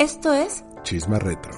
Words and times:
Esto 0.00 0.32
es 0.32 0.64
Chisma 0.82 1.18
Retro. 1.18 1.52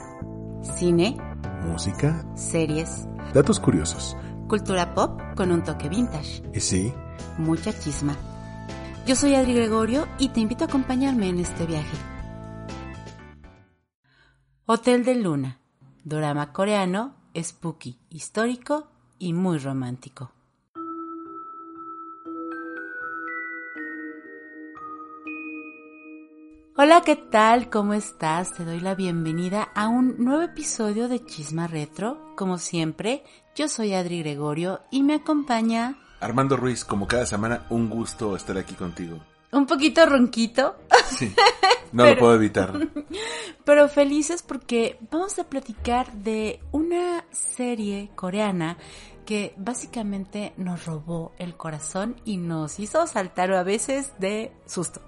cine, 0.77 1.17
Música. 1.65 2.27
series, 2.37 3.07
Datos 3.33 3.61
curiosos. 3.61 4.17
cultura 4.49 4.95
pop 4.95 5.21
con 5.37 5.53
un 5.53 5.63
toque 5.63 5.89
vintage, 5.89 6.43
Y 6.53 6.59
sí, 6.59 6.93
mucha 7.39 7.73
chisma. 7.73 8.17
Yo 9.07 9.15
soy 9.15 9.37
Adri 9.37 9.55
Gregorio 9.55 10.09
y 10.19 10.31
te 10.31 10.41
invito 10.41 10.65
a 10.65 10.67
acompañarme 10.67 11.29
en 11.29 11.39
este 11.39 11.67
viaje. 11.67 11.97
Hotel 14.67 15.05
de 15.05 15.15
Luna, 15.15 15.61
drama 16.03 16.53
coreano, 16.53 17.15
spooky, 17.41 18.01
histórico 18.11 18.89
y 19.21 19.35
muy 19.35 19.59
romántico. 19.59 20.33
Hola, 26.77 27.03
¿qué 27.05 27.17
tal? 27.17 27.69
¿Cómo 27.71 27.93
estás? 27.95 28.53
Te 28.55 28.65
doy 28.65 28.81
la 28.81 28.95
bienvenida 28.95 29.69
a 29.75 29.89
un 29.89 30.17
nuevo 30.19 30.43
episodio 30.43 31.09
de 31.09 31.25
Chisma 31.25 31.67
Retro. 31.67 32.35
Como 32.37 32.59
siempre, 32.59 33.25
yo 33.55 33.69
soy 33.69 33.93
Adri 33.95 34.21
Gregorio 34.23 34.81
y 34.91 35.03
me 35.03 35.15
acompaña 35.15 35.99
Armando 36.21 36.57
Ruiz, 36.57 36.85
como 36.85 37.07
cada 37.07 37.27
semana, 37.27 37.67
un 37.71 37.91
gusto 37.91 38.37
estar 38.37 38.57
aquí 38.57 38.75
contigo. 38.75 39.19
un 39.53 39.67
poquito 39.67 40.07
ronquito, 40.07 40.77
Sí, 41.11 41.35
no 41.93 42.05
Pero- 42.05 42.15
lo 42.15 42.21
puedo 42.21 42.35
evitar. 42.37 42.73
pero 43.65 43.89
felices 43.89 44.43
porque 44.43 44.99
vamos 45.11 45.39
a 45.39 45.45
platicar 45.45 46.11
de 46.13 46.61
una 46.73 47.25
serie 47.33 48.11
coreana 48.15 48.79
que 49.27 49.55
básicamente 49.57 50.53
nos 50.57 50.87
robó 50.87 51.33
el 51.39 51.57
corazón 51.57 52.17
y 52.25 52.39
nos 52.39 52.81
hizo 52.81 53.07
saltar 53.07 53.53
a 53.53 53.63
veces 53.63 54.13
de 54.19 54.53
susto. 54.67 55.01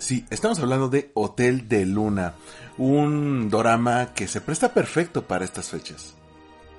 Sí, 0.00 0.24
estamos 0.30 0.58
hablando 0.60 0.88
de 0.88 1.10
Hotel 1.12 1.68
de 1.68 1.84
Luna, 1.84 2.32
un 2.78 3.50
dorama 3.50 4.14
que 4.14 4.26
se 4.26 4.40
presta 4.40 4.72
perfecto 4.72 5.26
para 5.26 5.44
estas 5.44 5.68
fechas. 5.68 6.14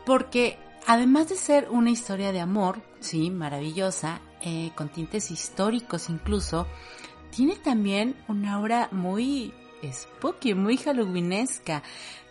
Porque 0.08 0.58
además 0.88 1.30
de 1.30 1.36
ser 1.36 1.69
una 1.69 1.92
historia 1.92 2.31
de 2.31 2.39
amor, 2.39 2.81
sí, 2.99 3.30
maravillosa, 3.30 4.22
eh, 4.42 4.72
con 4.73 4.89
tintes 4.89 5.30
históricos 5.30 6.09
incluso, 6.09 6.66
tiene 7.30 7.58
también 7.58 8.16
una 8.27 8.55
aura 8.55 8.89
muy 8.92 9.53
spooky, 9.92 10.54
muy 10.54 10.78
halloweenesca, 10.78 11.84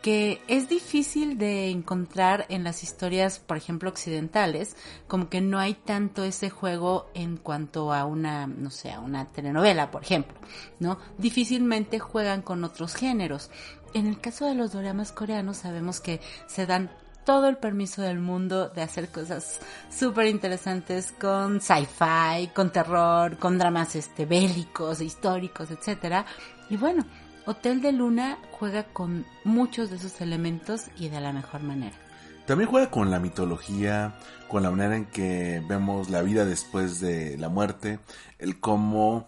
que 0.03 0.41
es 0.49 0.69
difícil 0.69 1.37
de 1.37 1.69
encontrar 1.69 2.47
en 2.49 2.65
las 2.65 2.83
historias, 2.83 3.39
por 3.39 3.57
ejemplo, 3.57 3.91
occidentales, 3.91 4.77
como 5.07 5.29
que 5.29 5.41
no 5.41 5.59
hay 5.59 5.75
tanto 5.75 6.25
ese 6.25 6.49
juego 6.49 7.11
en 7.15 7.37
cuanto 7.37 7.93
a 7.93 8.05
una, 8.05 8.47
no 8.47 8.71
sé, 8.71 8.93
a 8.93 9.01
una 9.01 9.27
telenovela, 9.27 9.91
por 9.91 10.03
ejemplo, 10.03 10.39
¿no? 10.79 10.99
Difícilmente 11.19 11.99
juegan 11.99 12.43
con 12.43 12.65
otros 12.65 12.95
géneros. 12.95 13.51
En 13.93 14.07
el 14.07 14.21
caso 14.21 14.47
de 14.47 14.55
los 14.55 14.73
doramas 14.73 15.13
coreanos 15.13 15.59
sabemos 15.59 16.01
que 16.01 16.21
se 16.47 16.67
dan 16.67 16.91
todo 17.25 17.49
el 17.49 17.59
permiso 17.59 18.03
del 18.03 18.19
mundo 18.19 18.71
de 18.71 18.83
hacer 18.83 19.09
cosas 19.11 19.61
súper 19.91 20.27
interesantes 20.27 21.13
con 21.13 21.61
sci-fi, 21.61 22.49
con 22.55 22.73
terror, 22.73 23.37
con 23.37 23.59
dramas 23.59 23.95
este 23.95 24.25
bélicos, 24.25 25.01
históricos, 25.01 25.71
etcétera. 25.71 26.25
Y 26.71 26.77
bueno, 26.77 27.05
Hotel 27.51 27.83
de 27.83 27.91
Luna 27.91 28.39
juega 28.53 28.85
con 28.85 29.27
muchos 29.43 29.91
de 29.91 29.97
esos 29.97 30.21
elementos 30.21 30.85
y 30.97 31.09
de 31.09 31.21
la 31.21 31.33
mejor 31.33 31.65
manera. 31.65 31.97
También 32.47 32.71
juega 32.71 32.93
con 32.93 33.11
la 33.11 33.19
mitología, 33.19 34.15
con 34.47 34.63
la 34.63 34.71
manera 34.71 34.95
en 34.95 35.07
que 35.07 35.61
vemos 35.69 36.11
la 36.11 36.23
vida 36.23 36.45
después 36.45 37.01
de 37.01 37.37
la 37.39 37.49
muerte, 37.49 37.99
el 38.39 38.61
cómo 38.61 39.27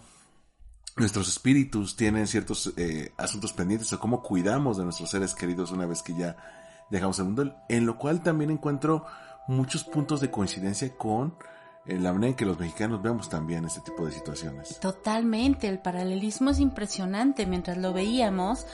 nuestros 0.96 1.28
espíritus 1.28 1.96
tienen 1.96 2.28
ciertos 2.28 2.72
eh, 2.76 3.12
asuntos 3.16 3.52
pendientes 3.52 3.92
o 3.92 3.98
cómo 3.98 4.22
cuidamos 4.22 4.76
de 4.76 4.84
nuestros 4.84 5.10
seres 5.10 5.34
queridos 5.34 5.72
una 5.72 5.86
vez 5.86 6.00
que 6.00 6.14
ya 6.16 6.36
dejamos 6.90 7.18
el 7.18 7.24
mundo, 7.24 7.56
en 7.68 7.86
lo 7.86 7.98
cual 7.98 8.22
también 8.22 8.52
encuentro 8.52 9.04
muchos 9.48 9.82
puntos 9.82 10.20
de 10.20 10.30
coincidencia 10.30 10.96
con 10.96 11.34
la 11.86 12.12
manera 12.12 12.30
en 12.30 12.34
que 12.34 12.44
los 12.44 12.58
mexicanos 12.58 13.02
vemos 13.02 13.28
también 13.28 13.64
este 13.64 13.80
tipo 13.80 14.06
de 14.06 14.12
situaciones. 14.12 14.78
Totalmente, 14.80 15.68
el 15.68 15.80
paralelismo 15.80 16.50
es 16.50 16.60
impresionante. 16.60 17.46
Mientras 17.46 17.76
lo 17.76 17.92
veíamos, 17.92 18.66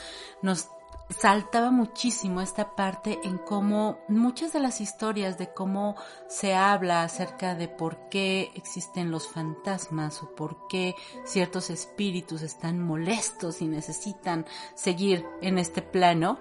nos 0.43 0.69
saltaba 1.11 1.71
muchísimo 1.71 2.41
esta 2.41 2.75
parte 2.75 3.19
en 3.25 3.39
cómo 3.39 3.99
muchas 4.09 4.53
de 4.53 4.61
las 4.61 4.81
historias 4.81 5.39
de 5.39 5.53
cómo 5.53 5.97
se 6.29 6.55
habla 6.55 7.03
acerca 7.03 7.55
de 7.55 7.69
por 7.69 8.09
qué 8.11 8.51
existen 8.55 9.11
los 9.11 9.27
fantasmas 9.27 10.23
o 10.23 10.35
por 10.35 10.69
qué 10.69 10.95
ciertos 11.25 11.71
espíritus 11.71 12.43
están 12.43 12.81
molestos 12.81 13.63
y 13.63 13.69
necesitan 13.69 14.45
seguir 14.75 15.25
en 15.41 15.59
este 15.59 15.81
plano, 15.81 16.39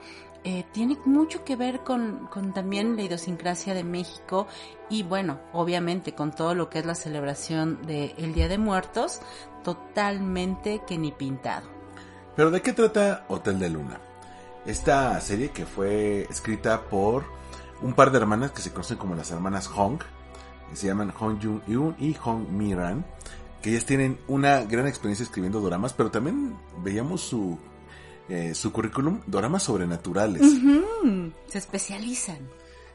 eh, 0.50 0.64
tiene 0.72 0.98
mucho 1.04 1.44
que 1.44 1.58
ver 1.58 1.82
con, 1.82 2.30
también 2.54 2.96
la 2.96 3.02
idiosincrasia 3.02 3.74
de 3.74 3.84
México 3.84 4.48
y 4.90 5.04
bueno, 5.04 5.42
obviamente 5.52 6.16
con 6.16 6.32
todo 6.32 6.56
lo 6.56 6.70
que 6.70 6.80
es 6.80 6.86
la 6.86 6.96
celebración 6.96 7.86
del 7.86 8.34
Día 8.34 8.48
de 8.48 8.58
Muertos, 8.58 9.20
totalmente 9.66 10.84
que 10.88 10.98
ni 10.98 11.12
pintado. 11.12 11.68
Pero 12.38 12.50
¿de 12.50 12.62
qué 12.62 12.72
trata 12.72 13.26
Hotel 13.28 13.60
de 13.60 13.70
Luna? 13.72 14.00
Esta 14.66 15.20
serie 15.20 15.50
que 15.50 15.66
fue 15.66 16.22
escrita 16.30 16.84
por 16.84 17.26
un 17.82 17.92
par 17.92 18.12
de 18.12 18.20
hermanas 18.20 18.52
que 18.52 18.62
se 18.62 18.72
conocen 18.72 18.96
como 18.96 19.16
las 19.16 19.32
hermanas 19.32 19.68
Hong, 19.68 20.00
que 20.70 20.78
se 20.78 20.88
llaman 20.88 21.12
Hong 21.12 21.42
Jung 21.42 21.60
Yoon 21.68 21.98
y 22.00 22.14
Hong 22.14 22.48
Miran, 22.52 23.06
que 23.62 23.72
ellas 23.72 23.84
tienen 23.84 24.18
una 24.30 24.64
gran 24.64 24.88
experiencia 24.88 25.26
escribiendo 25.26 25.60
doramas, 25.60 25.92
pero 25.92 26.10
también 26.10 26.58
veíamos 26.82 27.20
su, 27.20 27.60
eh, 28.30 28.54
su 28.56 28.72
currículum, 28.72 29.22
doramas 29.26 29.64
sobrenaturales. 29.64 30.42
Se 31.48 31.58
especializan. 31.58 32.40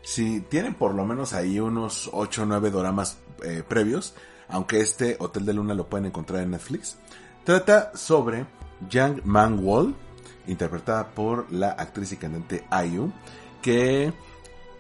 Sí, 0.02 0.44
tienen 0.48 0.74
por 0.74 0.94
lo 0.94 1.04
menos 1.06 1.32
ahí 1.32 1.60
unos 1.60 2.10
8 2.12 2.42
o 2.42 2.46
9 2.46 2.70
doramas 2.70 3.18
eh, 3.42 3.62
previos, 3.66 4.14
aunque 4.48 4.80
este 4.80 5.16
Hotel 5.20 5.46
de 5.46 5.54
Luna 5.54 5.74
lo 5.74 5.88
pueden 5.88 6.06
encontrar 6.06 6.42
en 6.42 6.50
Netflix. 6.50 6.98
Trata 7.44 7.92
sobre 7.94 8.46
Yang 8.90 9.22
Man-wol, 9.24 9.94
interpretada 10.46 11.10
por 11.10 11.50
la 11.52 11.70
actriz 11.70 12.12
y 12.12 12.16
cantante 12.16 12.64
IU, 12.84 13.12
que 13.60 14.12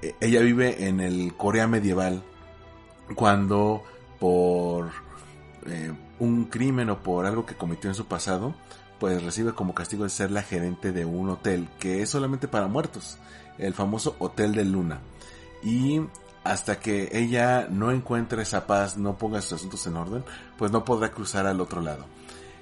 eh, 0.02 0.14
ella 0.20 0.40
vive 0.40 0.86
en 0.88 1.00
el 1.00 1.34
Corea 1.36 1.66
medieval 1.68 2.22
cuando 3.14 3.84
por 4.18 4.90
eh, 5.66 5.92
un 6.18 6.44
crimen 6.46 6.90
o 6.90 7.02
por 7.02 7.26
algo 7.26 7.46
que 7.46 7.54
cometió 7.54 7.90
en 7.90 7.94
su 7.94 8.06
pasado, 8.06 8.54
pues 9.02 9.20
recibe 9.24 9.52
como 9.52 9.74
castigo 9.74 10.04
de 10.04 10.10
ser 10.10 10.30
la 10.30 10.44
gerente 10.44 10.92
de 10.92 11.04
un 11.04 11.28
hotel 11.28 11.68
que 11.80 12.02
es 12.02 12.10
solamente 12.10 12.46
para 12.46 12.68
muertos, 12.68 13.18
el 13.58 13.74
famoso 13.74 14.14
Hotel 14.20 14.54
de 14.54 14.64
Luna. 14.64 15.00
Y 15.60 16.00
hasta 16.44 16.78
que 16.78 17.08
ella 17.10 17.66
no 17.68 17.90
encuentre 17.90 18.42
esa 18.42 18.64
paz, 18.68 18.96
no 18.96 19.18
ponga 19.18 19.42
sus 19.42 19.54
asuntos 19.54 19.84
en 19.88 19.96
orden, 19.96 20.22
pues 20.56 20.70
no 20.70 20.84
podrá 20.84 21.10
cruzar 21.10 21.48
al 21.48 21.60
otro 21.60 21.80
lado. 21.80 22.04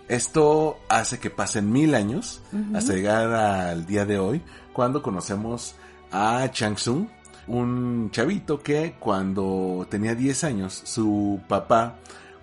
Esto 0.09 0.79
hace 0.89 1.19
que 1.19 1.29
pasen 1.29 1.71
mil 1.71 1.95
años 1.95 2.41
hasta 2.75 2.94
llegar 2.94 3.31
al 3.35 3.85
día 3.85 4.06
de 4.06 4.19
hoy, 4.19 4.41
cuando 4.73 5.03
conocemos 5.03 5.75
a 6.11 6.49
Chang 6.50 6.79
Sung, 6.79 7.06
un 7.49 8.09
chavito 8.12 8.62
que 8.62 8.97
cuando 8.99 9.87
tenía 9.91 10.14
10 10.14 10.44
años, 10.44 10.81
su 10.87 11.38
papá 11.49 11.97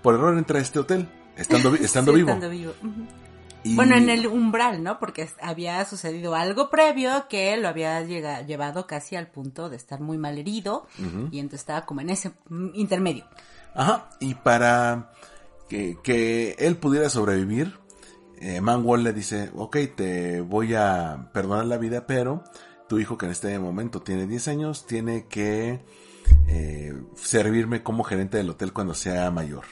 por 0.03 0.13
error 0.13 0.37
entra 0.37 0.59
a 0.59 0.61
este 0.61 0.77
hotel, 0.77 1.09
estando, 1.35 1.71
vi- 1.71 1.79
estando 1.83 2.11
Sí, 2.11 2.17
vivo. 2.17 2.29
estando 2.29 2.49
vivo. 2.51 2.73
Y- 3.67 3.75
Bueno, 3.75 3.95
en 3.95 4.09
el 4.09 4.27
umbral, 4.27 4.83
¿no? 4.83 4.99
Porque 4.99 5.29
había 5.41 5.83
sucedido 5.85 6.35
algo 6.35 6.69
previo 6.69 7.27
que 7.29 7.57
lo 7.57 7.67
había 7.67 8.01
llega- 8.03 8.41
llevado 8.41 8.87
casi 8.87 9.15
al 9.15 9.27
punto 9.27 9.69
de 9.69 9.75
estar 9.77 9.99
muy 9.99 10.17
mal 10.17 10.37
herido 10.37 10.87
y 11.31 11.39
entonces 11.39 11.61
estaba 11.61 11.85
como 11.85 12.01
en 12.01 12.09
ese 12.09 12.31
intermedio. 12.73 13.25
Ajá, 13.75 14.09
y 14.19 14.33
para 14.35 15.11
que, 15.69 15.97
que 16.03 16.55
él 16.59 16.77
pudiera 16.77 17.09
sobrevivir, 17.09 17.77
eh, 18.39 18.61
Manwall 18.61 19.03
le 19.03 19.13
dice, 19.13 19.51
ok, 19.55 19.77
te 19.95 20.41
voy 20.41 20.73
a 20.75 21.29
perdonar 21.33 21.65
la 21.65 21.77
vida, 21.77 22.07
pero 22.07 22.43
tu 22.87 22.99
hijo 22.99 23.17
que 23.17 23.25
en 23.25 23.31
este 23.33 23.57
momento 23.59 24.01
tiene 24.01 24.27
10 24.27 24.47
años 24.47 24.85
tiene 24.87 25.25
que 25.27 25.83
eh, 26.47 26.93
servirme 27.15 27.83
como 27.83 28.03
gerente 28.03 28.37
del 28.37 28.49
hotel 28.49 28.73
cuando 28.73 28.93
sea 28.93 29.29
mayor. 29.31 29.65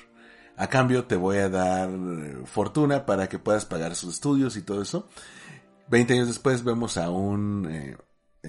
A 0.58 0.68
cambio 0.68 1.06
te 1.06 1.16
voy 1.16 1.38
a 1.38 1.50
dar 1.50 1.90
eh, 1.90 2.38
fortuna 2.46 3.06
para 3.06 3.28
que 3.28 3.40
puedas 3.40 3.66
pagar 3.66 3.96
sus 3.96 4.16
estudios 4.16 4.58
y 4.58 4.62
todo 4.62 4.82
eso. 4.82 5.08
Veinte 5.88 6.14
años 6.14 6.28
después 6.28 6.64
vemos 6.64 6.98
a 6.98 7.10
un 7.10 7.68
eh, 7.70 7.98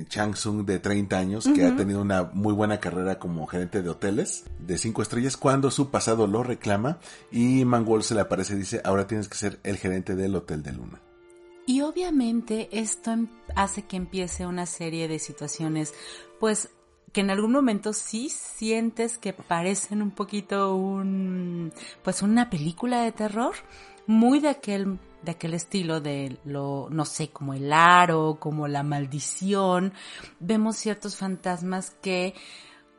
Chang 0.08 0.34
Sung 0.36 0.64
de 0.64 0.78
30 0.78 1.18
años 1.18 1.48
que 1.54 1.64
ha 1.64 1.76
tenido 1.76 2.00
una 2.00 2.24
muy 2.24 2.52
buena 2.52 2.80
carrera 2.80 3.18
como 3.18 3.46
gerente 3.46 3.82
de 3.82 3.88
hoteles 3.88 4.44
de 4.58 4.78
5 4.78 5.02
estrellas 5.02 5.36
cuando 5.36 5.70
su 5.70 5.90
pasado 5.90 6.26
lo 6.26 6.42
reclama 6.42 6.98
y 7.30 7.64
Mangol 7.64 8.02
se 8.02 8.14
le 8.14 8.20
aparece 8.20 8.54
y 8.54 8.58
dice 8.58 8.80
ahora 8.84 9.06
tienes 9.06 9.28
que 9.28 9.36
ser 9.36 9.58
el 9.62 9.76
gerente 9.76 10.14
del 10.14 10.34
Hotel 10.34 10.62
de 10.62 10.72
Luna. 10.72 11.00
Y 11.66 11.80
obviamente 11.80 12.68
esto 12.70 13.10
em- 13.10 13.28
hace 13.56 13.82
que 13.82 13.96
empiece 13.96 14.46
una 14.46 14.66
serie 14.66 15.08
de 15.08 15.18
situaciones, 15.18 15.94
pues 16.38 16.68
que 17.12 17.20
en 17.20 17.30
algún 17.30 17.52
momento 17.52 17.92
sí 17.92 18.28
sientes 18.28 19.18
que 19.18 19.32
parecen 19.32 20.02
un 20.02 20.10
poquito 20.10 20.74
un, 20.74 21.72
pues 22.02 22.22
una 22.22 22.50
película 22.50 23.02
de 23.02 23.12
terror, 23.12 23.54
muy 24.06 24.40
de 24.40 24.48
aquel, 24.48 24.98
de 25.22 25.32
aquel 25.32 25.54
estilo 25.54 26.00
de 26.00 26.38
lo, 26.44 26.88
no 26.90 27.04
sé, 27.04 27.28
como 27.28 27.54
el 27.54 27.72
aro, 27.72 28.36
como 28.38 28.68
la 28.68 28.82
maldición. 28.82 29.92
Vemos 30.40 30.76
ciertos 30.76 31.16
fantasmas 31.16 31.90
que 31.90 32.34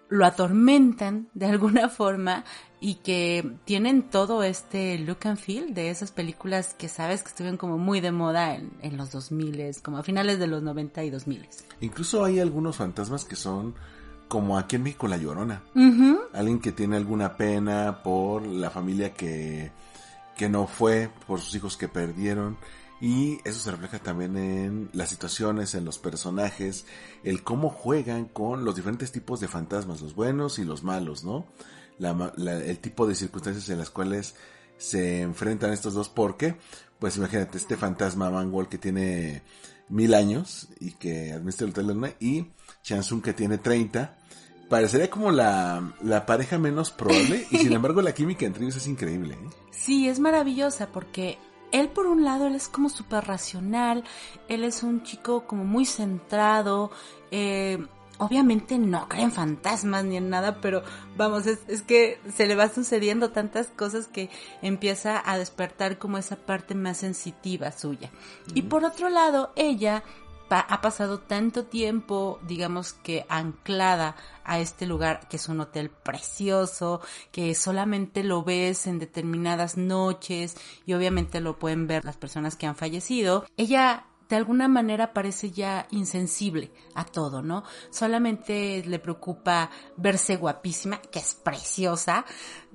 lo 0.09 0.25
atormentan 0.25 1.29
de 1.33 1.47
alguna 1.47 1.89
forma 1.89 2.45
y 2.79 2.95
que 2.95 3.57
tienen 3.65 4.03
todo 4.03 4.43
este 4.43 4.99
look 4.99 5.19
and 5.25 5.37
feel 5.37 5.73
de 5.73 5.89
esas 5.89 6.11
películas 6.11 6.75
que 6.75 6.87
sabes 6.87 7.23
que 7.23 7.29
estuvieron 7.29 7.57
como 7.57 7.77
muy 7.77 8.01
de 8.01 8.11
moda 8.11 8.55
en, 8.55 8.71
en 8.81 8.97
los 8.97 9.11
2000, 9.11 9.81
como 9.81 9.97
a 9.97 10.03
finales 10.03 10.37
de 10.37 10.47
los 10.47 10.61
90 10.61 11.03
y 11.03 11.09
2000. 11.09 11.47
Incluso 11.81 12.23
hay 12.23 12.39
algunos 12.39 12.75
fantasmas 12.75 13.25
que 13.25 13.35
son 13.35 13.73
como 14.27 14.57
aquí 14.57 14.75
en 14.75 14.83
México 14.83 15.07
La 15.07 15.17
Llorona. 15.17 15.63
Alguien 16.33 16.59
que 16.59 16.71
tiene 16.71 16.97
alguna 16.97 17.37
pena 17.37 18.03
por 18.03 18.45
la 18.45 18.69
familia 18.69 19.13
que, 19.13 19.71
que 20.35 20.49
no 20.49 20.67
fue, 20.67 21.09
por 21.25 21.39
sus 21.39 21.55
hijos 21.55 21.77
que 21.77 21.87
perdieron. 21.87 22.57
Y 22.99 23.37
eso 23.45 23.59
se 23.59 23.71
refleja 23.71 23.99
también 23.99 24.37
en 24.37 24.89
las 24.93 25.09
situaciones, 25.09 25.75
en 25.75 25.85
los 25.85 25.99
personajes, 25.99 26.85
el 27.23 27.43
cómo 27.43 27.69
juegan 27.69 28.25
con 28.25 28.65
los 28.65 28.75
diferentes 28.75 29.11
tipos 29.11 29.39
de 29.39 29.47
fantasmas, 29.47 30.01
los 30.01 30.15
buenos 30.15 30.57
y 30.57 30.65
los 30.65 30.83
malos, 30.83 31.23
¿no? 31.23 31.45
La 31.99 32.33
la- 32.35 32.57
el 32.63 32.79
tipo 32.79 33.07
de 33.07 33.15
circunstancias 33.15 33.67
en 33.69 33.79
las 33.79 33.89
cuales 33.89 34.35
se 34.77 35.21
enfrentan 35.21 35.73
estos 35.73 35.93
dos, 35.95 36.09
porque, 36.09 36.55
pues 36.99 37.17
imagínate, 37.17 37.57
este 37.57 37.75
fantasma 37.77 38.29
Mangol 38.29 38.69
que 38.69 38.77
tiene 38.77 39.41
mil 39.89 40.13
años 40.13 40.67
y 40.79 40.91
que 40.91 41.31
administra 41.31 41.65
el 41.65 41.71
Hotel 41.71 41.87
Luna, 41.87 42.11
y 42.19 42.47
Chansung 42.83 43.21
que 43.23 43.33
tiene 43.33 43.57
30, 43.57 44.15
parecería 44.69 45.09
como 45.09 45.31
la, 45.31 45.95
la 46.03 46.25
pareja 46.25 46.57
menos 46.59 46.91
probable, 46.91 47.47
y 47.49 47.57
sin 47.57 47.73
embargo 47.73 48.01
la 48.01 48.13
química 48.13 48.45
entre 48.45 48.63
ellos 48.63 48.75
es 48.75 48.85
increíble, 48.87 49.33
¿eh? 49.35 49.49
Sí, 49.71 50.07
es 50.09 50.19
maravillosa 50.19 50.87
porque 50.91 51.37
él 51.71 51.89
por 51.89 52.05
un 52.05 52.23
lado, 52.23 52.47
él 52.47 52.55
es 52.55 52.67
como 52.67 52.89
súper 52.89 53.23
racional, 53.25 54.03
él 54.49 54.63
es 54.63 54.83
un 54.83 55.03
chico 55.03 55.47
como 55.47 55.63
muy 55.65 55.85
centrado, 55.85 56.91
eh, 57.31 57.77
obviamente 58.19 58.77
no 58.77 59.07
cree 59.07 59.23
en 59.23 59.31
fantasmas 59.31 60.03
ni 60.05 60.17
en 60.17 60.29
nada, 60.29 60.59
pero 60.61 60.83
vamos, 61.15 61.45
es, 61.47 61.59
es 61.67 61.81
que 61.81 62.19
se 62.35 62.45
le 62.47 62.55
va 62.55 62.69
sucediendo 62.69 63.31
tantas 63.31 63.67
cosas 63.67 64.07
que 64.07 64.29
empieza 64.61 65.21
a 65.25 65.37
despertar 65.37 65.97
como 65.97 66.17
esa 66.17 66.35
parte 66.35 66.75
más 66.75 66.97
sensitiva 66.97 67.71
suya. 67.71 68.09
Y 68.53 68.63
por 68.63 68.83
otro 68.85 69.09
lado, 69.09 69.51
ella 69.55 70.03
pa- 70.49 70.59
ha 70.67 70.81
pasado 70.81 71.19
tanto 71.19 71.65
tiempo, 71.65 72.39
digamos 72.47 72.93
que 72.93 73.25
anclada 73.29 74.15
a 74.43 74.59
este 74.59 74.85
lugar 74.87 75.27
que 75.29 75.35
es 75.37 75.47
un 75.49 75.59
hotel 75.59 75.89
precioso, 75.89 77.01
que 77.31 77.53
solamente 77.53 78.23
lo 78.23 78.43
ves 78.43 78.87
en 78.87 78.97
determinadas 78.99 79.77
noches 79.77 80.55
y 80.85 80.93
obviamente 80.93 81.39
lo 81.41 81.59
pueden 81.59 81.85
ver 81.87 82.03
las 82.05 82.17
personas 82.17 82.55
que 82.55 82.65
han 82.65 82.75
fallecido. 82.75 83.45
Ella 83.57 84.05
de 84.29 84.35
alguna 84.35 84.67
manera 84.67 85.13
parece 85.13 85.51
ya 85.51 85.87
insensible 85.91 86.71
a 86.95 87.05
todo, 87.05 87.41
¿no? 87.41 87.63
Solamente 87.89 88.83
le 88.85 88.99
preocupa 88.99 89.69
verse 89.95 90.35
guapísima, 90.35 91.01
que 91.01 91.19
es 91.19 91.35
preciosa, 91.35 92.25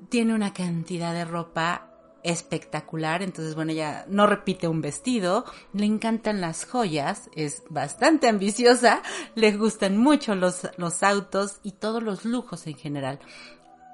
tiene 0.09 0.35
una 0.35 0.53
cantidad 0.53 1.13
de 1.13 1.25
ropa 1.25 1.89
espectacular, 2.23 3.23
entonces 3.23 3.55
bueno, 3.55 3.73
ella 3.73 4.05
no 4.09 4.27
repite 4.27 4.69
un 4.69 4.81
vestido, 4.81 5.45
le 5.73 5.87
encantan 5.87 6.41
las 6.41 6.65
joyas, 6.65 7.29
es 7.35 7.65
bastante 7.69 8.29
ambiciosa, 8.29 9.03
le 9.35 9.57
gustan 9.57 9.99
mucho 9.99 10.35
los, 10.35 10.69
los 10.77 11.03
autos 11.03 11.59
y 11.63 11.73
todos 11.73 12.03
los 12.03 12.25
lujos 12.25 12.67
en 12.67 12.77
general. 12.77 13.19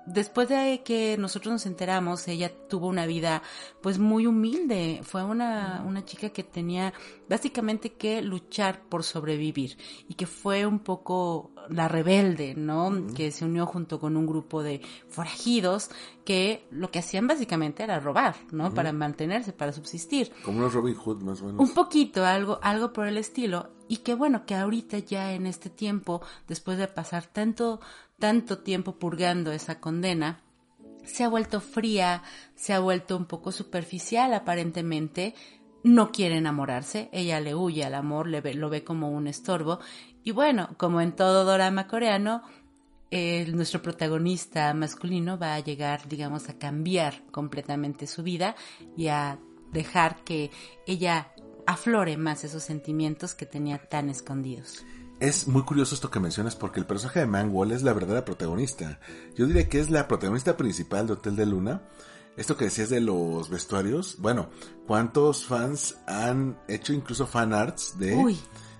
Después 0.08 0.48
de 0.48 0.82
que 0.84 1.16
nosotros 1.18 1.52
nos 1.52 1.66
enteramos, 1.66 2.26
ella 2.28 2.50
tuvo 2.68 2.86
una 2.86 3.04
vida 3.04 3.42
pues 3.82 3.98
muy 3.98 4.26
humilde, 4.26 5.00
fue 5.02 5.22
una, 5.22 5.84
una 5.86 6.04
chica 6.04 6.30
que 6.30 6.42
tenía 6.42 6.94
básicamente 7.28 7.92
que 7.92 8.22
luchar 8.22 8.80
por 8.88 9.04
sobrevivir 9.04 9.76
y 10.08 10.14
que 10.14 10.26
fue 10.26 10.64
un 10.64 10.78
poco 10.78 11.52
la 11.68 11.88
rebelde, 11.88 12.54
¿no? 12.54 12.90
Que 13.14 13.30
se 13.30 13.44
unió 13.44 13.66
junto 13.66 14.00
con 14.00 14.16
un 14.16 14.26
grupo 14.26 14.62
de 14.62 14.80
forajidos 15.08 15.90
que 16.24 16.66
lo 16.70 16.90
que 16.90 17.00
hacían 17.00 17.26
básicamente 17.26 17.82
era 17.82 18.00
robar, 18.00 18.36
¿no? 18.50 18.72
Para 18.72 18.92
mantenerse, 18.92 19.52
para 19.52 19.72
subsistir. 19.72 20.32
Como 20.42 20.58
unos 20.58 20.72
Robin 20.72 20.94
Hood 20.94 21.22
más 21.22 21.42
o 21.42 21.46
menos. 21.46 21.60
Un 21.60 21.74
poquito, 21.74 22.24
algo, 22.24 22.58
algo 22.62 22.92
por 22.92 23.06
el 23.06 23.18
estilo. 23.18 23.70
Y 23.88 23.98
que 23.98 24.14
bueno, 24.14 24.44
que 24.44 24.54
ahorita 24.54 24.98
ya 24.98 25.32
en 25.32 25.46
este 25.46 25.70
tiempo, 25.70 26.20
después 26.46 26.76
de 26.78 26.88
pasar 26.88 27.26
tanto, 27.26 27.80
tanto 28.18 28.58
tiempo 28.58 28.98
purgando 28.98 29.52
esa 29.52 29.80
condena, 29.80 30.40
se 31.04 31.24
ha 31.24 31.28
vuelto 31.28 31.60
fría, 31.60 32.22
se 32.54 32.72
ha 32.74 32.80
vuelto 32.80 33.16
un 33.16 33.24
poco 33.26 33.52
superficial 33.52 34.34
aparentemente, 34.34 35.34
no 35.84 36.10
quiere 36.10 36.36
enamorarse, 36.36 37.08
ella 37.12 37.40
le 37.40 37.54
huye 37.54 37.84
al 37.84 37.94
amor, 37.94 38.28
le 38.28 38.40
ve- 38.40 38.54
lo 38.54 38.68
ve 38.68 38.84
como 38.84 39.10
un 39.10 39.26
estorbo. 39.26 39.78
Y 40.24 40.32
bueno, 40.32 40.74
como 40.76 41.00
en 41.00 41.12
todo 41.12 41.44
drama 41.44 41.86
coreano, 41.86 42.42
eh, 43.10 43.46
nuestro 43.54 43.80
protagonista 43.80 44.74
masculino 44.74 45.38
va 45.38 45.54
a 45.54 45.60
llegar, 45.60 46.06
digamos, 46.08 46.48
a 46.50 46.58
cambiar 46.58 47.22
completamente 47.30 48.06
su 48.06 48.22
vida 48.22 48.54
y 48.96 49.06
a 49.08 49.38
dejar 49.72 50.24
que 50.24 50.50
ella 50.86 51.32
aflore 51.66 52.16
más 52.16 52.44
esos 52.44 52.64
sentimientos 52.64 53.34
que 53.34 53.46
tenía 53.46 53.78
tan 53.78 54.10
escondidos. 54.10 54.84
Es 55.20 55.48
muy 55.48 55.62
curioso 55.62 55.94
esto 55.94 56.10
que 56.10 56.20
mencionas 56.20 56.54
porque 56.54 56.78
el 56.78 56.86
personaje 56.86 57.20
de 57.20 57.26
Mangwall 57.26 57.72
es 57.72 57.82
la 57.82 57.92
verdadera 57.92 58.24
protagonista. 58.24 59.00
Yo 59.34 59.46
diría 59.46 59.68
que 59.68 59.80
es 59.80 59.90
la 59.90 60.06
protagonista 60.06 60.56
principal 60.56 61.06
de 61.08 61.14
Hotel 61.14 61.34
de 61.34 61.46
Luna. 61.46 61.82
Esto 62.36 62.56
que 62.56 62.66
decías 62.66 62.88
de 62.88 63.00
los 63.00 63.50
vestuarios, 63.50 64.16
bueno, 64.20 64.48
¿cuántos 64.86 65.44
fans 65.44 65.96
han 66.06 66.56
hecho 66.68 66.92
incluso 66.92 67.26
fan 67.26 67.52
arts 67.52 67.98
de... 67.98 68.14
Uy, 68.14 68.38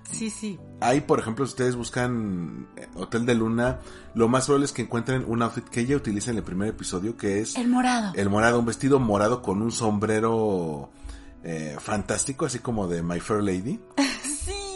sí, 0.09 0.29
sí. 0.29 0.57
Hay, 0.79 1.01
por 1.01 1.19
ejemplo, 1.19 1.45
si 1.45 1.49
ustedes 1.49 1.75
buscan 1.75 2.69
eh, 2.77 2.87
Hotel 2.95 3.25
de 3.25 3.35
Luna, 3.35 3.81
lo 4.15 4.29
más 4.29 4.45
probable 4.45 4.63
es 4.63 4.71
que 4.71 4.83
encuentren 4.83 5.25
un 5.27 5.41
outfit 5.41 5.65
que 5.65 5.81
ella 5.81 5.97
utiliza 5.97 6.31
en 6.31 6.37
el 6.37 6.43
primer 6.43 6.69
episodio, 6.69 7.17
que 7.17 7.41
es 7.41 7.57
El 7.57 7.67
morado. 7.67 8.13
el 8.15 8.29
morado, 8.29 8.59
un 8.59 8.65
vestido 8.65 8.97
morado 8.97 9.41
con 9.41 9.61
un 9.61 9.73
sombrero 9.73 10.89
eh, 11.43 11.75
fantástico, 11.81 12.45
así 12.45 12.59
como 12.59 12.87
de 12.87 13.03
My 13.03 13.19
Fair 13.19 13.43
Lady. 13.43 13.77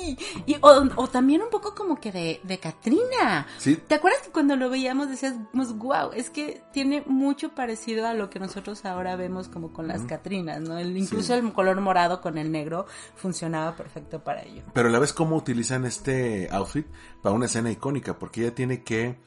Sí, 0.04 0.18
y, 0.46 0.56
o, 0.62 0.84
o 0.96 1.08
también 1.08 1.42
un 1.42 1.50
poco 1.50 1.74
como 1.76 2.00
que 2.00 2.12
de, 2.12 2.42
de 2.44 2.58
Katrina. 2.60 3.48
Sí, 3.58 3.78
¿Te 3.78 3.96
acuerdas 3.96 4.22
que 4.24 4.32
cuando 4.32 4.56
lo 4.56 4.70
veíamos 4.70 5.10
decíamos, 5.10 5.78
wow, 5.78 6.12
es 6.14 6.30
que 6.30 6.62
tiene 6.74 7.04
mucho 7.06 7.56
parecido 7.56 8.06
a 8.08 8.14
lo 8.14 8.30
que 8.30 8.40
nosotros 8.40 8.84
ahora 8.86 9.16
vemos 9.16 9.48
como 9.48 9.72
con 9.72 9.88
las 9.88 10.02
Catrinas, 10.04 10.62
¿no? 10.62 10.78
El, 10.78 10.98
incluso 10.98 11.34
Sí. 11.34 11.40
el 11.40 11.54
color 11.54 11.80
morado 11.80 12.20
con 12.22 12.38
el 12.38 12.52
negro 12.52 12.86
funcionaba 13.16 13.76
perfecto 13.76 14.24
para 14.24 14.42
ello. 14.44 14.64
pero 14.74 14.90
a 14.90 14.92
la 14.92 15.00
vez 15.00 15.14
cómo 15.14 15.36
utilizan 15.36 15.86
este 15.86 16.50
outfit 16.52 16.86
para 17.22 17.34
una 17.36 17.46
escena 17.46 17.72
icónica, 17.72 18.20
porque 18.20 18.42
ella 18.42 18.56
tiene 18.56 18.84
que 18.84 19.18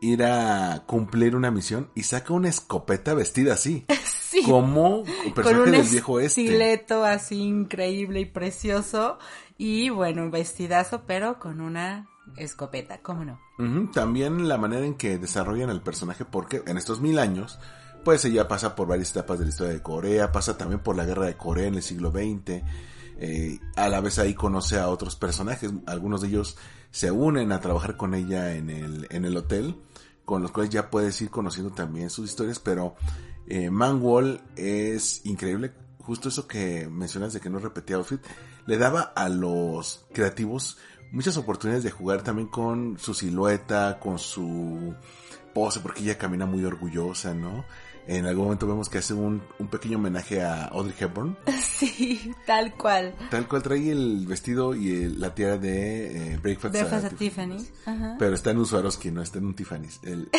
ir 0.00 0.24
a 0.24 0.82
cumplir 0.86 1.36
una 1.36 1.50
misión 1.50 1.90
y 1.94 2.02
saca 2.02 2.32
una 2.34 2.48
escopeta 2.48 3.14
vestida 3.14 3.54
así, 3.54 3.86
Sí. 4.28 4.42
como 4.42 5.00
un 5.00 5.30
con 5.32 5.56
un 5.56 5.70
del 5.70 5.82
viejo 5.82 6.18
este. 6.20 6.42
estileto 6.42 7.04
así 7.04 7.40
increíble 7.40 8.20
y 8.20 8.24
precioso 8.24 9.18
y 9.58 9.90
bueno, 9.90 10.22
un 10.22 10.30
vestidazo 10.30 11.02
pero 11.06 11.38
con 11.38 11.60
una 11.60 12.08
escopeta, 12.36 12.98
¿cómo 13.02 13.24
no? 13.24 13.40
También 13.92 14.48
la 14.48 14.58
manera 14.58 14.84
en 14.84 14.94
que 14.94 15.18
desarrollan 15.18 15.70
el 15.70 15.80
personaje, 15.80 16.24
porque 16.24 16.62
en 16.66 16.76
estos 16.76 17.00
mil 17.00 17.18
años, 17.18 17.58
pues 18.04 18.24
ella 18.24 18.48
pasa 18.48 18.74
por 18.74 18.88
varias 18.88 19.10
etapas 19.10 19.38
de 19.38 19.46
la 19.46 19.50
historia 19.50 19.72
de 19.72 19.82
Corea, 19.82 20.32
pasa 20.32 20.58
también 20.58 20.80
por 20.80 20.96
la 20.96 21.04
guerra 21.04 21.26
de 21.26 21.36
Corea 21.36 21.68
en 21.68 21.76
el 21.76 21.82
siglo 21.82 22.10
XX, 22.10 22.62
eh, 23.18 23.58
a 23.76 23.88
la 23.88 24.00
vez 24.00 24.18
ahí 24.18 24.34
conoce 24.34 24.78
a 24.78 24.88
otros 24.88 25.16
personajes, 25.16 25.72
algunos 25.86 26.20
de 26.20 26.28
ellos 26.28 26.58
se 26.90 27.10
unen 27.10 27.52
a 27.52 27.60
trabajar 27.60 27.96
con 27.96 28.14
ella 28.14 28.54
en 28.54 28.68
el, 28.70 29.06
en 29.10 29.24
el 29.24 29.36
hotel, 29.36 29.76
con 30.24 30.42
los 30.42 30.50
cuales 30.50 30.70
ya 30.70 30.90
puedes 30.90 31.20
ir 31.22 31.30
conociendo 31.30 31.72
también 31.72 32.10
sus 32.10 32.28
historias, 32.28 32.58
pero 32.58 32.96
eh, 33.48 33.70
Manwall 33.70 34.40
es 34.56 35.24
increíble, 35.24 35.72
justo 35.98 36.28
eso 36.28 36.46
que 36.46 36.88
mencionas 36.88 37.32
de 37.32 37.40
que 37.40 37.50
no 37.50 37.58
repetía 37.58 37.96
outfit, 37.96 38.20
le 38.66 38.78
daba 38.78 39.00
a 39.02 39.28
los 39.28 40.06
creativos 40.12 40.78
muchas 41.12 41.36
oportunidades 41.36 41.84
de 41.84 41.90
jugar 41.90 42.22
también 42.22 42.48
con 42.48 42.98
su 42.98 43.14
silueta, 43.14 43.98
con 44.00 44.18
su 44.18 44.94
pose 45.54 45.80
porque 45.80 46.02
ella 46.02 46.18
camina 46.18 46.46
muy 46.46 46.64
orgullosa, 46.64 47.34
¿no? 47.34 47.64
En 48.08 48.24
algún 48.26 48.44
momento 48.44 48.66
vemos 48.68 48.88
que 48.88 48.98
hace 48.98 49.14
un, 49.14 49.42
un 49.58 49.66
pequeño 49.68 49.98
homenaje 49.98 50.40
a 50.42 50.66
Audrey 50.66 50.94
Hepburn. 50.98 51.36
Sí, 51.76 52.32
tal 52.46 52.72
cual. 52.74 53.14
Tal 53.30 53.46
cual 53.46 53.62
trae 53.62 53.90
el 53.90 54.26
vestido 54.26 54.74
y 54.74 54.90
el- 54.92 55.20
la 55.20 55.34
tiara 55.34 55.58
de 55.58 56.32
eh, 56.34 56.38
Breakfast, 56.42 56.72
Breakfast 56.74 57.04
at 57.06 57.12
Tiffany. 57.16 57.58
Ajá. 57.84 58.16
Pero 58.18 58.34
está 58.34 58.50
en 58.52 58.58
un 58.58 58.66
Swarovski, 58.66 59.10
no 59.10 59.20
está 59.20 59.38
en 59.38 59.46
un 59.46 59.54
Tiffany's. 59.54 60.00
El- 60.02 60.30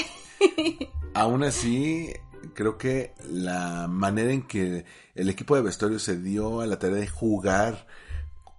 aún 1.13 1.43
así, 1.43 2.11
creo 2.55 2.77
que 2.79 3.13
la 3.29 3.87
manera 3.87 4.31
en 4.31 4.41
que 4.47 4.85
el 5.13 5.29
equipo 5.29 5.55
de 5.55 5.61
vestuario 5.61 5.99
se 5.99 6.17
dio 6.17 6.61
a 6.61 6.65
la 6.65 6.79
tarea 6.79 6.97
de 6.97 7.07
jugar 7.07 7.85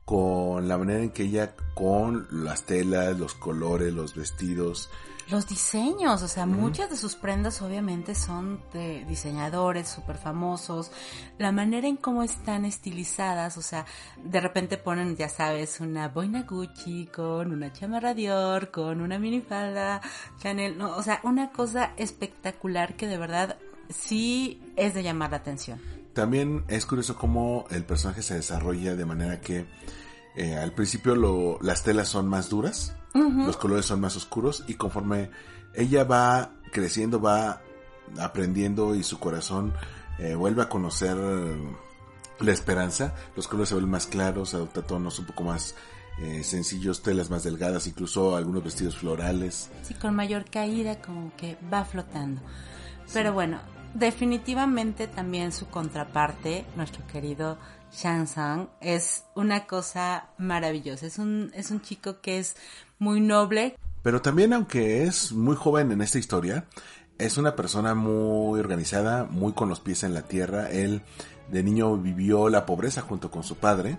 con 0.04 0.68
la 0.68 0.78
manera 0.78 1.00
en 1.02 1.10
que 1.10 1.24
ella, 1.24 1.54
con 1.74 2.26
las 2.30 2.64
telas, 2.64 3.18
los 3.18 3.34
colores, 3.34 3.92
los 3.92 4.14
vestidos, 4.14 4.88
Los 5.30 5.46
diseños, 5.46 6.22
o 6.22 6.28
sea, 6.28 6.46
muchas 6.46 6.88
de 6.88 6.96
sus 6.96 7.14
prendas 7.14 7.60
obviamente 7.60 8.14
son 8.14 8.62
de 8.72 9.04
diseñadores 9.04 9.86
súper 9.86 10.16
famosos. 10.16 10.90
La 11.36 11.52
manera 11.52 11.86
en 11.86 11.96
cómo 11.96 12.22
están 12.22 12.64
estilizadas, 12.64 13.58
o 13.58 13.62
sea, 13.62 13.84
de 14.24 14.40
repente 14.40 14.78
ponen, 14.78 15.16
ya 15.16 15.28
sabes, 15.28 15.80
una 15.80 16.08
boina 16.08 16.44
Gucci 16.44 17.08
con 17.14 17.52
una 17.52 17.70
chamarra 17.74 18.14
Dior, 18.14 18.70
con 18.70 19.02
una 19.02 19.18
minifalda 19.18 20.00
Chanel, 20.38 20.78
no, 20.78 20.96
o 20.96 21.02
sea, 21.02 21.20
una 21.24 21.52
cosa 21.52 21.92
espectacular 21.98 22.96
que 22.96 23.06
de 23.06 23.18
verdad 23.18 23.58
sí 23.90 24.62
es 24.76 24.94
de 24.94 25.02
llamar 25.02 25.32
la 25.32 25.38
atención. 25.38 25.78
También 26.14 26.64
es 26.68 26.86
curioso 26.86 27.16
cómo 27.16 27.66
el 27.70 27.84
personaje 27.84 28.22
se 28.22 28.34
desarrolla 28.34 28.96
de 28.96 29.04
manera 29.04 29.42
que 29.42 29.66
eh, 30.36 30.56
al 30.56 30.72
principio 30.72 31.14
lo, 31.14 31.58
las 31.60 31.82
telas 31.82 32.08
son 32.08 32.28
más 32.28 32.48
duras, 32.48 32.94
los 33.14 33.56
colores 33.56 33.86
son 33.86 34.00
más 34.00 34.16
oscuros 34.16 34.64
y 34.66 34.74
conforme 34.74 35.30
ella 35.74 36.04
va 36.04 36.50
creciendo, 36.72 37.20
va 37.20 37.60
aprendiendo 38.18 38.94
y 38.94 39.02
su 39.02 39.18
corazón 39.18 39.72
eh, 40.18 40.34
vuelve 40.34 40.62
a 40.62 40.68
conocer 40.68 41.16
la 42.40 42.52
esperanza, 42.52 43.14
los 43.36 43.48
colores 43.48 43.70
se 43.70 43.74
vuelven 43.74 43.90
más 43.90 44.06
claros, 44.06 44.54
adopta 44.54 44.82
tonos 44.82 45.18
un 45.18 45.26
poco 45.26 45.42
más 45.44 45.74
eh, 46.20 46.42
sencillos, 46.42 47.02
telas 47.02 47.30
más 47.30 47.44
delgadas, 47.44 47.86
incluso 47.86 48.36
algunos 48.36 48.64
vestidos 48.64 48.96
florales. 48.96 49.70
Sí, 49.82 49.94
con 49.94 50.14
mayor 50.16 50.44
caída, 50.50 51.00
como 51.00 51.32
que 51.36 51.56
va 51.72 51.84
flotando. 51.84 52.40
Pero 53.12 53.32
bueno, 53.32 53.60
definitivamente 53.94 55.06
también 55.06 55.52
su 55.52 55.68
contraparte, 55.68 56.66
nuestro 56.76 57.06
querido 57.06 57.56
Shansang, 57.92 58.68
es 58.80 59.24
una 59.34 59.66
cosa 59.66 60.30
maravillosa. 60.38 61.06
Es 61.06 61.18
un, 61.18 61.52
es 61.54 61.70
un 61.70 61.80
chico 61.80 62.20
que 62.20 62.38
es 62.38 62.56
muy 62.98 63.20
noble. 63.20 63.76
Pero 64.02 64.22
también, 64.22 64.52
aunque 64.52 65.04
es 65.04 65.32
muy 65.32 65.56
joven 65.56 65.92
en 65.92 66.00
esta 66.00 66.18
historia, 66.18 66.66
es 67.18 67.36
una 67.36 67.56
persona 67.56 67.94
muy 67.94 68.60
organizada, 68.60 69.24
muy 69.24 69.52
con 69.52 69.68
los 69.68 69.80
pies 69.80 70.02
en 70.04 70.14
la 70.14 70.22
tierra. 70.22 70.70
Él 70.70 71.02
de 71.50 71.62
niño 71.62 71.96
vivió 71.96 72.48
la 72.48 72.64
pobreza 72.66 73.02
junto 73.02 73.30
con 73.30 73.42
su 73.42 73.56
padre. 73.56 73.98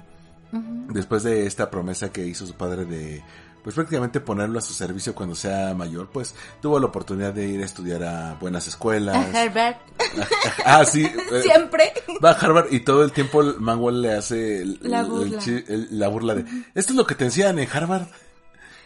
Después 0.52 1.22
de 1.24 1.46
esta 1.46 1.70
promesa 1.70 2.12
que 2.12 2.26
hizo 2.26 2.48
su 2.48 2.54
padre 2.56 2.86
de, 2.86 3.22
pues 3.64 3.76
prácticamente 3.76 4.20
ponerlo 4.20 4.58
a 4.58 4.62
su 4.64 4.74
servicio 4.74 5.14
cuando 5.14 5.36
sea 5.36 5.76
mayor, 5.76 6.10
pues 6.12 6.34
tuvo 6.60 6.80
la 6.80 6.88
oportunidad 6.88 7.34
de 7.34 7.48
ir 7.48 7.62
a 7.62 7.66
estudiar 7.66 8.04
a 8.04 8.34
buenas 8.42 8.68
escuelas. 8.68 9.16
A 9.16 9.44
Herbert, 9.44 9.78
ah, 10.66 10.84
sí. 10.86 11.04
eh, 11.06 11.42
siempre. 11.44 11.94
Va 12.24 12.32
a 12.32 12.34
Harvard 12.34 12.74
y 12.74 12.80
todo 12.80 13.04
el 13.04 13.12
tiempo 13.12 13.42
el 13.42 13.60
Manwell 13.60 14.02
le 14.02 14.14
hace 14.14 14.64
el- 14.64 14.80
La 14.82 15.02
el- 15.02 15.06
el 15.06 15.12
burla. 15.12 15.38
chi- 15.40 15.64
el- 15.68 15.88
la 16.00 16.08
burla 16.08 16.34
de, 16.36 16.42
esto 16.74 16.94
es 16.94 16.96
lo 16.98 17.06
que 17.06 17.14
te 17.16 17.26
enseñan 17.26 17.60
en 17.60 17.68
Harvard. 17.72 18.08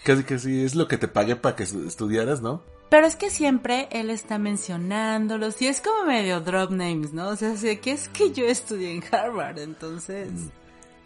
Casi 0.04 0.24
que 0.24 0.38
sí, 0.40 0.64
es 0.64 0.76
lo 0.76 0.88
que 0.88 0.98
te 0.98 1.08
pagué 1.08 1.36
para 1.36 1.56
que 1.56 1.64
estu- 1.64 1.88
estudiaras, 1.88 2.42
¿no? 2.42 2.62
Pero 2.90 3.08
es 3.08 3.16
que 3.16 3.30
siempre 3.30 3.88
él 3.92 4.10
está 4.10 4.38
mencionándolos 4.38 5.62
y 5.62 5.68
es 5.68 5.82
como 5.82 6.06
medio 6.06 6.42
drop 6.42 6.72
names, 6.72 7.14
¿no? 7.14 7.30
O 7.30 7.36
sea, 7.36 7.54
así 7.54 7.78
que 7.78 7.92
es 7.94 8.10
que 8.10 8.32
yo 8.32 8.46
estudié 8.46 8.94
en 8.96 9.04
Harvard, 9.12 9.60
entonces... 9.60 10.30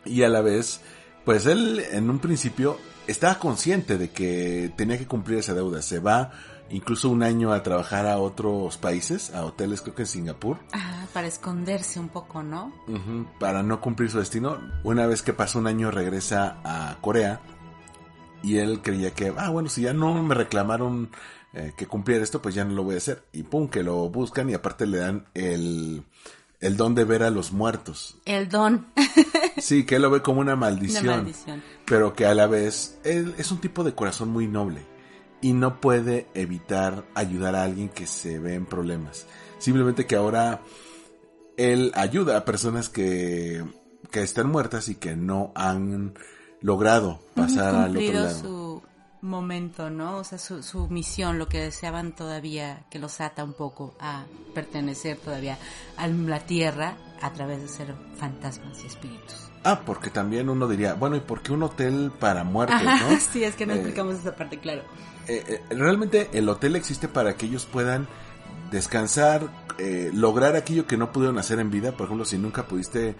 Y 0.03 0.23
a 0.23 0.29
la 0.29 0.41
vez, 0.41 0.81
pues 1.25 1.45
él 1.45 1.83
en 1.91 2.09
un 2.09 2.19
principio 2.19 2.77
estaba 3.07 3.39
consciente 3.39 3.97
de 3.97 4.09
que 4.09 4.71
tenía 4.75 4.97
que 4.97 5.05
cumplir 5.07 5.39
esa 5.39 5.53
deuda. 5.53 5.81
Se 5.81 5.99
va 5.99 6.31
incluso 6.69 7.09
un 7.09 7.23
año 7.23 7.53
a 7.53 7.63
trabajar 7.63 8.05
a 8.07 8.17
otros 8.17 8.77
países, 8.77 9.33
a 9.33 9.45
hoteles, 9.45 9.81
creo 9.81 9.95
que 9.95 10.01
en 10.03 10.07
Singapur, 10.07 10.57
Ah, 10.73 11.05
para 11.13 11.27
esconderse 11.27 11.99
un 11.99 12.09
poco, 12.09 12.43
¿no? 12.43 12.73
ujú, 12.87 13.25
para 13.39 13.63
no 13.63 13.79
cumplir 13.79 14.09
su 14.11 14.19
destino. 14.19 14.57
Una 14.83 15.07
vez 15.07 15.21
que 15.21 15.33
pasa 15.33 15.59
un 15.59 15.67
año 15.67 15.91
regresa 15.91 16.57
a 16.63 16.97
Corea 17.01 17.39
y 18.43 18.57
él 18.57 18.81
creía 18.81 19.11
que, 19.11 19.33
ah, 19.37 19.49
bueno, 19.49 19.69
si 19.69 19.81
ya 19.81 19.93
no 19.93 20.21
me 20.23 20.35
reclamaron 20.35 21.09
eh, 21.53 21.73
que 21.77 21.87
cumpliera 21.87 22.23
esto, 22.23 22.41
pues 22.41 22.55
ya 22.55 22.63
no 22.65 22.73
lo 22.73 22.83
voy 22.83 22.95
a 22.95 22.99
hacer. 22.99 23.23
Y 23.33 23.43
pum, 23.43 23.67
que 23.69 23.83
lo 23.83 24.09
buscan 24.09 24.49
y 24.49 24.53
aparte 24.53 24.85
le 24.85 24.97
dan 24.99 25.25
el, 25.33 26.03
el 26.59 26.77
don 26.77 26.93
de 26.95 27.03
ver 27.05 27.23
a 27.23 27.29
los 27.29 27.51
muertos. 27.51 28.17
El 28.25 28.49
don. 28.49 28.87
Sí, 29.59 29.85
que 29.87 29.95
él 29.95 30.03
lo 30.03 30.11
ve 30.11 30.21
como 30.21 30.39
una 30.41 30.51
Una 30.53 30.61
maldición. 30.67 31.07
maldición. 31.07 31.63
pero 31.83 32.13
que 32.13 32.27
a 32.27 32.35
la 32.35 32.45
vez 32.45 32.99
él 33.03 33.33
es 33.39 33.51
un 33.51 33.57
tipo 33.59 33.83
de 33.83 33.95
corazón 33.95 34.29
muy 34.29 34.45
noble 34.47 34.85
y 35.41 35.53
no 35.53 35.81
puede 35.81 36.27
evitar 36.35 37.05
ayudar 37.15 37.55
a 37.55 37.63
alguien 37.63 37.89
que 37.89 38.05
se 38.05 38.37
ve 38.37 38.53
en 38.53 38.67
problemas. 38.67 39.25
Simplemente 39.57 40.05
que 40.05 40.15
ahora 40.15 40.61
él 41.57 41.91
ayuda 41.95 42.37
a 42.37 42.45
personas 42.45 42.87
que, 42.87 43.63
que 44.11 44.21
están 44.21 44.47
muertas 44.51 44.89
y 44.89 44.95
que 44.95 45.15
no 45.15 45.51
han 45.55 46.13
logrado 46.61 47.19
pasar 47.35 47.75
al 47.75 47.97
otro 47.97 48.01
lado. 48.23 48.39
su 48.41 48.81
momento, 49.21 49.89
¿no? 49.89 50.17
O 50.17 50.23
sea, 50.23 50.37
su, 50.37 50.61
su 50.63 50.87
misión, 50.89 51.39
lo 51.39 51.47
que 51.47 51.59
deseaban 51.59 52.13
todavía, 52.15 52.83
que 52.89 52.99
los 52.99 53.19
ata 53.19 53.43
un 53.43 53.53
poco 53.53 53.95
a 53.99 54.25
pertenecer 54.53 55.17
todavía 55.17 55.57
a 55.97 56.07
la 56.07 56.39
tierra 56.41 56.97
a 57.21 57.33
través 57.33 57.61
de 57.61 57.67
ser 57.67 57.95
fantasmas 58.17 58.83
y 58.83 58.87
espíritus. 58.87 59.35
Ah, 59.63 59.81
porque 59.85 60.09
también 60.11 60.49
uno 60.49 60.67
diría, 60.67 60.93
bueno, 60.93 61.15
¿y 61.15 61.19
por 61.19 61.41
qué 61.41 61.51
un 61.51 61.63
hotel 61.63 62.11
para 62.19 62.43
muertos, 62.43 62.81
Ajá, 62.85 63.09
no? 63.09 63.19
sí, 63.33 63.43
es 63.43 63.55
que 63.55 63.65
no 63.65 63.73
Eh, 63.73 63.77
explicamos 63.77 64.15
esa 64.15 64.35
parte, 64.35 64.59
claro. 64.59 64.83
eh, 65.27 65.43
eh, 65.69 65.75
realmente 65.75 66.29
el 66.33 66.47
hotel 66.47 66.75
existe 66.75 67.07
para 67.07 67.35
que 67.35 67.47
ellos 67.47 67.65
puedan 67.65 68.07
descansar, 68.71 69.47
eh, 69.77 70.11
lograr 70.13 70.55
aquello 70.55 70.85
que 70.87 70.97
no 70.97 71.11
pudieron 71.11 71.37
hacer 71.37 71.59
en 71.59 71.71
vida. 71.71 71.91
Por 71.93 72.05
ejemplo, 72.05 72.25
si 72.25 72.37
nunca 72.37 72.67
pudiste 72.67 73.15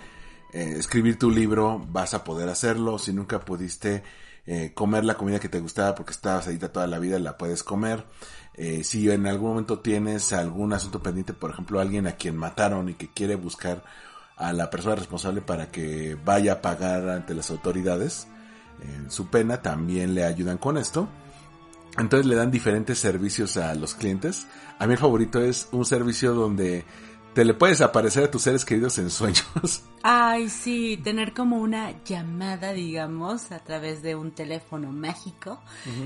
eh, 0.54 0.76
escribir 0.78 1.20
tu 1.20 1.30
libro, 1.30 1.86
vas 1.90 2.14
a 2.14 2.24
poder 2.24 2.50
hacerlo. 2.50 2.98
Si 2.98 3.14
nunca 3.14 3.40
pudiste 3.40 4.04
eh, 4.46 4.72
comer 4.74 5.06
la 5.06 5.16
comida 5.16 5.40
que 5.40 5.50
te 5.50 5.60
gustaba 5.60 5.96
porque 5.96 6.12
estabas 6.12 6.48
ahí 6.48 6.58
toda 6.58 6.88
la 6.88 7.00
vida, 7.00 7.20
la 7.20 7.38
puedes 7.38 7.64
comer. 7.64 8.06
Eh, 8.54 8.84
si 8.84 9.10
en 9.12 9.28
algún 9.28 9.50
momento 9.50 9.80
tienes 9.80 10.34
algún 10.34 10.74
asunto 10.74 11.02
pendiente, 11.02 11.34
por 11.34 11.52
ejemplo, 11.52 11.80
alguien 11.80 12.08
a 12.08 12.14
quien 12.14 12.36
mataron 12.36 12.90
y 12.90 12.96
que 12.96 13.10
quiere 13.10 13.36
buscar 13.36 13.84
a 14.36 14.54
la 14.54 14.70
persona 14.70 14.96
responsable 14.96 15.42
para 15.42 15.72
que 15.72 16.18
vaya 16.24 16.54
a 16.54 16.62
pagar 16.62 17.10
ante 17.10 17.34
las 17.34 17.50
autoridades 17.50 18.28
su 19.08 19.28
pena, 19.32 19.64
también 19.64 20.14
le 20.14 20.24
ayudan 20.24 20.60
con 20.60 20.78
esto. 20.78 21.10
Entonces 21.98 22.28
le 22.28 22.36
dan 22.36 22.52
diferentes 22.52 23.00
servicios 23.00 23.58
a 23.58 23.74
los 23.74 23.96
clientes. 23.96 24.46
A 24.78 24.86
mí 24.86 24.94
el 24.94 25.00
favorito 25.00 25.42
es 25.42 25.68
un 25.72 25.84
servicio 25.84 26.36
donde 26.36 26.86
te 27.38 27.46
le 27.46 27.54
puedes 27.54 27.82
aparecer 27.82 28.24
a 28.24 28.32
tus 28.32 28.42
seres 28.42 28.66
queridos 28.66 28.98
en 28.98 29.12
sueños. 29.12 29.46
Ay, 30.02 30.50
sí, 30.50 31.00
tener 31.04 31.36
como 31.36 31.58
una 31.58 31.94
llamada, 32.04 32.74
digamos, 32.74 33.52
a 33.52 33.60
través 33.60 34.02
de 34.02 34.16
un 34.16 34.32
teléfono 34.32 34.92
mágico, 34.92 35.62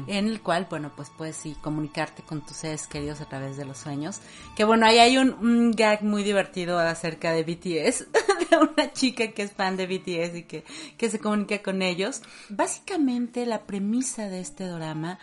en 0.07 0.27
el 0.27 0.41
cual, 0.41 0.67
bueno, 0.69 0.91
pues 0.93 1.09
puedes 1.17 1.37
sí 1.37 1.55
comunicarte 1.61 2.21
con 2.23 2.45
tus 2.45 2.57
seres 2.57 2.85
queridos 2.85 3.21
a 3.21 3.29
través 3.29 3.55
de 3.55 3.63
los 3.63 3.77
sueños. 3.77 4.19
Que 4.57 4.65
bueno, 4.65 4.85
ahí 4.85 4.99
hay 4.99 5.17
un, 5.17 5.31
un 5.35 5.71
gag 5.71 6.03
muy 6.03 6.23
divertido 6.23 6.77
acerca 6.77 7.31
de 7.31 7.43
BTS, 7.43 8.07
de 8.49 8.57
una 8.57 8.91
chica 8.91 9.31
que 9.31 9.43
es 9.43 9.53
fan 9.53 9.77
de 9.77 9.87
BTS 9.87 10.35
y 10.35 10.43
que, 10.43 10.65
que 10.97 11.09
se 11.09 11.19
comunica 11.19 11.63
con 11.63 11.81
ellos. 11.81 12.23
Básicamente 12.49 13.45
la 13.45 13.65
premisa 13.65 14.27
de 14.27 14.41
este 14.41 14.65
drama 14.65 15.17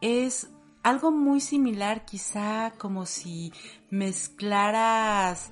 es 0.00 0.48
algo 0.84 1.10
muy 1.10 1.40
similar, 1.40 2.04
quizá 2.04 2.72
como 2.78 3.06
si 3.06 3.52
mezclaras 3.90 5.50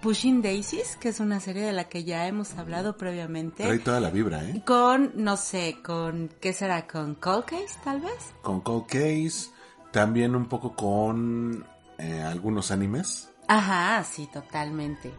Pushing 0.00 0.42
Daisies, 0.42 0.96
que 0.96 1.10
es 1.10 1.20
una 1.20 1.38
serie 1.38 1.62
de 1.62 1.72
la 1.72 1.84
que 1.84 2.02
ya 2.02 2.26
hemos 2.26 2.54
hablado 2.54 2.96
previamente, 2.96 3.62
Trae 3.62 3.78
toda 3.78 4.00
la 4.00 4.10
vibra, 4.10 4.42
¿eh? 4.42 4.62
con, 4.66 5.12
no 5.14 5.36
sé, 5.36 5.76
con, 5.84 6.30
¿qué 6.40 6.52
será? 6.52 6.88
¿Con 6.88 7.14
Cold 7.14 7.44
Case, 7.44 7.78
tal 7.84 8.00
vez? 8.00 8.34
Con 8.42 8.62
Cold 8.62 8.86
Case, 8.86 9.50
también 9.92 10.34
un 10.34 10.46
poco 10.46 10.74
con 10.74 11.64
eh, 11.98 12.20
algunos 12.20 12.72
animes. 12.72 13.30
Ajá, 13.46 14.02
sí, 14.02 14.26
totalmente. 14.32 15.12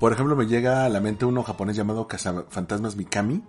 Por 0.00 0.12
ejemplo, 0.12 0.34
me 0.34 0.46
llega 0.46 0.84
a 0.84 0.88
la 0.88 1.00
mente 1.00 1.24
uno 1.24 1.42
japonés 1.42 1.76
llamado 1.76 2.08
Fantasmas 2.48 2.96
Mikami, 2.96 3.42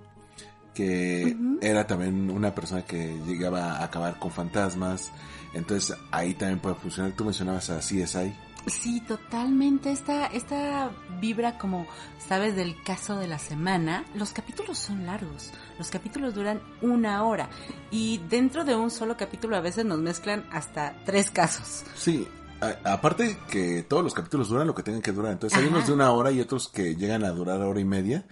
que 0.76 1.36
era 1.62 1.88
también 1.88 2.30
una 2.30 2.54
persona 2.54 2.84
que 2.84 3.18
llegaba 3.26 3.78
a 3.78 3.86
acabar 3.86 4.20
con 4.20 4.30
fantasmas. 4.30 5.12
Entonces 5.56 5.98
ahí 6.12 6.34
también 6.36 6.60
puede 6.60 6.76
funcionar. 6.76 7.14
Tú 7.14 7.24
mencionabas 7.26 7.70
a 7.70 7.80
CSI. 7.80 8.34
Sí, 8.68 9.00
totalmente. 9.02 9.92
Esta, 9.92 10.26
esta 10.28 10.90
vibra 11.22 11.58
como, 11.60 11.86
sabes, 12.28 12.56
del 12.56 12.76
caso 12.84 13.18
de 13.18 13.28
la 13.28 13.38
semana. 13.40 14.04
Los 14.16 14.32
capítulos 14.32 14.78
son 14.80 15.06
largos. 15.06 15.52
Los 15.78 15.90
capítulos 15.92 16.34
duran 16.34 16.60
una 16.82 17.24
hora. 17.24 17.48
Y 17.92 18.20
dentro 18.30 18.64
de 18.66 18.76
un 18.76 18.90
solo 18.90 19.16
capítulo 19.18 19.56
a 19.56 19.62
veces 19.62 19.86
nos 19.86 20.00
mezclan 20.00 20.46
hasta 20.52 20.96
tres 21.06 21.30
casos. 21.30 21.84
Sí, 21.96 22.28
a- 22.60 22.94
aparte 22.94 23.38
que 23.50 23.84
todos 23.84 24.04
los 24.04 24.16
capítulos 24.16 24.50
duran 24.50 24.66
lo 24.66 24.74
que 24.74 24.82
tengan 24.82 25.04
que 25.04 25.12
durar. 25.12 25.34
Entonces 25.34 25.60
hay 25.60 25.68
unos 25.68 25.86
de 25.86 25.94
una 25.94 26.10
hora 26.12 26.32
y 26.32 26.40
otros 26.42 26.68
que 26.70 26.96
llegan 26.96 27.24
a 27.24 27.30
durar 27.30 27.62
hora 27.62 27.80
y 27.80 27.86
media. 27.86 28.26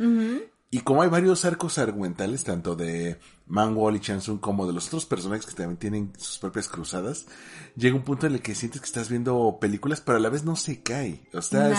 Y 0.72 0.80
como 0.80 1.04
hay 1.04 1.10
varios 1.10 1.46
arcos 1.46 1.78
argumentales, 1.78 2.44
tanto 2.44 2.76
de 2.76 3.20
Manwall 3.48 3.96
y 3.96 4.00
Chansung 4.00 4.40
como 4.40 4.66
de 4.66 4.74
los 4.74 4.88
otros 4.88 5.06
personajes 5.06 5.46
que 5.46 5.54
también 5.54 5.78
tienen 5.78 6.14
sus 6.18 6.38
propias 6.40 6.68
cruzadas, 6.68 7.26
llega 7.76 7.96
un 7.96 8.04
punto 8.04 8.26
en 8.28 8.34
el 8.34 8.42
que 8.42 8.56
sientes 8.56 8.80
que 8.82 8.86
estás 8.88 9.10
viendo 9.10 9.58
películas, 9.60 10.02
pero 10.02 10.18
a 10.18 10.22
la 10.22 10.30
vez 10.30 10.44
no 10.44 10.56
se 10.56 10.82
cae. 10.82 11.28
O 11.34 11.42
sea, 11.42 11.70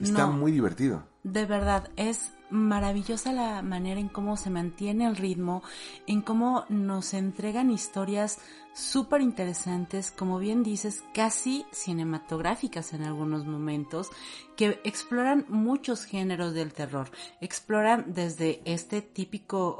es- 0.00 0.08
está 0.08 0.26
no. 0.26 0.32
muy 0.32 0.50
divertido. 0.52 1.04
De 1.24 1.46
verdad, 1.46 1.90
es 1.96 2.34
maravillosa 2.50 3.32
la 3.32 3.62
manera 3.62 3.98
en 3.98 4.08
cómo 4.08 4.36
se 4.36 4.50
mantiene 4.50 5.06
el 5.06 5.16
ritmo, 5.16 5.62
en 6.06 6.20
cómo 6.20 6.66
nos 6.68 7.14
entregan 7.14 7.70
historias 7.70 8.38
súper 8.74 9.22
interesantes, 9.22 10.10
como 10.10 10.38
bien 10.38 10.62
dices, 10.62 11.02
casi 11.14 11.64
cinematográficas 11.72 12.92
en 12.92 13.02
algunos 13.02 13.46
momentos, 13.46 14.10
que 14.56 14.80
exploran 14.84 15.46
muchos 15.48 16.04
géneros 16.04 16.52
del 16.52 16.72
terror. 16.72 17.10
Exploran 17.40 18.12
desde 18.12 18.60
este 18.66 19.00
típico 19.00 19.78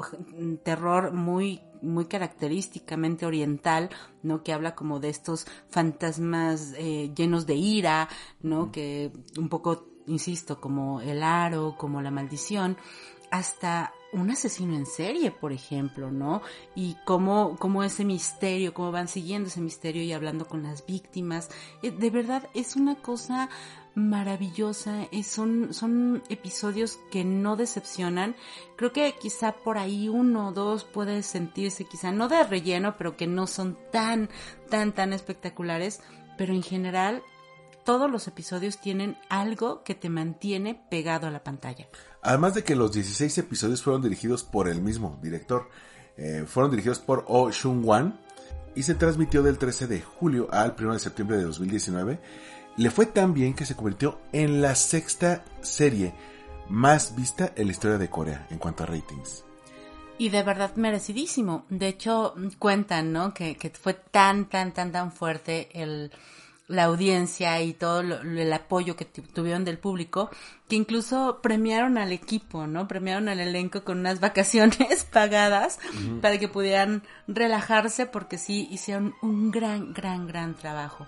terror 0.65 1.13
muy 1.13 1.61
muy 1.83 2.07
característicamente 2.07 3.27
oriental, 3.27 3.91
¿no? 4.23 4.43
Que 4.43 4.55
habla 4.55 4.75
como 4.75 5.01
de 5.01 5.11
estos 5.11 5.47
fantasmas 5.69 6.73
eh, 6.79 7.13
llenos 7.15 7.47
de 7.47 7.57
ira, 7.57 8.09
¿no? 8.41 8.73
Que 8.73 9.13
un 9.37 9.51
poco, 9.51 9.87
insisto, 10.07 10.61
como 10.61 11.01
el 11.01 11.23
aro, 11.23 11.77
como 11.77 12.03
la 12.03 12.11
maldición, 12.11 12.77
hasta 13.31 13.93
un 14.13 14.31
asesino 14.31 14.77
en 14.77 14.87
serie, 14.87 15.33
por 15.33 15.53
ejemplo, 15.53 16.11
¿no? 16.11 16.41
Y 16.77 16.97
cómo, 17.05 17.57
cómo 17.59 17.83
ese 17.83 18.05
misterio, 18.05 18.73
cómo 18.73 18.93
van 18.93 19.09
siguiendo 19.09 19.49
ese 19.49 19.61
misterio 19.61 20.03
y 20.05 20.13
hablando 20.13 20.47
con 20.47 20.63
las 20.63 20.87
víctimas. 20.87 21.51
Eh, 21.83 21.91
De 21.91 22.11
verdad, 22.11 22.49
es 22.55 22.77
una 22.77 22.95
cosa 22.95 23.49
maravillosa, 23.97 25.09
son, 25.25 25.73
son 25.73 26.23
episodios 26.29 26.99
que 27.11 27.25
no 27.25 27.57
decepcionan. 27.57 28.37
Creo 28.77 28.93
que 28.93 29.15
quizá 29.21 29.53
por 29.53 29.79
ahí 29.79 30.09
uno 30.09 30.49
o 30.49 30.53
dos 30.53 30.85
puede 30.85 31.23
sentirse 31.23 31.85
quizá 31.85 32.13
no 32.13 32.29
de 32.29 32.43
relleno, 32.45 32.97
pero 32.97 33.17
que 33.17 33.27
no 33.27 33.47
son 33.47 33.79
tan, 33.93 34.29
tan, 34.69 34.93
tan 34.93 35.13
espectaculares, 35.13 36.01
pero 36.37 36.55
en 36.55 36.63
general 36.63 37.23
todos 37.85 38.11
los 38.11 38.27
episodios 38.27 38.79
tienen 38.79 39.17
algo 39.29 39.85
que 39.85 39.95
te 39.95 40.09
mantiene 40.09 40.75
pegado 40.91 41.27
a 41.27 41.31
la 41.31 41.45
pantalla. 41.45 41.87
Además 42.23 42.55
de 42.55 42.65
que 42.65 42.75
los 42.75 42.93
16 42.93 43.39
episodios 43.39 43.83
fueron 43.83 44.03
dirigidos 44.03 44.43
por 44.43 44.69
el 44.69 44.81
mismo 44.81 45.19
director. 45.23 45.69
Eh, 46.17 46.45
fueron 46.47 46.71
dirigidos 46.71 46.99
por 46.99 47.25
Oh 47.29 47.51
Shun-wan 47.51 48.19
y 48.75 48.83
se 48.83 48.95
transmitió 48.95 49.43
del 49.43 49.59
13 49.59 49.87
de 49.87 50.01
julio 50.01 50.49
al 50.51 50.75
1 50.79 50.95
de 50.95 50.99
septiembre 50.99 51.37
de 51.37 51.45
2019. 51.45 52.21
Le 52.77 52.91
fue 52.91 53.07
tan 53.07 53.35
bien 53.35 53.55
que 53.55 53.67
se 53.67 53.77
convirtió 53.77 54.19
en 54.33 54.61
la 54.61 54.75
sexta 54.75 55.45
serie 55.61 56.15
más 56.69 57.15
vista 57.15 57.53
en 57.57 57.67
la 57.67 57.73
historia 57.73 57.99
de 57.99 58.09
Corea 58.09 58.47
en 58.51 58.59
cuanto 58.59 58.83
a 58.85 58.87
ratings. 58.87 59.45
Y 60.17 60.29
de 60.29 60.43
verdad 60.43 60.75
merecidísimo. 60.77 61.67
De 61.69 61.89
hecho, 61.89 62.35
cuentan, 62.59 63.13
¿no? 63.13 63.35
Que, 63.35 63.57
que 63.57 63.71
fue 63.71 63.95
tan, 63.95 64.49
tan, 64.49 64.73
tan, 64.73 64.93
tan 64.93 65.13
fuerte 65.13 65.69
el, 65.73 66.13
la 66.67 66.85
audiencia 66.85 67.61
y 67.61 67.75
todo 67.75 68.03
lo- 68.03 68.21
el 68.23 68.53
apoyo 68.53 68.97
que 68.97 69.05
tu- 69.05 69.21
tuvieron 69.23 69.65
del 69.67 69.79
público, 69.79 70.31
que 70.69 70.77
incluso 70.77 71.41
premiaron 71.43 71.99
al 71.99 72.11
equipo, 72.13 72.67
¿no? 72.67 72.89
Premiaron 72.89 73.29
al 73.29 73.41
elenco 73.41 73.85
con 73.85 73.99
unas 73.99 74.21
vacaciones 75.01 75.05
pagadas 75.05 75.79
para 76.23 76.39
que 76.39 76.49
pudieran 76.49 77.03
relajarse 77.29 78.07
porque 78.07 78.39
sí 78.39 78.67
hicieron 78.71 79.15
un 79.23 79.51
gran, 79.51 79.93
gran, 79.93 80.27
gran 80.27 80.55
trabajo. 80.55 81.07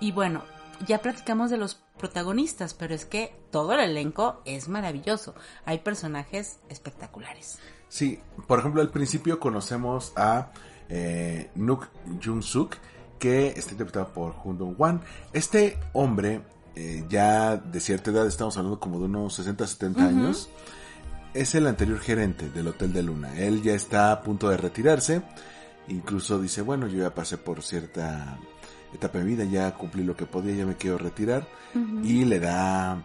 Y 0.00 0.12
bueno, 0.12 0.44
ya 0.86 0.98
platicamos 1.02 1.50
de 1.50 1.56
los 1.56 1.80
protagonistas, 1.98 2.74
pero 2.74 2.94
es 2.94 3.04
que 3.04 3.34
todo 3.50 3.72
el 3.74 3.80
elenco 3.80 4.42
es 4.44 4.68
maravilloso. 4.68 5.34
Hay 5.64 5.78
personajes 5.78 6.58
espectaculares. 6.68 7.58
Sí, 7.88 8.18
por 8.46 8.58
ejemplo, 8.58 8.80
al 8.80 8.90
principio 8.90 9.38
conocemos 9.40 10.12
a 10.16 10.50
eh, 10.88 11.50
Nuk 11.54 11.88
Jung 12.22 12.42
Suk, 12.42 12.76
que 13.24 13.54
está 13.56 13.70
interpretado 13.70 14.12
por 14.12 14.34
Jun 14.34 14.58
Dong 14.58 14.74
Wan. 14.76 15.00
Este 15.32 15.78
hombre, 15.94 16.42
eh, 16.76 17.06
ya 17.08 17.56
de 17.56 17.80
cierta 17.80 18.10
edad, 18.10 18.26
estamos 18.26 18.54
hablando 18.58 18.78
como 18.78 18.98
de 18.98 19.06
unos 19.06 19.32
60, 19.36 19.66
70 19.66 20.06
años, 20.06 20.50
es 21.32 21.54
el 21.54 21.66
anterior 21.66 22.00
gerente 22.00 22.50
del 22.50 22.68
Hotel 22.68 22.92
de 22.92 23.02
Luna. 23.02 23.34
Él 23.40 23.62
ya 23.62 23.72
está 23.72 24.12
a 24.12 24.20
punto 24.20 24.50
de 24.50 24.58
retirarse. 24.58 25.22
Incluso 25.88 26.38
dice, 26.38 26.60
bueno, 26.60 26.86
yo 26.86 26.98
ya 26.98 27.14
pasé 27.14 27.38
por 27.38 27.62
cierta 27.62 28.38
etapa 28.92 29.20
de 29.20 29.24
vida, 29.24 29.44
ya 29.44 29.72
cumplí 29.72 30.04
lo 30.04 30.14
que 30.14 30.26
podía, 30.26 30.56
ya 30.56 30.66
me 30.66 30.76
quiero 30.76 30.98
retirar. 30.98 31.48
Y 32.02 32.26
le 32.26 32.40
da 32.40 33.02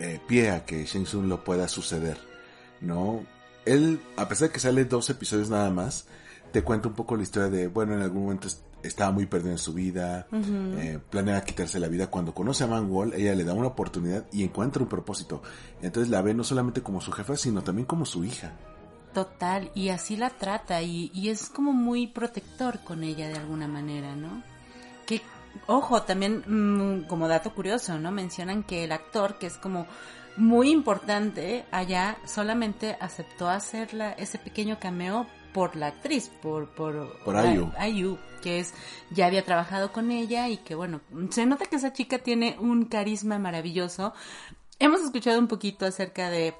eh, 0.00 0.20
pie 0.26 0.50
a 0.50 0.64
que 0.64 0.84
Shang 0.84 1.04
Tsung 1.04 1.28
lo 1.28 1.44
pueda 1.44 1.68
suceder. 1.68 2.18
¿No? 2.80 3.24
Él, 3.66 4.00
a 4.16 4.26
pesar 4.26 4.48
de 4.48 4.52
que 4.52 4.58
sale 4.58 4.84
dos 4.84 5.08
episodios 5.10 5.48
nada 5.48 5.70
más, 5.70 6.08
te 6.50 6.64
cuenta 6.64 6.88
un 6.88 6.94
poco 6.94 7.16
la 7.16 7.22
historia 7.22 7.48
de, 7.48 7.68
bueno, 7.68 7.94
en 7.94 8.02
algún 8.02 8.24
momento 8.24 8.48
estaba 8.82 9.10
muy 9.12 9.26
perdido 9.26 9.52
en 9.52 9.58
su 9.58 9.72
vida, 9.72 10.26
eh, 10.32 10.98
planea 11.10 11.44
quitarse 11.44 11.78
la 11.78 11.88
vida. 11.88 12.08
Cuando 12.08 12.34
conoce 12.34 12.64
a 12.64 12.66
Man 12.66 12.90
Wall, 12.90 13.14
ella 13.14 13.34
le 13.34 13.44
da 13.44 13.54
una 13.54 13.68
oportunidad 13.68 14.26
y 14.32 14.42
encuentra 14.44 14.82
un 14.82 14.88
propósito. 14.88 15.42
Entonces 15.82 16.10
la 16.10 16.22
ve 16.22 16.34
no 16.34 16.44
solamente 16.44 16.82
como 16.82 17.00
su 17.00 17.12
jefa, 17.12 17.36
sino 17.36 17.62
también 17.62 17.86
como 17.86 18.04
su 18.04 18.24
hija. 18.24 18.52
Total, 19.12 19.72
y 19.74 19.88
así 19.88 20.16
la 20.16 20.30
trata, 20.30 20.82
y, 20.82 21.10
y 21.12 21.30
es 21.30 21.48
como 21.48 21.72
muy 21.72 22.06
protector 22.06 22.78
con 22.80 23.02
ella 23.02 23.28
de 23.28 23.38
alguna 23.38 23.66
manera, 23.66 24.14
¿no? 24.14 24.42
Que, 25.04 25.20
ojo, 25.66 26.02
también 26.02 26.44
mm, 26.46 27.08
como 27.08 27.26
dato 27.26 27.52
curioso, 27.52 27.98
¿no? 27.98 28.12
Mencionan 28.12 28.62
que 28.62 28.84
el 28.84 28.92
actor, 28.92 29.36
que 29.38 29.48
es 29.48 29.56
como 29.56 29.88
muy 30.36 30.70
importante 30.70 31.64
allá, 31.72 32.18
solamente 32.24 32.96
aceptó 33.00 33.48
hacerla 33.48 34.12
ese 34.12 34.38
pequeño 34.38 34.78
cameo 34.78 35.26
por 35.52 35.76
la 35.76 35.88
actriz, 35.88 36.30
por, 36.42 36.68
por, 36.68 37.18
Por 37.24 37.36
Ayu. 37.36 37.70
Ayu, 37.78 38.18
que 38.42 38.60
es, 38.60 38.74
ya 39.10 39.26
había 39.26 39.44
trabajado 39.44 39.92
con 39.92 40.10
ella 40.10 40.48
y 40.48 40.58
que 40.58 40.74
bueno, 40.74 41.00
se 41.30 41.46
nota 41.46 41.66
que 41.66 41.76
esa 41.76 41.92
chica 41.92 42.18
tiene 42.18 42.56
un 42.58 42.84
carisma 42.86 43.38
maravilloso. 43.38 44.12
Hemos 44.78 45.02
escuchado 45.02 45.38
un 45.38 45.48
poquito 45.48 45.86
acerca 45.86 46.30
de 46.30 46.54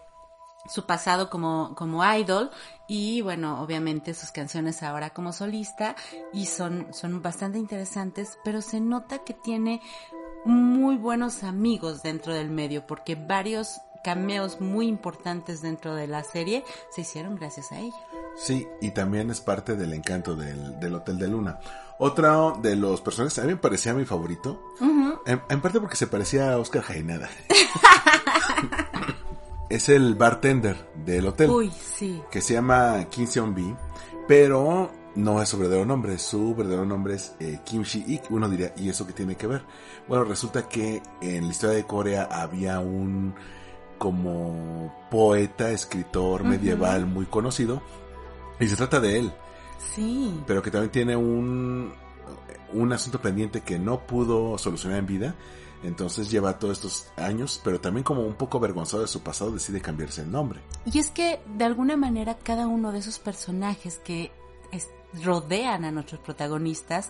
su 0.68 0.84
pasado 0.84 1.30
como, 1.30 1.74
como 1.74 2.04
idol 2.14 2.50
y 2.86 3.22
bueno, 3.22 3.62
obviamente 3.62 4.14
sus 4.14 4.30
canciones 4.30 4.82
ahora 4.82 5.10
como 5.10 5.32
solista 5.32 5.96
y 6.32 6.46
son, 6.46 6.88
son 6.92 7.22
bastante 7.22 7.58
interesantes, 7.58 8.38
pero 8.44 8.60
se 8.60 8.80
nota 8.80 9.24
que 9.24 9.34
tiene 9.34 9.80
muy 10.44 10.96
buenos 10.96 11.42
amigos 11.44 12.02
dentro 12.02 12.34
del 12.34 12.50
medio 12.50 12.86
porque 12.86 13.14
varios 13.14 13.80
cameos 14.02 14.60
muy 14.60 14.88
importantes 14.88 15.62
dentro 15.62 15.94
de 15.94 16.06
la 16.06 16.24
serie 16.24 16.64
se 16.90 17.02
hicieron 17.02 17.36
gracias 17.36 17.72
a 17.72 17.80
ella. 17.80 17.96
Sí, 18.36 18.66
y 18.80 18.92
también 18.92 19.30
es 19.30 19.40
parte 19.40 19.76
del 19.76 19.92
encanto 19.92 20.36
del, 20.36 20.78
del 20.80 20.94
Hotel 20.94 21.18
de 21.18 21.28
Luna. 21.28 21.58
Otro 21.98 22.58
de 22.62 22.76
los 22.76 23.02
personajes, 23.02 23.38
a 23.38 23.42
mí 23.42 23.48
me 23.48 23.56
parecía 23.56 23.92
mi 23.92 24.06
favorito, 24.06 24.62
en, 25.26 25.42
en 25.48 25.60
parte 25.60 25.80
porque 25.80 25.96
se 25.96 26.06
parecía 26.06 26.52
a 26.52 26.58
Oscar 26.58 26.82
Jaenada. 26.82 27.28
es 29.68 29.88
el 29.88 30.14
bartender 30.14 30.90
del 30.94 31.26
hotel. 31.26 31.50
Uy, 31.50 31.70
sí. 31.70 32.22
que 32.30 32.40
se 32.40 32.54
llama 32.54 33.04
Kim 33.10 33.26
Seon 33.26 33.54
B, 33.54 33.74
pero 34.26 34.90
no 35.14 35.40
es 35.40 35.48
su 35.48 35.58
verdadero 35.58 35.84
nombre, 35.84 36.18
su 36.18 36.54
verdadero 36.54 36.84
nombre 36.84 37.14
es 37.14 37.34
eh, 37.38 37.60
Kim 37.64 37.82
Shi-ik. 37.82 38.30
Uno 38.30 38.48
diría, 38.48 38.72
¿y 38.76 38.88
eso 38.88 39.06
qué 39.06 39.12
tiene 39.12 39.36
que 39.36 39.46
ver? 39.46 39.62
Bueno, 40.08 40.24
resulta 40.24 40.68
que 40.68 41.02
en 41.20 41.44
la 41.44 41.50
historia 41.50 41.76
de 41.76 41.86
Corea 41.86 42.28
había 42.30 42.80
un 42.80 43.34
como 44.00 44.90
poeta, 45.10 45.70
escritor 45.70 46.42
medieval 46.42 47.04
muy 47.04 47.26
conocido, 47.26 47.82
y 48.58 48.66
se 48.66 48.74
trata 48.76 48.98
de 48.98 49.18
él, 49.18 49.32
Sí. 49.94 50.40
pero 50.46 50.62
que 50.62 50.70
también 50.70 50.90
tiene 50.90 51.16
un, 51.16 51.92
un 52.72 52.92
asunto 52.94 53.20
pendiente 53.20 53.60
que 53.60 53.78
no 53.78 54.00
pudo 54.06 54.56
solucionar 54.56 54.98
en 55.00 55.06
vida. 55.06 55.34
Entonces 55.82 56.30
lleva 56.30 56.58
todos 56.58 56.78
estos 56.78 57.06
años, 57.16 57.60
pero 57.62 57.78
también 57.80 58.04
como 58.04 58.22
un 58.22 58.34
poco 58.34 58.56
avergonzado 58.58 59.02
de 59.02 59.08
su 59.08 59.22
pasado, 59.22 59.50
decide 59.52 59.80
cambiarse 59.82 60.22
el 60.22 60.30
nombre. 60.30 60.60
Y 60.86 60.98
es 60.98 61.10
que 61.10 61.40
de 61.56 61.64
alguna 61.64 61.96
manera 61.96 62.36
cada 62.42 62.66
uno 62.66 62.92
de 62.92 62.98
esos 63.00 63.18
personajes 63.18 63.98
que 63.98 64.30
es- 64.72 64.88
rodean 65.24 65.84
a 65.84 65.90
nuestros 65.90 66.20
protagonistas 66.20 67.08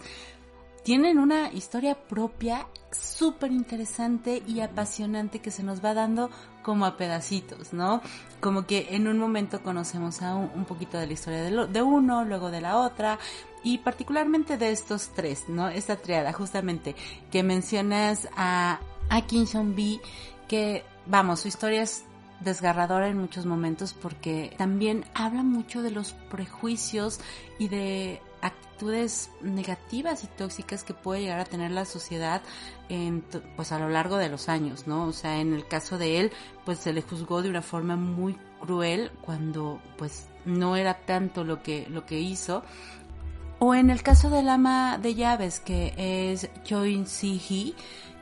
tienen 0.82 1.18
una 1.18 1.52
historia 1.52 1.94
propia 1.94 2.66
súper 2.90 3.52
interesante 3.52 4.42
y 4.46 4.60
apasionante 4.60 5.38
que 5.40 5.50
se 5.50 5.62
nos 5.62 5.84
va 5.84 5.94
dando 5.94 6.30
como 6.62 6.86
a 6.86 6.96
pedacitos, 6.96 7.72
¿no? 7.72 8.00
Como 8.40 8.66
que 8.66 8.88
en 8.90 9.06
un 9.08 9.18
momento 9.18 9.62
conocemos 9.62 10.22
a 10.22 10.34
un, 10.34 10.64
poquito 10.64 10.98
de 10.98 11.06
la 11.06 11.12
historia 11.12 11.42
de, 11.42 11.50
lo- 11.50 11.66
de 11.66 11.82
uno, 11.82 12.24
luego 12.24 12.50
de 12.50 12.60
la 12.60 12.78
otra, 12.78 13.18
y 13.62 13.78
particularmente 13.78 14.56
de 14.56 14.70
estos 14.72 15.10
tres, 15.14 15.44
¿no? 15.48 15.68
Esta 15.68 15.96
triada, 15.96 16.32
justamente, 16.32 16.96
que 17.30 17.42
mencionas 17.42 18.28
a 18.36 18.80
a 19.08 19.20
Kim 19.26 19.44
Seon-bi, 19.46 20.00
que, 20.48 20.84
vamos, 21.06 21.40
su 21.40 21.48
historia 21.48 21.82
es 21.82 22.04
desgarradora 22.40 23.08
en 23.08 23.18
muchos 23.18 23.44
momentos 23.44 23.92
porque 23.92 24.54
también 24.56 25.04
habla 25.14 25.42
mucho 25.42 25.82
de 25.82 25.90
los 25.90 26.12
prejuicios 26.30 27.20
y 27.58 27.68
de 27.68 28.20
actitudes 28.42 29.30
negativas 29.42 30.24
y 30.24 30.26
tóxicas 30.26 30.84
que 30.84 30.94
puede 30.94 31.22
llegar 31.22 31.40
a 31.40 31.44
tener 31.44 31.70
la 31.70 31.84
sociedad 31.84 32.42
en, 32.88 33.24
pues 33.56 33.72
a 33.72 33.78
lo 33.78 33.88
largo 33.88 34.16
de 34.16 34.28
los 34.28 34.48
años, 34.48 34.86
¿no? 34.86 35.06
O 35.06 35.12
sea, 35.12 35.40
en 35.40 35.52
el 35.52 35.66
caso 35.66 35.98
de 35.98 36.20
él, 36.20 36.32
pues 36.64 36.78
se 36.78 36.92
le 36.92 37.02
juzgó 37.02 37.42
de 37.42 37.50
una 37.50 37.62
forma 37.62 37.96
muy 37.96 38.36
cruel 38.60 39.10
cuando 39.20 39.80
pues 39.96 40.28
no 40.44 40.76
era 40.76 40.94
tanto 41.06 41.44
lo 41.44 41.62
que 41.62 41.86
lo 41.90 42.06
que 42.06 42.20
hizo. 42.20 42.62
O 43.58 43.74
en 43.74 43.90
el 43.90 44.02
caso 44.02 44.30
del 44.30 44.48
ama 44.48 44.96
de 44.96 45.14
llaves 45.14 45.60
que 45.60 45.92
es 46.32 46.48
Choi 46.64 47.04
Si-hee, 47.04 47.74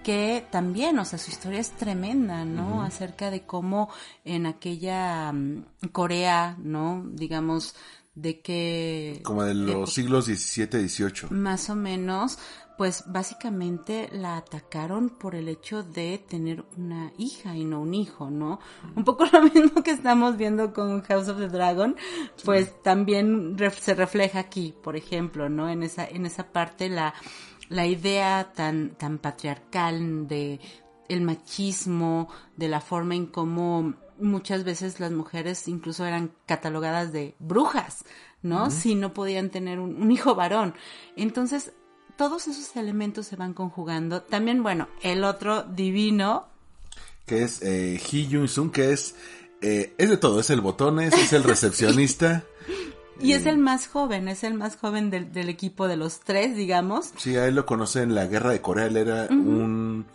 que 0.03 0.45
también, 0.51 0.99
o 0.99 1.05
sea, 1.05 1.19
su 1.19 1.31
historia 1.31 1.61
es 1.61 1.71
tremenda, 1.73 2.45
¿no? 2.45 2.83
Acerca 2.83 3.31
de 3.31 3.43
cómo 3.43 3.89
en 4.25 4.47
aquella 4.47 5.31
um, 5.31 5.65
Corea, 5.93 6.57
¿no? 6.59 7.05
Digamos, 7.13 7.77
de 8.21 8.41
que... 8.41 9.21
Como 9.25 9.45
de 9.45 9.55
los 9.55 9.93
siglos 9.93 10.27
XVII, 10.27 10.89
XVIII. 10.89 11.31
Más 11.31 11.71
o 11.71 11.77
menos, 11.77 12.39
pues 12.77 13.05
básicamente 13.07 14.09
la 14.13 14.37
atacaron 14.37 15.11
por 15.11 15.35
el 15.35 15.49
hecho 15.49 15.83
de 15.83 16.19
tener 16.19 16.65
una 16.77 17.13
hija 17.17 17.57
y 17.57 17.65
no 17.65 17.81
un 17.81 17.95
hijo, 17.95 18.31
¿no? 18.31 18.61
Un 18.97 19.05
poco 19.05 19.25
lo 19.33 19.43
mismo 19.43 19.83
que 19.83 19.93
estamos 19.93 20.37
viendo 20.37 20.73
con 20.73 21.03
House 21.03 21.29
of 21.29 21.39
the 21.39 21.49
Dragon, 21.49 21.97
pues 22.45 22.83
también 22.83 23.57
se 23.81 23.95
refleja 23.95 24.41
aquí, 24.41 24.75
por 24.83 24.97
ejemplo, 24.97 25.49
¿no? 25.49 25.69
En 25.69 25.83
esa, 25.83 26.07
en 26.07 26.27
esa 26.27 26.53
parte 26.53 26.89
la, 26.89 27.15
la 27.69 27.87
idea 27.87 28.53
tan, 28.55 28.97
tan 28.97 29.19
patriarcal 29.19 30.27
de 30.27 30.61
el 31.09 31.23
machismo, 31.23 32.29
de 32.57 32.69
la 32.69 32.81
forma 32.81 33.15
en 33.15 33.27
cómo 33.27 33.95
muchas 34.21 34.65
veces 34.65 35.01
las 35.01 35.13
mujeres 35.13 35.69
incluso 35.69 36.05
eran 36.05 36.33
catalogadas 36.47 37.13
de 37.13 37.35
brujas, 37.39 38.05
¿no? 38.43 38.71
Si 38.71 38.95
no 38.95 39.13
podían 39.13 39.51
tener 39.51 39.79
un, 39.79 40.11
hijo 40.11 40.35
varón. 40.35 40.75
Entonces, 41.17 41.73
todos 42.17 42.49
esos 42.49 42.77
elementos 42.77 43.27
se 43.27 43.37
van 43.37 43.55
conjugando. 43.55 44.23
También, 44.23 44.63
bueno, 44.63 44.89
el 45.03 45.25
otro 45.25 45.63
divino. 45.63 46.47
Que 47.27 47.43
es 47.43 47.63
eh, 47.63 48.01
Hee 48.01 48.29
Jun-sung, 48.31 48.71
que 48.71 48.93
es, 48.93 49.15
eh, 49.61 49.95
es 49.99 50.09
de 50.09 50.17
todo, 50.17 50.41
es 50.41 50.51
el 50.51 50.61
botones, 50.61 51.13
es 51.15 51.33
el 51.33 51.45
recepcionista. 51.45 52.45
Y 53.21 53.33
es 53.33 53.47
el 53.47 53.59
más 53.59 53.89
joven, 53.89 54.29
es 54.29 54.45
el 54.45 54.55
más 54.55 54.77
joven 54.77 55.11
del, 55.11 55.33
del, 55.33 55.49
equipo 55.49 55.89
de 55.89 55.97
los 55.97 56.21
tres, 56.21 56.55
digamos. 56.55 57.13
Sí, 57.17 57.35
a 57.35 57.49
él 57.49 57.57
lo 57.57 57.67
conoce 57.67 58.03
en 58.03 58.15
la 58.15 58.27
guerra 58.27 58.51
de 58.51 58.61
Corea, 58.61 58.87
él 58.87 58.97
era 58.97 59.27
un 59.29 60.07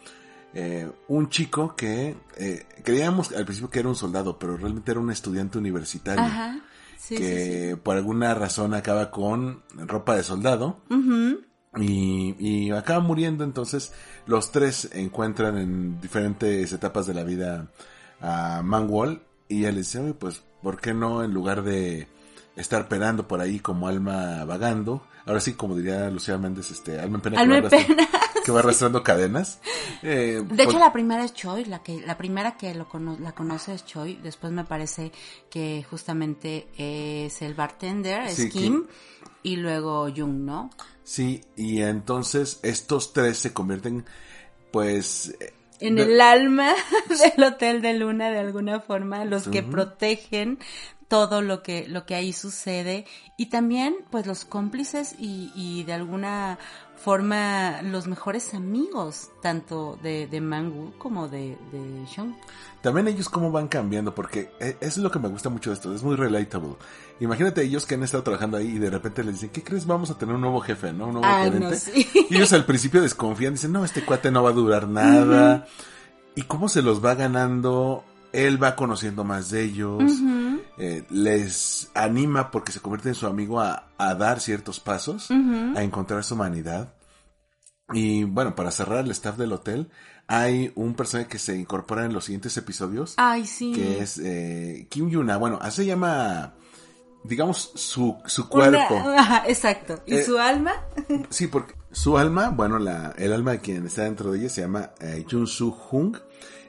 eh, 0.56 0.90
un 1.08 1.30
chico 1.30 1.76
que 1.76 2.16
eh, 2.38 2.66
creíamos 2.84 3.32
al 3.32 3.46
principio 3.46 3.72
que 3.72 3.80
era 3.80 3.90
un 3.90 3.96
soldado, 3.96 4.38
pero 4.38 4.56
realmente 4.56 4.92
era 4.92 5.00
un 5.00 5.12
estudiante 5.12 5.58
universitario. 5.58 6.24
que 7.10 7.78
por 7.82 7.98
alguna 7.98 8.34
razón 8.34 8.74
acaba 8.74 9.10
con 9.10 9.64
ropa 9.76 10.16
de 10.16 10.24
soldado. 10.24 10.82
y, 11.76 12.70
acaba 12.72 13.00
muriendo, 13.00 13.44
entonces 13.44 13.94
los 14.28 14.52
tres 14.52 14.90
encuentran 14.94 15.58
en 15.58 16.00
diferentes 16.00 16.72
etapas 16.72 17.08
de 17.08 17.14
la 17.16 17.24
vida 17.24 17.68
a 18.22 18.62
Manwall 18.64 19.24
y 19.48 19.66
él 19.66 19.78
dice, 19.78 20.00
Oye, 20.00 20.14
pues, 20.14 20.44
¿por 20.62 20.80
qué 20.80 20.94
no 20.94 21.24
en 21.24 21.34
lugar 21.34 21.64
de 21.64 22.08
estar 22.56 22.88
penando 22.88 23.28
por 23.28 23.42
ahí 23.42 23.60
como 23.60 23.88
alma 23.88 24.46
vagando? 24.46 25.04
Ahora 25.26 25.40
sí, 25.40 25.54
como 25.54 25.76
diría 25.76 26.10
Lucía 26.12 26.38
Méndez, 26.38 26.70
este, 26.70 27.00
alma 27.00 27.18
en 27.18 27.22
pena. 27.22 27.42
Alma 27.42 27.58
en 27.58 27.70
pena 27.70 28.08
que 28.44 28.52
va 28.52 28.60
arrastrando 28.60 29.04
cadenas. 29.04 29.60
Eh, 30.02 30.44
de 30.46 30.64
hecho, 30.64 30.80
la 30.80 30.92
primera 30.92 31.24
es 31.24 31.34
Choi, 31.34 31.66
la 31.66 31.82
que 31.82 32.02
la 32.02 32.18
primera 32.18 32.58
que 32.58 32.74
lo 32.76 32.88
la 33.20 33.32
conoce 33.32 33.74
es 33.74 33.86
Choi. 33.86 34.16
Después 34.22 34.52
me 34.52 34.66
parece 34.66 35.12
que 35.50 35.86
justamente 35.90 36.68
es 36.78 37.42
el 37.42 37.54
bartender, 37.54 38.24
es 38.28 38.46
Kim, 38.52 38.86
y 39.44 39.56
luego 39.56 40.08
Jung, 40.16 40.42
¿no? 40.42 40.70
Sí, 41.04 41.42
y 41.56 41.82
entonces 41.82 42.60
estos 42.64 43.14
tres 43.14 43.38
se 43.38 43.54
convierten, 43.54 44.06
pues... 44.72 45.36
En 45.80 46.00
el 46.00 46.22
alma 46.22 46.74
del 47.36 47.44
Hotel 47.44 47.82
de 47.82 47.94
Luna, 47.94 48.30
de 48.30 48.40
alguna 48.40 48.80
forma, 48.80 49.26
los 49.26 49.50
que 49.50 49.64
protegen 49.64 50.60
todo 51.10 51.42
lo 51.42 51.62
que, 51.62 51.88
lo 51.88 52.06
que 52.06 52.16
ahí 52.16 52.32
sucede 52.32 53.06
y 53.38 53.48
también 53.48 53.96
pues 54.10 54.26
los 54.26 54.46
cómplices 54.46 55.14
y, 55.20 55.52
y 55.54 55.84
de 55.84 55.94
alguna 55.94 56.58
forma 57.04 57.82
los 57.82 58.08
mejores 58.08 58.54
amigos, 58.54 59.30
tanto 59.42 60.00
de, 60.02 60.28
de 60.28 60.40
Mangu 60.40 60.94
como 60.98 61.28
de, 61.28 61.58
de 61.72 62.08
Sean. 62.08 62.36
También 62.82 63.08
ellos 63.08 63.28
cómo 63.28 63.52
van 63.52 63.68
cambiando, 63.68 64.16
porque 64.16 64.52
eso 64.60 64.76
es 64.82 64.98
lo 64.98 65.12
que 65.12 65.20
me 65.20 65.28
gusta 65.28 65.50
mucho 65.50 65.70
de 65.70 65.76
esto, 65.76 65.94
es 65.94 66.02
muy 66.02 66.16
relatable. 66.16 66.76
Imagínate 67.20 67.62
ellos 67.62 67.86
que 67.86 67.96
han 67.96 68.04
estado 68.04 68.24
trabajando 68.24 68.58
ahí 68.58 68.68
y 68.68 68.80
de 68.80 68.90
repente 68.90 69.24
les 69.24 69.36
dicen, 69.36 69.50
¿qué 69.50 69.64
crees? 69.64 69.86
Vamos 69.86 70.12
a 70.12 70.18
tener 70.18 70.34
un 70.34 70.42
nuevo 70.42 70.62
jefe, 70.62 70.94
¿no? 70.94 71.08
Un 71.08 71.14
nuevo 71.22 71.28
gerente. 71.28 71.78
Y 72.30 72.36
ellos 72.36 72.54
al 72.54 72.66
principio 72.66 73.02
desconfían, 73.02 73.54
dicen, 73.54 73.74
no, 73.74 73.84
este 73.84 74.06
cuate 74.06 74.32
no 74.32 74.44
va 74.44 74.52
a 74.52 74.54
durar 74.54 74.88
nada. 74.88 75.68
Y 76.36 76.44
cómo 76.44 76.70
se 76.70 76.82
los 76.82 77.04
va 77.04 77.16
ganando, 77.16 78.06
él 78.32 78.62
va 78.62 78.76
conociendo 78.76 79.24
más 79.24 79.50
de 79.50 79.64
ellos. 79.64 80.04
Eh, 80.78 81.04
les 81.10 81.92
anima 81.94 82.50
porque 82.50 82.72
se 82.72 82.80
convierte 82.80 83.10
en 83.10 83.16
su 83.16 83.28
amigo 83.28 83.62
a, 83.62 83.90
dar 83.98 84.40
ciertos 84.40 84.80
pasos, 84.80 85.30
a 85.32 85.84
encontrar 85.84 86.24
su 86.24 86.34
humanidad. 86.34 86.94
Y 87.94 88.24
bueno, 88.24 88.56
para 88.56 88.72
cerrar 88.72 89.06
el 89.06 89.12
staff 89.12 89.38
del 89.38 89.54
hotel, 89.54 89.92
hay 90.28 90.72
un 90.76 90.96
personaje 90.96 91.30
que 91.30 91.38
se 91.38 91.56
incorpora 91.56 92.06
en 92.06 92.14
los 92.14 92.26
siguientes 92.26 92.58
episodios. 92.58 93.14
Ay, 93.18 93.46
sí. 93.46 93.74
Que 93.74 94.00
es 94.00 94.18
eh, 94.18 94.88
Kim 94.90 95.10
Yuna. 95.10 95.38
Bueno, 95.38 95.60
así 95.62 95.84
se 95.84 95.86
llama, 95.86 96.56
digamos, 97.24 97.72
su, 97.76 98.18
su 98.26 98.50
cuerpo. 98.50 99.04
exacto. 99.48 100.02
¿Y 100.08 100.16
eh, 100.16 100.24
su 100.24 100.40
alma? 100.40 100.74
sí, 101.30 101.48
porque 101.48 101.76
su 101.92 102.18
alma, 102.18 102.50
bueno, 102.50 102.80
la, 102.80 103.14
el 103.18 103.32
alma 103.32 103.52
de 103.52 103.60
quien 103.60 103.86
está 103.86 104.04
dentro 104.04 104.32
de 104.32 104.40
ella 104.40 104.50
se 104.50 104.62
llama 104.62 104.92
Jun 105.30 105.46
Su 105.46 105.76
Hung. 105.92 106.18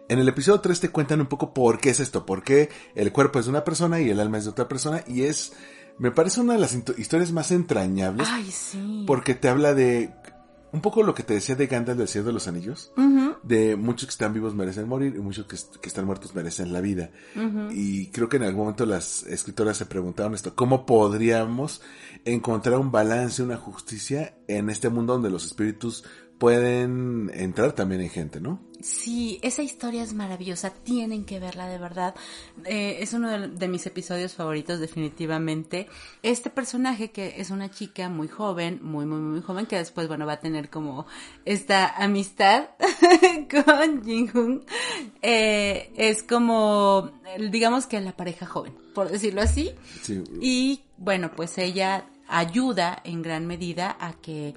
En 0.09 0.19
el 0.19 0.29
episodio 0.29 0.61
3 0.61 0.81
te 0.81 0.89
cuentan 0.91 1.21
un 1.21 1.27
poco 1.27 1.55
por 1.55 1.79
qué 1.79 1.91
es 1.91 2.01
esto, 2.01 2.27
por 2.27 2.43
qué 2.43 2.69
el 2.95 3.13
cuerpo 3.13 3.39
es 3.39 3.47
de 3.47 3.51
una 3.51 3.65
persona 3.65 4.01
y 4.01 4.11
el 4.11 4.21
alma 4.21 4.39
es 4.39 4.45
de 4.45 4.51
otra 4.51 4.69
persona 4.69 5.03
y 5.07 5.23
es, 5.23 5.55
me 5.99 6.11
parece 6.11 6.41
una 6.41 6.53
de 6.55 6.59
las 6.59 6.75
historias 6.75 7.33
más 7.33 7.51
entrañables. 7.51 8.29
Ay, 8.31 8.51
sí. 8.51 9.05
Porque 9.07 9.35
te 9.35 9.49
habla 9.49 9.73
de 9.73 10.13
un 10.75 10.81
poco 10.81 11.05
lo 11.05 11.15
que 11.15 11.23
te 11.23 11.35
decía 11.35 11.55
de 11.55 11.69
Gandalf 11.69 11.97
del 11.97 12.09
Cielo 12.09 12.27
de 12.27 12.33
los 12.33 12.49
Anillos, 12.49 12.93
de 13.45 13.77
muchos 13.77 14.07
que 14.07 14.11
están 14.11 14.35
vivos 14.35 14.57
merecen 14.57 14.89
morir 14.89 15.15
y 15.15 15.21
muchos 15.21 15.47
que, 15.47 15.55
están 15.87 16.05
muertos 16.05 16.35
merecen 16.35 16.73
la 16.73 16.81
vida. 16.81 17.11
Y 17.71 18.09
creo 18.09 18.29
que 18.29 18.39
en 18.39 18.43
algún 18.43 18.63
momento 18.63 18.85
las 18.85 19.23
escritoras 19.23 19.77
se 19.77 19.87
preguntaron 19.87 20.35
esto, 20.35 20.57
¿cómo 20.57 20.85
podríamos 20.85 21.81
encontrar 22.25 22.81
un 22.81 22.91
balance, 22.91 23.41
una 23.43 23.57
justicia 23.57 24.37
en 24.49 24.69
este 24.69 24.89
mundo 24.89 25.13
donde 25.13 25.31
los 25.31 25.45
espíritus 25.45 26.05
pueden 26.39 27.31
entrar 27.35 27.73
también 27.73 28.01
en 28.01 28.11
gente, 28.11 28.41
¿no? 28.41 28.61
Sí, 28.85 29.39
esa 29.41 29.63
historia 29.63 30.03
es 30.03 30.13
maravillosa, 30.13 30.69
tienen 30.69 31.25
que 31.25 31.41
verla 31.41 31.69
de 31.69 31.79
verdad. 31.79 32.15
Eh, 32.67 32.99
es 33.01 33.15
uno 33.15 33.49
de, 33.49 33.69
mis 33.69 33.87
episodios 33.87 34.35
favoritos 34.35 34.79
definitivamente. 34.79 35.89
Este 36.23 36.51
personaje 36.51 37.11
que 37.11 37.37
es 37.39 37.51
una 37.51 37.71
chica 37.71 38.11
muy 38.11 38.29
joven, 38.29 38.81
muy, 38.83 39.07
muy, 39.07 39.21
muy 39.21 39.41
joven, 39.41 39.65
que 39.65 39.77
después, 39.77 40.07
bueno, 40.07 40.27
va 40.27 40.35
a 40.35 40.41
tener 40.41 40.69
como 40.69 41.07
esta 41.47 41.97
amistad 41.97 42.71
con 43.51 44.05
Jin 44.05 44.65
eh, 45.23 45.91
es 45.97 46.23
como, 46.23 47.11
digamos 47.51 47.87
que 47.87 47.99
la 48.03 48.15
pareja 48.15 48.45
joven, 48.45 48.75
por 48.95 49.11
decirlo 49.11 49.41
así. 49.41 49.71
Y 50.43 50.83
bueno, 50.99 51.31
pues 51.35 51.57
ella 51.57 52.05
ayuda 52.29 53.01
en 53.05 53.23
gran 53.23 53.47
medida 53.47 53.97
a 53.99 54.13
que 54.13 54.55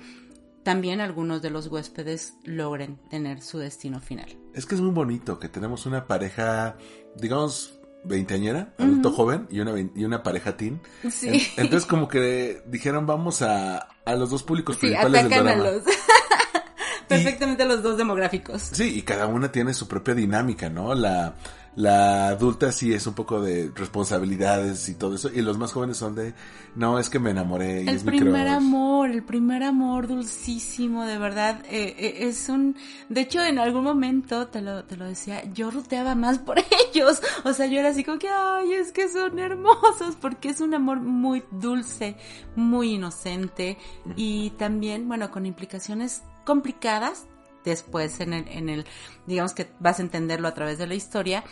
también 0.67 0.99
algunos 0.99 1.41
de 1.41 1.49
los 1.49 1.67
huéspedes 1.67 2.33
logren 2.43 2.97
tener 3.09 3.41
su 3.41 3.57
destino 3.57 4.01
final. 4.01 4.37
Es 4.53 4.65
que 4.65 4.75
es 4.75 4.81
muy 4.81 4.91
bonito 4.91 5.39
que 5.39 5.47
tenemos 5.47 5.85
una 5.85 6.07
pareja, 6.07 6.75
digamos, 7.15 7.79
veinteañera, 8.03 8.73
adulto 8.77 9.13
joven, 9.13 9.47
y 9.49 9.61
una, 9.61 9.79
y 9.79 10.03
una 10.03 10.23
pareja 10.23 10.57
teen. 10.57 10.81
Sí. 11.09 11.47
entonces 11.55 11.85
como 11.87 12.09
que 12.09 12.63
dijeron 12.67 13.05
vamos 13.05 13.41
a, 13.41 13.77
a 14.03 14.15
los 14.15 14.29
dos 14.29 14.43
públicos 14.43 14.75
principales 14.75 15.29
del 15.29 15.29
drama. 15.29 15.69
Perfectamente 17.07 17.63
los 17.63 17.81
dos 17.81 17.95
demográficos. 17.95 18.63
Sí, 18.73 18.97
y 18.97 19.03
cada 19.03 19.27
una 19.27 19.49
tiene 19.49 19.73
su 19.73 19.87
propia 19.87 20.15
dinámica, 20.15 20.69
¿no? 20.69 20.93
La, 20.93 21.35
la 21.77 22.29
adulta 22.29 22.71
sí 22.71 22.91
es 22.91 23.05
un 23.05 23.13
poco 23.13 23.39
de 23.39 23.71
responsabilidades 23.75 24.89
y 24.89 24.95
todo 24.95 25.13
eso. 25.13 25.29
Y 25.31 25.43
los 25.43 25.59
más 25.59 25.73
jóvenes 25.73 25.97
son 25.97 26.15
de, 26.15 26.33
no, 26.75 26.97
es 26.97 27.07
que 27.07 27.19
me 27.19 27.29
enamoré. 27.29 27.83
Y 27.83 27.87
el 27.87 27.97
es 27.97 28.03
primer 28.03 28.47
amor, 28.47 29.11
el 29.11 29.21
primer 29.21 29.61
amor 29.61 30.07
dulcísimo, 30.07 31.05
de 31.05 31.19
verdad. 31.19 31.63
Eh, 31.69 31.95
eh, 31.99 32.15
es 32.21 32.49
un, 32.49 32.75
de 33.09 33.21
hecho, 33.21 33.43
en 33.43 33.59
algún 33.59 33.83
momento, 33.83 34.47
te 34.47 34.59
lo, 34.59 34.85
te 34.85 34.97
lo 34.97 35.05
decía, 35.05 35.43
yo 35.53 35.69
ruteaba 35.69 36.15
más 36.15 36.39
por 36.39 36.57
ellos. 36.91 37.21
O 37.43 37.53
sea, 37.53 37.67
yo 37.67 37.79
era 37.79 37.89
así 37.89 38.03
como 38.03 38.17
que, 38.17 38.27
ay, 38.27 38.73
es 38.73 38.91
que 38.91 39.07
son 39.07 39.37
hermosos, 39.37 40.15
porque 40.19 40.49
es 40.49 40.61
un 40.61 40.73
amor 40.73 40.99
muy 40.99 41.43
dulce, 41.51 42.15
muy 42.55 42.95
inocente. 42.95 43.77
Y 44.15 44.49
también, 44.57 45.07
bueno, 45.07 45.29
con 45.29 45.45
implicaciones 45.45 46.23
complicadas 46.43 47.27
después 47.67 48.19
en 48.19 48.33
el, 48.33 48.47
en 48.47 48.69
el, 48.69 48.85
digamos 49.25 49.53
que 49.53 49.69
vas 49.79 49.99
a 49.99 50.01
entenderlo 50.01 50.47
a 50.47 50.53
través 50.53 50.77
de 50.77 50.87
la 50.87 50.95
historia, 50.95 51.43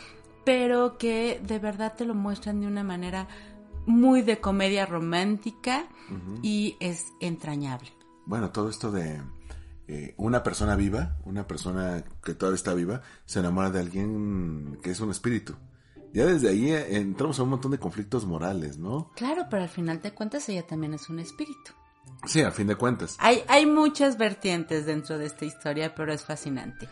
pero 0.46 0.98
que 0.98 1.42
de 1.44 1.60
verdad 1.60 1.96
te 1.96 2.06
lo 2.06 2.14
muestran 2.14 2.62
de 2.62 2.68
una 2.68 2.84
manera 2.84 3.28
muy 3.86 4.22
de 4.22 4.40
comedia 4.40 4.86
romántica 4.86 5.88
y 6.42 6.76
es 6.80 7.14
entrañable. 7.20 7.92
Bueno, 8.26 8.52
todo 8.52 8.70
esto 8.70 8.92
de 8.92 9.22
eh, 9.88 10.16
una 10.18 10.42
persona 10.42 10.76
viva, 10.76 11.18
una 11.26 11.46
persona 11.48 12.04
que 12.24 12.34
todavía 12.34 12.56
está 12.56 12.74
viva, 12.74 13.02
se 13.26 13.40
enamora 13.40 13.70
de 13.70 13.80
alguien 13.80 14.80
que 14.82 14.92
es 14.92 15.00
un 15.00 15.12
espíritu. 15.12 15.56
Ya 16.14 16.26
desde 16.26 16.50
ahí 16.50 16.72
eh, 16.72 16.98
entramos 16.98 17.38
a 17.40 17.44
un 17.44 17.50
montón 17.50 17.72
de 17.72 17.78
conflictos 17.78 18.26
morales, 18.26 18.78
¿no? 18.78 19.12
Claro, 19.16 19.44
pero 19.50 19.64
al 19.64 19.70
final 19.70 20.02
de 20.02 20.14
cuentas 20.14 20.48
ella 20.50 20.66
también 20.66 20.94
es 20.94 21.10
un 21.10 21.20
espíritu. 21.20 21.74
Sí, 22.26 22.42
a 22.42 22.52
fin 22.52 22.68
de 22.68 22.76
cuentas. 22.76 23.18
Hay, 23.20 23.44
hay 23.48 23.66
muchas 23.66 24.18
vertientes 24.18 24.86
dentro 24.86 25.18
de 25.18 25.28
esta 25.28 25.46
historia, 25.46 25.94
pero 25.94 26.12
es 26.12 26.24
fascinante. 26.24 26.90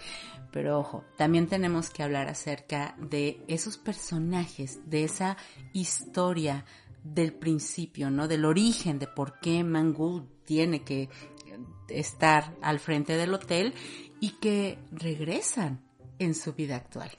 Pero 0.51 0.79
ojo, 0.79 1.03
también 1.17 1.47
tenemos 1.47 1.89
que 1.89 2.03
hablar 2.03 2.27
acerca 2.27 2.95
de 2.99 3.43
esos 3.47 3.77
personajes, 3.77 4.79
de 4.87 5.03
esa 5.03 5.37
historia 5.73 6.65
del 7.03 7.33
principio, 7.33 8.11
¿no? 8.11 8.27
Del 8.27 8.45
origen 8.45 8.99
de 8.99 9.07
por 9.07 9.39
qué 9.39 9.63
Mangul 9.63 10.27
tiene 10.45 10.83
que 10.83 11.09
estar 11.89 12.55
al 12.61 12.79
frente 12.79 13.17
del 13.17 13.33
hotel 13.33 13.73
y 14.19 14.31
que 14.39 14.79
regresan 14.91 15.81
en 16.19 16.35
su 16.35 16.53
vida 16.53 16.75
actual. 16.75 17.11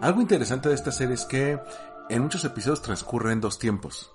Algo 0.00 0.22
interesante 0.22 0.70
de 0.70 0.74
esta 0.74 0.92
serie 0.92 1.14
es 1.14 1.26
que 1.26 1.60
en 2.08 2.22
muchos 2.22 2.44
episodios 2.44 2.80
transcurren 2.80 3.40
dos 3.40 3.58
tiempos. 3.58 4.12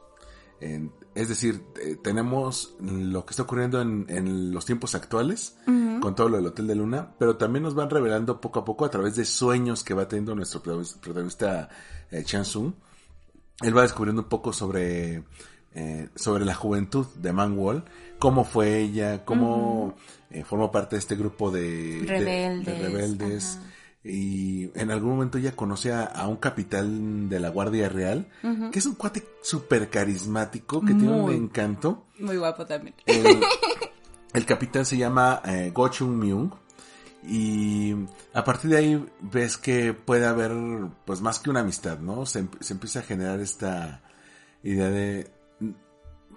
es 0.60 1.30
decir, 1.30 1.64
eh, 1.80 1.96
tenemos 2.02 2.76
lo 2.80 3.26
que 3.26 3.32
está 3.32 3.44
ocurriendo 3.44 3.82
en, 3.82 4.52
los 4.52 4.66
tiempos 4.66 4.96
actuales, 4.96 5.58
con 6.02 6.16
todo 6.16 6.30
lo 6.30 6.38
del 6.38 6.48
Hotel 6.48 6.68
de 6.68 6.76
Luna, 6.76 7.14
pero 7.20 7.38
también 7.38 7.64
nos 7.64 7.76
van 7.76 7.90
revelando 7.90 8.42
poco 8.42 8.60
a 8.60 8.66
poco 8.66 8.86
a 8.86 8.90
través 8.90 9.16
de 9.16 9.26
sueños 9.26 9.84
que 9.84 9.94
va 9.94 10.08
teniendo 10.08 10.34
nuestro 10.34 10.62
protagonista 10.62 11.70
eh, 12.10 12.24
Chansung. 12.24 12.74
Él 13.62 13.78
va 13.78 13.84
descubriendo 13.84 14.24
un 14.24 14.28
poco 14.28 14.54
sobre, 14.54 15.24
eh, 15.74 16.10
sobre 16.16 16.46
la 16.46 16.56
juventud 16.56 17.06
de 17.16 17.32
Man 17.32 17.58
Wall, 17.58 17.86
cómo 18.18 18.44
fue 18.44 18.80
ella, 18.80 19.24
cómo 19.24 19.96
formó 20.46 20.72
parte 20.72 20.96
de 20.96 21.00
este 21.00 21.16
grupo 21.16 21.52
de 21.52 22.04
rebeldes 22.08 23.60
y 24.08 24.70
en 24.76 24.92
algún 24.92 25.14
momento 25.14 25.40
ella 25.40 25.56
conoce 25.56 25.92
a, 25.92 26.28
un 26.28 26.36
capitán 26.36 27.28
de 27.28 27.40
la 27.40 27.50
Guardia 27.50 27.90
Real, 27.90 28.28
que 28.72 28.78
es 28.78 28.86
un 28.86 28.94
cuate 28.94 29.28
súper 29.42 29.90
carismático, 29.90 30.80
que 30.82 30.94
tiene 30.94 31.12
un 31.12 31.34
encanto. 31.34 32.06
Muy 32.20 32.38
guapo 32.38 32.68
también. 32.68 32.94
El, 34.34 34.46
capitán 34.46 34.86
se 34.86 34.98
llama 34.98 35.42
eh, 35.46 35.72
Go 35.74 35.88
Chung 35.90 36.12
Myung. 36.12 36.52
Y 37.28 37.96
a 38.36 38.44
partir 38.44 38.70
de 38.70 38.78
ahí 38.78 39.06
ves 39.22 39.58
que 39.58 39.94
puede 39.94 40.28
haber, 40.28 40.52
pues 41.06 41.22
más 41.22 41.40
que 41.40 41.50
una 41.50 41.62
amistad, 41.62 41.98
¿no? 41.98 42.28
Se, 42.28 42.48
se 42.60 42.74
empieza 42.74 43.00
a 43.00 43.04
generar 43.04 43.40
esta 43.40 44.04
idea 44.62 44.90
de, 44.90 45.32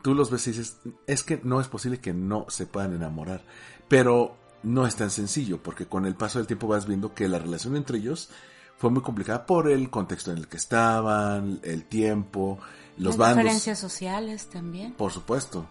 tú 0.01 0.15
los 0.15 0.31
ves 0.31 0.47
y 0.47 0.53
dices, 0.53 0.79
es 1.07 1.23
que 1.23 1.39
no 1.45 1.61
es 1.61 1.69
posible 1.69 2.01
que 2.01 2.15
no 2.15 2.47
se 2.49 2.65
puedan 2.65 2.95
enamorar. 2.95 3.43
Pero 3.89 4.37
no 4.63 4.87
es 4.87 4.97
tan 4.97 5.11
sencillo, 5.11 5.63
porque 5.63 5.87
con 5.87 6.07
el 6.07 6.15
paso 6.15 6.39
del 6.39 6.47
tiempo 6.47 6.67
vas 6.69 6.87
viendo 6.87 7.15
que 7.15 7.29
la 7.29 7.39
relación 7.39 7.77
entre 7.77 7.99
ellos 7.99 8.31
fue 8.77 8.91
muy 8.91 9.03
complicada 9.03 9.45
por 9.47 9.69
el 9.71 9.91
contexto 9.91 10.31
en 10.31 10.39
el 10.39 10.49
que 10.49 10.57
estaban, 10.57 11.61
el 11.63 11.85
tiempo, 11.85 12.59
los 12.97 13.11
Las 13.11 13.17
bandos. 13.17 13.39
diferencias 13.39 13.79
sociales 13.79 14.49
también. 14.51 14.93
Por 14.95 15.13
supuesto, 15.13 15.67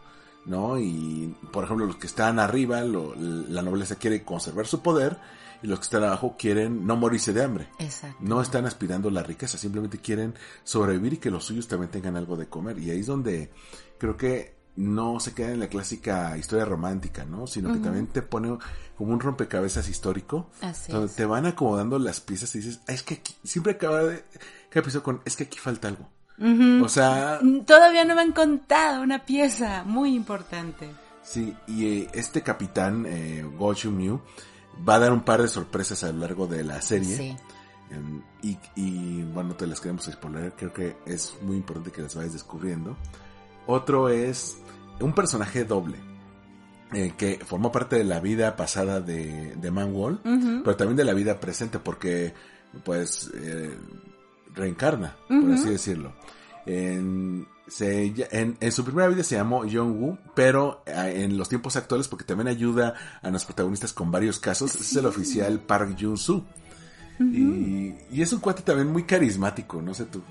¿no? 0.46 0.78
Y, 0.78 1.34
por 1.52 1.64
ejemplo, 1.64 1.86
los 1.86 1.96
que 1.98 2.08
están 2.08 2.38
arriba, 2.40 2.82
la 2.82 3.62
nobleza 3.62 3.96
quiere 3.96 4.24
conservar 4.24 4.68
su 4.68 4.82
poder 4.82 5.18
y 5.64 5.68
los 5.68 5.80
que 5.80 5.84
están 5.86 6.04
abajo 6.04 6.36
quieren 6.38 6.86
no 6.86 6.98
morirse 6.98 7.32
de 7.34 7.44
hambre. 7.44 7.70
Exacto. 7.80 8.18
No 8.20 8.42
están 8.42 8.66
aspirando 8.66 9.10
a 9.10 9.12
la 9.12 9.24
riqueza, 9.24 9.58
simplemente 9.58 10.00
quieren 10.00 10.36
sobrevivir 10.64 11.14
y 11.14 11.18
que 11.18 11.32
los 11.32 11.46
suyos 11.46 11.68
también 11.68 11.90
tengan 11.92 12.18
algo 12.18 12.36
de 12.36 12.48
comer. 12.48 12.78
Y 12.80 12.92
ahí 12.92 13.00
es 13.00 13.08
donde 13.08 13.52
creo 13.98 14.18
que 14.18 14.57
no 14.78 15.20
se 15.20 15.34
queda 15.34 15.52
en 15.52 15.60
la 15.60 15.68
clásica 15.68 16.38
historia 16.38 16.64
romántica, 16.64 17.26
¿no? 17.26 17.48
Sino 17.48 17.74
que 17.74 17.80
también 17.80 18.08
te 18.08 18.22
pone 18.22 18.58
como 18.98 19.12
un 19.12 19.20
rompecabezas 19.20 19.90
histórico, 19.90 20.50
donde 20.88 21.12
te 21.14 21.26
van 21.26 21.46
acomodando 21.46 22.00
las 22.00 22.22
piezas 22.22 22.54
y 22.56 22.60
dices, 22.60 22.80
es 22.88 23.04
que 23.04 23.16
aquí, 23.16 23.36
siempre 23.44 23.74
acaba 23.74 24.04
de, 24.04 24.24
cada 24.70 24.82
episodio 24.82 25.04
con, 25.04 25.22
es 25.26 25.36
que 25.36 25.46
aquí 25.46 25.58
falta 25.58 25.88
algo. 25.88 26.08
O 26.84 26.90
sea... 26.90 27.40
Todavía 27.66 28.06
no 28.06 28.16
me 28.16 28.22
han 28.22 28.32
contado 28.32 29.02
una 29.02 29.26
pieza 29.26 29.84
muy 29.84 30.14
importante. 30.14 30.90
Sí, 31.24 31.56
y 31.68 31.86
eh, 31.86 32.10
este 32.14 32.42
capitán, 32.44 33.06
eh, 33.08 33.44
Go 33.58 33.74
Mew, 33.92 34.22
va 34.88 34.96
a 34.96 35.00
dar 35.00 35.12
un 35.12 35.22
par 35.22 35.42
de 35.42 35.48
sorpresas 35.48 36.04
a 36.04 36.12
lo 36.12 36.20
largo 36.20 36.46
de 36.46 36.64
la 36.64 36.82
serie. 36.82 37.18
Sí. 37.18 37.38
Em, 37.90 38.22
y, 38.44 38.58
y, 38.76 39.24
bueno, 39.24 39.56
te 39.56 39.66
las 39.66 39.80
queremos 39.80 40.06
spoiler, 40.06 40.54
creo 40.54 40.72
que 40.72 40.98
es 41.06 41.34
muy 41.42 41.58
importante 41.58 41.92
que 41.92 42.02
las 42.02 42.16
vayas 42.16 42.34
descubriendo. 42.34 42.96
Otro 43.68 44.10
es 44.10 44.58
un 45.00 45.14
personaje 45.14 45.64
doble. 45.66 45.98
Eh, 46.94 47.14
que 47.18 47.38
formó 47.46 47.70
parte 47.70 47.98
de 47.98 48.06
la 48.06 48.22
vida 48.22 48.56
pasada 48.56 49.02
de, 49.02 49.56
de 49.58 49.72
Manwall, 49.72 50.22
pero 50.64 50.78
también 50.78 50.96
de 50.96 51.04
la 51.04 51.14
vida 51.14 51.38
presente, 51.38 51.80
porque 51.80 52.34
pues 52.86 53.30
eh, 53.36 53.78
reencarna, 54.56 55.18
por 55.28 55.52
así 55.52 55.70
decirlo. 55.70 56.14
En, 56.66 57.46
en, 57.82 58.72
su 58.72 58.86
primera 58.86 59.10
vida 59.10 59.24
se 59.24 59.36
llamó 59.36 59.64
Jong-woo, 59.64 60.18
pero 60.34 60.82
eh, 60.86 61.24
en 61.26 61.38
los 61.38 61.50
tiempos 61.50 61.76
actuales, 61.76 62.08
porque 62.08 62.24
también 62.24 62.48
ayuda 62.48 62.94
a 63.22 63.30
los 63.32 63.44
protagonistas 63.44 63.92
con 63.92 64.10
varios 64.10 64.40
casos, 64.40 64.74
es 64.76 64.96
el 64.96 65.08
oficial 65.08 65.60
Park 65.60 65.98
Jun-soo. 66.00 66.46
y, 67.20 67.96
y, 68.12 68.22
es 68.22 68.32
un 68.32 68.40
cuate 68.40 68.62
también 68.62 68.88
muy 68.88 69.04
carismático, 69.04 69.82
no 69.82 69.94
sé 69.94 70.06
tú. 70.06 70.22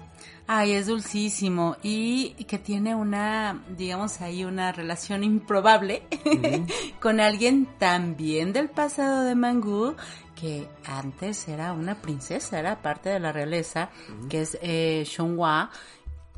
Ay, 0.48 0.72
es 0.74 0.86
dulcísimo. 0.86 1.76
Y 1.82 2.30
que 2.44 2.58
tiene 2.58 2.94
una, 2.94 3.64
digamos 3.76 4.20
ahí, 4.20 4.44
una 4.44 4.70
relación 4.70 5.24
improbable 5.24 6.02
con 7.00 7.20
alguien 7.20 7.66
también 7.78 8.52
del 8.52 8.68
pasado 8.68 9.24
de 9.24 9.34
Mangú, 9.34 9.96
que 10.36 10.68
antes 10.84 11.48
era 11.48 11.72
una 11.72 12.00
princesa, 12.00 12.60
era 12.60 12.80
parte 12.80 13.08
de 13.08 13.18
la 13.18 13.32
realeza, 13.32 13.90
que 14.28 14.42
es 14.42 14.56
eh, 14.62 15.02
Shonghua, 15.04 15.70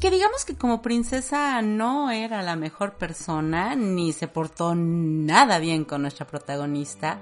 que 0.01 0.11
digamos 0.11 0.45
que 0.45 0.55
como 0.55 0.83
princesa 0.83 1.61
no 1.63 2.11
era 2.11 2.43
la 2.43 2.57
mejor 2.57 2.95
persona, 2.95 3.75
ni 3.75 4.13
se 4.13 4.29
portó 4.29 4.75
nada 4.75 5.59
bien 5.59 5.85
con 5.85 6.03
nuestra 6.03 6.27
protagonista, 6.27 7.21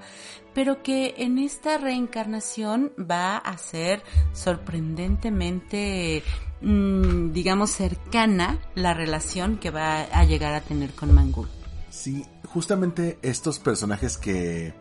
pero 0.53 0.83
que 0.83 1.15
en 1.17 1.39
esta 1.39 1.77
reencarnación 1.77 2.91
va 2.99 3.37
a 3.37 3.57
ser 3.57 4.03
sorprendentemente 4.33 6.23
Mm, 6.61 7.33
digamos, 7.33 7.69
cercana 7.69 8.59
la 8.73 8.93
relación 8.93 9.57
que 9.57 9.69
va 9.69 10.01
a 10.01 10.23
llegar 10.23 10.53
a 10.53 10.61
tener 10.61 10.91
con 10.91 11.13
Mangul. 11.13 11.47
Sí, 11.89 12.25
justamente 12.45 13.19
estos 13.21 13.59
personajes 13.59 14.17
que, 14.17 14.73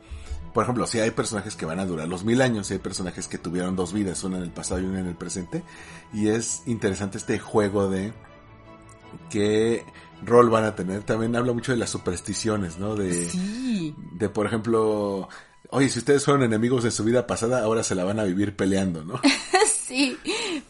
por 0.56 0.62
ejemplo, 0.62 0.86
si 0.86 0.98
hay 1.00 1.10
personajes 1.10 1.54
que 1.54 1.66
van 1.66 1.80
a 1.80 1.84
durar 1.84 2.08
los 2.08 2.24
mil 2.24 2.40
años, 2.40 2.70
hay 2.70 2.78
personajes 2.78 3.28
que 3.28 3.36
tuvieron 3.36 3.76
dos 3.76 3.92
vidas, 3.92 4.24
una 4.24 4.38
en 4.38 4.44
el 4.44 4.50
pasado 4.50 4.80
y 4.80 4.84
una 4.86 5.00
en 5.00 5.06
el 5.06 5.14
presente, 5.14 5.62
y 6.14 6.28
es 6.28 6.62
interesante 6.64 7.18
este 7.18 7.38
juego 7.38 7.90
de 7.90 8.14
qué 9.28 9.84
rol 10.24 10.48
van 10.48 10.64
a 10.64 10.74
tener. 10.74 11.02
También 11.02 11.36
habla 11.36 11.52
mucho 11.52 11.72
de 11.72 11.78
las 11.78 11.90
supersticiones, 11.90 12.78
¿no? 12.78 12.96
De, 12.96 13.28
sí. 13.28 13.94
de 14.12 14.30
por 14.30 14.46
ejemplo, 14.46 15.28
oye, 15.68 15.90
si 15.90 15.98
ustedes 15.98 16.24
fueron 16.24 16.42
enemigos 16.42 16.86
en 16.86 16.92
su 16.92 17.04
vida 17.04 17.26
pasada, 17.26 17.62
ahora 17.62 17.82
se 17.82 17.94
la 17.94 18.04
van 18.04 18.18
a 18.18 18.24
vivir 18.24 18.56
peleando, 18.56 19.04
¿no? 19.04 19.20
sí, 19.70 20.16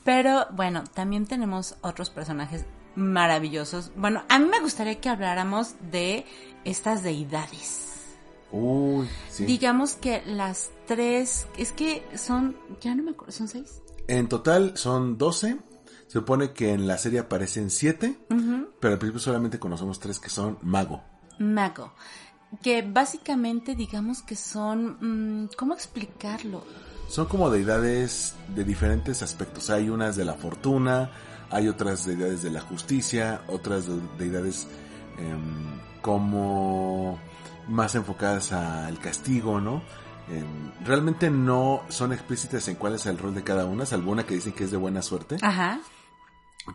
pero 0.03 0.49
bueno, 0.51 0.83
también 0.95 1.27
tenemos 1.27 1.77
otros 1.83 2.11
personajes 2.11 2.65
maravillosos. 2.97 3.93
Bueno, 3.95 4.25
a 4.29 4.41
mí 4.41 4.47
me 4.47 4.59
gustaría 4.59 5.01
que 5.01 5.11
habláramos 5.11 5.77
de 5.93 6.27
estas 6.65 7.05
deidades. 7.05 7.86
Uy, 8.57 9.09
sí. 9.31 9.45
Digamos 9.45 9.95
que 9.95 10.23
las 10.27 10.71
tres, 10.87 11.47
es 11.59 11.73
que 11.73 12.03
son, 12.17 12.57
ya 12.81 12.95
no 12.95 13.03
me 13.03 13.11
acuerdo, 13.11 13.33
son 13.33 13.49
seis. 13.49 13.83
En 14.09 14.29
total 14.29 14.77
son 14.77 15.19
doce. 15.19 15.59
Se 16.07 16.13
supone 16.13 16.53
que 16.53 16.73
en 16.73 16.87
la 16.87 16.99
serie 16.99 17.19
aparecen 17.19 17.69
siete, 17.71 18.17
pero 18.81 18.95
al 18.95 18.99
principio 18.99 19.19
solamente 19.19 19.59
conocemos 19.59 19.99
tres 19.99 20.21
que 20.21 20.31
son 20.31 20.59
Mago. 20.63 21.03
Mago 21.41 21.93
que 22.63 22.83
básicamente 22.83 23.75
digamos 23.75 24.23
que 24.23 24.37
son, 24.37 25.45
mm, 25.45 25.49
¿cómo 25.57 25.75
explicarlo? 25.75 26.65
Son 27.09 27.27
como 27.27 27.51
deidades 27.51 28.35
de 28.55 28.65
diferentes 28.65 29.23
aspectos. 29.23 29.71
Hay 29.71 29.89
unas 29.89 30.17
de 30.17 30.25
la 30.25 30.35
fortuna, 30.35 31.11
hay 31.51 31.69
otras 31.69 32.05
deidades 32.05 32.43
de 32.43 32.51
la 32.51 32.61
justicia, 32.61 33.43
otras 33.49 33.87
deidades 34.19 34.67
em, 35.19 35.81
como 36.03 37.19
más 37.69 37.95
enfocadas 37.95 38.53
al 38.53 38.99
castigo, 38.99 39.61
¿no? 39.61 39.83
Em, 40.29 40.73
realmente 40.85 41.31
no 41.31 41.83
son 41.89 42.13
explícitas 42.13 42.67
en 42.69 42.75
cuál 42.77 42.95
es 42.95 43.07
el 43.07 43.17
rol 43.19 43.35
de 43.35 43.45
cada 43.45 43.65
una, 43.67 43.87
salvo 43.87 44.11
una 44.13 44.27
que 44.27 44.35
dicen 44.35 44.53
que 44.53 44.65
es 44.65 44.71
de 44.71 44.77
buena 44.77 45.03
suerte. 45.03 45.37
Ajá. 45.43 45.81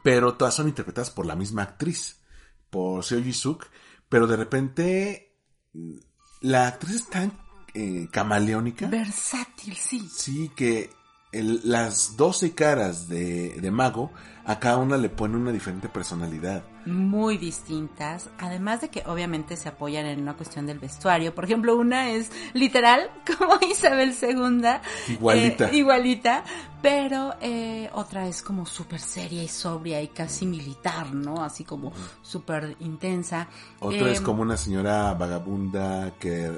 pero 0.03 0.35
todas 0.35 0.53
son 0.53 0.69
interpretadas 0.69 1.09
por 1.09 1.25
la 1.25 1.35
misma 1.35 1.63
actriz, 1.63 2.21
por 2.69 3.03
Seo 3.03 3.21
Ji-suk, 3.21 3.65
pero 4.07 4.25
de 4.25 4.37
repente 4.37 5.35
mm, 5.73 5.95
la 6.41 6.67
actriz 6.67 6.95
es 6.95 7.09
tan 7.09 7.37
eh, 7.73 8.07
camaleónica. 8.11 8.87
Versátil, 8.87 9.75
sí. 9.75 10.07
Sí, 10.09 10.49
que 10.55 10.89
el- 11.33 11.59
las 11.65 12.15
12 12.15 12.53
caras 12.55 13.09
de, 13.09 13.59
de 13.59 13.71
Mago, 13.71 14.11
a 14.45 14.59
cada 14.59 14.77
una 14.77 14.95
le 14.97 15.09
pone 15.09 15.35
una 15.35 15.51
diferente 15.51 15.89
personalidad. 15.89 16.63
Muy 16.85 17.37
distintas, 17.37 18.29
además 18.39 18.81
de 18.81 18.89
que 18.89 19.03
obviamente 19.05 19.55
se 19.55 19.69
apoyan 19.69 20.05
en 20.05 20.21
una 20.21 20.33
cuestión 20.35 20.65
del 20.65 20.79
vestuario. 20.79 21.33
Por 21.35 21.45
ejemplo, 21.45 21.75
una 21.77 22.11
es 22.11 22.31
literal 22.53 23.09
como 23.37 23.59
Isabel 23.69 24.15
II. 24.19 25.13
Igualita. 25.13 25.69
eh, 25.69 25.75
igualita, 25.77 26.43
pero 26.81 27.35
eh, 27.41 27.89
otra 27.93 28.27
es 28.27 28.41
como 28.41 28.65
súper 28.65 28.99
seria 28.99 29.43
y 29.43 29.47
sobria 29.47 30.01
y 30.01 30.07
casi 30.07 30.45
militar, 30.45 31.13
¿no? 31.13 31.43
Así 31.43 31.63
como 31.63 31.91
súper 32.21 32.75
intensa. 32.79 33.47
Otra 33.79 34.09
Eh, 34.09 34.11
es 34.13 34.21
como 34.21 34.41
una 34.41 34.57
señora 34.57 35.13
vagabunda 35.13 36.13
que, 36.19 36.51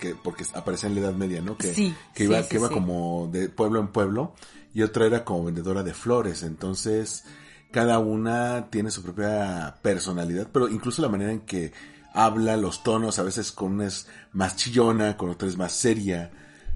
que 0.00 0.14
porque 0.16 0.44
aparece 0.54 0.88
en 0.88 0.96
la 0.96 1.02
Edad 1.02 1.14
Media, 1.14 1.40
¿no? 1.40 1.56
Que, 1.56 1.72
Sí, 1.74 1.94
que 2.14 2.24
iba, 2.24 2.42
sí, 2.42 2.48
que 2.48 2.56
iba 2.56 2.68
sí. 2.68 2.74
como 2.74 3.28
de 3.30 3.48
pueblo 3.48 3.78
en 3.80 3.88
pueblo. 3.88 4.34
Y 4.74 4.82
otra 4.82 5.06
era 5.06 5.24
como 5.24 5.44
vendedora 5.44 5.82
de 5.82 5.94
flores. 5.94 6.42
Entonces, 6.44 7.24
cada 7.70 7.98
una 7.98 8.66
tiene 8.70 8.90
su 8.90 9.02
propia 9.02 9.76
personalidad, 9.82 10.48
pero 10.52 10.68
incluso 10.68 11.02
la 11.02 11.08
manera 11.08 11.32
en 11.32 11.40
que 11.40 11.72
habla, 12.12 12.56
los 12.56 12.82
tonos, 12.82 13.18
a 13.18 13.22
veces 13.22 13.52
con 13.52 13.72
una 13.74 13.86
es 13.86 14.08
más 14.32 14.56
chillona, 14.56 15.16
con 15.16 15.30
otra 15.30 15.48
es 15.48 15.56
más 15.56 15.72
seria, 15.72 16.30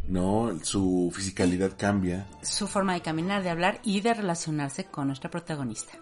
¿no? 0.07 0.53
Su 0.63 1.11
fisicalidad 1.15 1.73
cambia. 1.77 2.27
su 2.43 2.67
forma 2.69 2.95
de 2.95 3.03
caminar, 3.03 3.43
de 3.43 3.51
hablar 3.51 3.81
y 3.83 4.01
de 4.01 4.15
relacionarse 4.15 4.85
con 4.85 5.09
nuestra 5.09 5.31
protagonista. 5.31 5.95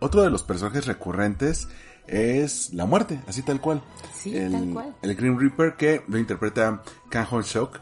Otro 0.00 0.22
de 0.22 0.30
los 0.30 0.42
personajes 0.42 0.86
recurrentes 0.86 1.68
es 2.06 2.72
la 2.72 2.86
muerte, 2.86 3.20
así 3.28 3.42
tal 3.42 3.60
cual. 3.60 3.82
Sí, 4.14 4.36
el, 4.36 4.52
tal 4.52 4.70
cual. 4.72 4.96
El 5.02 5.14
Grim 5.14 5.38
Reaper 5.38 5.76
que 5.76 6.02
lo 6.08 6.18
interpreta 6.18 6.82
Kang 7.10 7.26
Hong 7.26 7.44
Seok. 7.44 7.78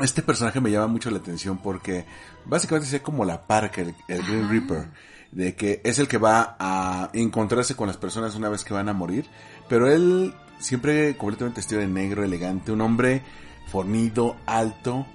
Este 0.00 0.22
personaje 0.22 0.60
me 0.60 0.70
llama 0.70 0.86
mucho 0.88 1.10
la 1.10 1.18
atención 1.18 1.58
porque 1.58 2.04
básicamente 2.46 2.88
sería 2.88 3.02
como 3.02 3.24
la 3.24 3.46
parca, 3.46 3.80
el, 3.82 3.94
el 4.08 4.22
Grim 4.22 4.44
Ah. 4.46 4.48
Reaper, 4.50 4.88
de 5.32 5.54
que 5.54 5.80
es 5.84 5.98
el 5.98 6.08
que 6.08 6.18
va 6.18 6.56
a 6.58 7.10
encontrarse 7.12 7.74
con 7.76 7.86
las 7.86 7.96
personas 7.96 8.34
una 8.34 8.48
vez 8.48 8.64
que 8.64 8.74
van 8.74 8.88
a 8.88 8.92
morir, 8.92 9.26
pero 9.68 9.90
él 9.90 10.34
siempre 10.58 11.16
completamente 11.16 11.60
vestido 11.60 11.80
de 11.80 11.86
negro, 11.88 12.24
elegante, 12.24 12.72
un 12.72 12.80
hombre 12.80 13.22
fornido, 13.68 14.36
alto, 14.46 15.06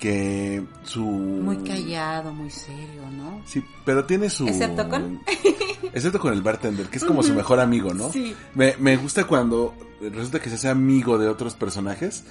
que 0.00 0.64
su... 0.84 1.02
Muy 1.04 1.58
callado, 1.58 2.32
muy 2.32 2.50
serio, 2.50 3.02
¿no? 3.16 3.42
Sí, 3.46 3.62
pero 3.84 4.04
tiene 4.04 4.30
su... 4.30 4.46
Excepto 4.46 4.88
con- 4.88 5.20
Excepto 5.92 6.18
con 6.20 6.32
el 6.32 6.42
bartender, 6.42 6.86
que 6.86 6.98
es 6.98 7.04
como 7.04 7.22
su 7.22 7.34
mejor 7.34 7.60
amigo, 7.60 7.92
¿no? 7.94 8.10
Sí. 8.12 8.34
Me, 8.54 8.76
me 8.78 8.96
gusta 8.96 9.24
cuando 9.24 9.74
resulta 10.00 10.40
que 10.40 10.48
se 10.50 10.54
hace 10.56 10.68
amigo 10.68 11.18
de 11.18 11.28
otros 11.28 11.54
personajes. 11.54 12.24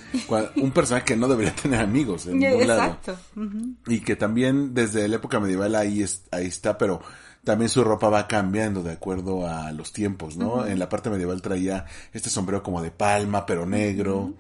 Un 0.56 0.72
personaje 0.72 1.06
que 1.06 1.16
no 1.18 1.28
debería 1.28 1.54
tener 1.56 1.82
amigos 1.82 2.28
en 2.28 2.40
ningún 2.40 2.68
lado. 2.68 2.82
Exacto. 2.84 3.18
Ujú. 3.36 3.76
Y 3.88 4.00
que 4.02 4.16
también 4.16 4.74
desde 4.74 5.08
la 5.08 5.18
época 5.18 5.40
medieval 5.40 5.76
ahí, 5.76 6.02
es- 6.04 6.24
ahí 6.32 6.46
está, 6.46 6.78
pero 6.78 7.02
también 7.48 7.70
su 7.70 7.82
ropa 7.82 8.10
va 8.10 8.28
cambiando 8.28 8.84
de 8.84 8.92
acuerdo 8.92 9.48
a 9.48 9.72
los 9.72 9.94
tiempos, 9.94 10.36
¿no? 10.36 10.68
En 10.68 10.80
la 10.80 10.90
parte 10.90 11.10
medieval 11.10 11.42
traía 11.42 11.86
este 12.12 12.30
sombrero 12.30 12.62
como 12.62 12.82
de 12.82 12.92
palma, 12.92 13.46
pero 13.46 13.66
negro, 13.66 14.34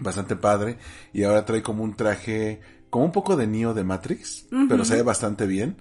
bastante 0.00 0.34
padre, 0.34 0.78
y 1.12 1.24
ahora 1.24 1.44
trae 1.44 1.62
como 1.62 1.84
un 1.84 1.94
traje, 1.94 2.62
como 2.88 3.04
un 3.04 3.12
poco 3.12 3.36
de 3.36 3.46
Neo 3.46 3.74
de 3.74 3.84
Matrix, 3.84 4.46
pero 4.66 4.86
se 4.86 4.96
ve 4.96 5.02
bastante 5.02 5.44
bien. 5.46 5.76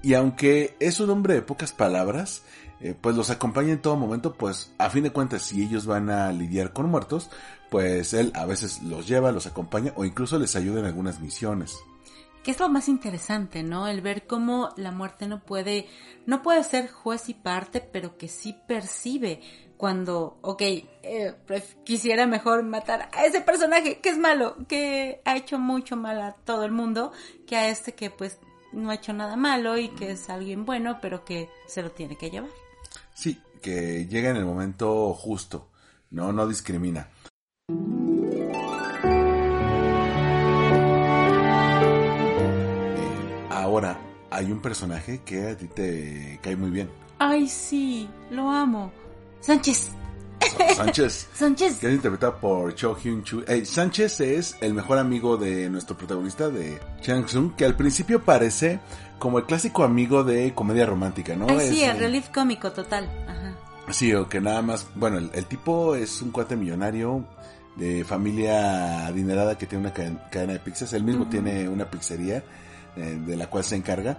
Y 0.00 0.14
aunque 0.14 0.76
es 0.80 0.98
un 0.98 1.10
hombre 1.10 1.34
de 1.34 1.42
pocas 1.42 1.72
palabras, 1.72 2.42
eh, 2.80 2.96
pues 2.98 3.14
los 3.14 3.28
acompaña 3.28 3.72
en 3.72 3.82
todo 3.82 3.96
momento, 3.96 4.32
pues 4.32 4.72
a 4.78 4.88
fin 4.88 5.04
de 5.04 5.10
cuentas, 5.10 5.42
si 5.42 5.62
ellos 5.62 5.84
van 5.84 6.08
a 6.08 6.32
lidiar 6.32 6.72
con 6.72 6.88
muertos, 6.88 7.28
pues 7.70 8.14
él 8.14 8.32
a 8.34 8.46
veces 8.46 8.82
los 8.82 9.06
lleva, 9.06 9.30
los 9.30 9.46
acompaña 9.46 9.92
o 9.96 10.06
incluso 10.06 10.38
les 10.38 10.56
ayuda 10.56 10.80
en 10.80 10.86
algunas 10.86 11.20
misiones. 11.20 11.76
Que 12.42 12.50
es 12.50 12.60
lo 12.60 12.68
más 12.68 12.88
interesante, 12.88 13.62
¿no? 13.62 13.86
El 13.86 14.00
ver 14.00 14.26
cómo 14.26 14.70
la 14.76 14.90
muerte 14.90 15.26
no 15.26 15.44
puede, 15.44 15.86
no 16.26 16.42
puede 16.42 16.64
ser 16.64 16.90
juez 16.90 17.28
y 17.28 17.34
parte, 17.34 17.80
pero 17.80 18.18
que 18.18 18.28
sí 18.28 18.56
percibe 18.66 19.40
cuando, 19.76 20.38
ok, 20.42 20.62
eh, 20.62 21.34
quisiera 21.84 22.24
mejor 22.26 22.62
matar 22.62 23.10
a 23.12 23.24
ese 23.24 23.40
personaje 23.40 23.98
que 23.98 24.10
es 24.10 24.18
malo, 24.18 24.56
que 24.68 25.20
ha 25.24 25.36
hecho 25.36 25.58
mucho 25.58 25.96
mal 25.96 26.20
a 26.20 26.34
todo 26.34 26.64
el 26.64 26.70
mundo, 26.70 27.10
que 27.48 27.56
a 27.56 27.68
este 27.68 27.92
que 27.92 28.08
pues 28.08 28.38
no 28.72 28.90
ha 28.90 28.94
hecho 28.94 29.12
nada 29.12 29.36
malo 29.36 29.76
y 29.78 29.88
que 29.88 30.12
es 30.12 30.30
alguien 30.30 30.64
bueno, 30.64 30.98
pero 31.02 31.24
que 31.24 31.48
se 31.66 31.82
lo 31.82 31.90
tiene 31.90 32.16
que 32.16 32.30
llevar. 32.30 32.50
Sí, 33.12 33.40
que 33.60 34.06
llega 34.06 34.30
en 34.30 34.36
el 34.36 34.44
momento 34.44 35.12
justo, 35.14 35.68
no, 36.10 36.32
no 36.32 36.46
discrimina. 36.46 37.08
Hay 44.34 44.50
un 44.50 44.60
personaje 44.60 45.20
que 45.24 45.48
a 45.50 45.56
ti 45.56 45.66
te 45.68 46.38
cae 46.42 46.56
muy 46.56 46.70
bien. 46.70 46.88
Ay, 47.18 47.48
sí, 47.48 48.08
lo 48.30 48.50
amo. 48.50 48.90
Sánchez, 49.40 49.90
Sánchez. 50.76 51.28
Sánchez. 51.34 51.78
que 51.78 51.88
es 51.88 51.94
interpretado 51.94 52.36
por 52.38 52.74
Cho 52.74 52.96
Hyun 52.96 53.22
Chu. 53.24 53.42
Eh, 53.46 53.64
Sánchez 53.64 54.20
es 54.20 54.56
el 54.60 54.74
mejor 54.74 54.98
amigo 54.98 55.36
de 55.36 55.68
nuestro 55.70 55.96
protagonista 55.96 56.48
de 56.48 56.78
Chang 57.00 57.28
Sung, 57.28 57.54
que 57.56 57.64
al 57.64 57.76
principio 57.76 58.22
parece 58.22 58.80
como 59.18 59.38
el 59.38 59.44
clásico 59.44 59.84
amigo 59.84 60.24
de 60.24 60.52
comedia 60.54 60.86
romántica, 60.86 61.36
¿no? 61.36 61.46
Ay, 61.48 61.56
Es, 61.58 61.68
sí, 61.68 61.82
el 61.84 61.96
eh, 61.96 62.00
relief 62.00 62.28
cómico 62.30 62.72
total. 62.72 63.08
Ajá. 63.28 63.54
Sí, 63.90 64.12
o 64.14 64.28
que 64.28 64.40
nada 64.40 64.62
más, 64.62 64.86
bueno, 64.94 65.18
el, 65.18 65.30
el 65.34 65.46
tipo 65.46 65.94
es 65.94 66.22
un 66.22 66.30
cuate 66.30 66.56
millonario 66.56 67.24
de 67.76 68.04
familia 68.04 69.06
adinerada 69.06 69.56
que 69.56 69.66
tiene 69.66 69.84
una 69.86 69.92
ca- 69.92 70.28
cadena 70.30 70.52
de 70.54 70.58
pizzas. 70.60 70.92
Él 70.92 71.04
mismo 71.04 71.26
tiene 71.28 71.68
una 71.68 71.90
pizzería 71.90 72.42
eh, 72.96 73.18
de 73.26 73.36
la 73.36 73.48
cual 73.48 73.64
se 73.64 73.76
encarga. 73.76 74.18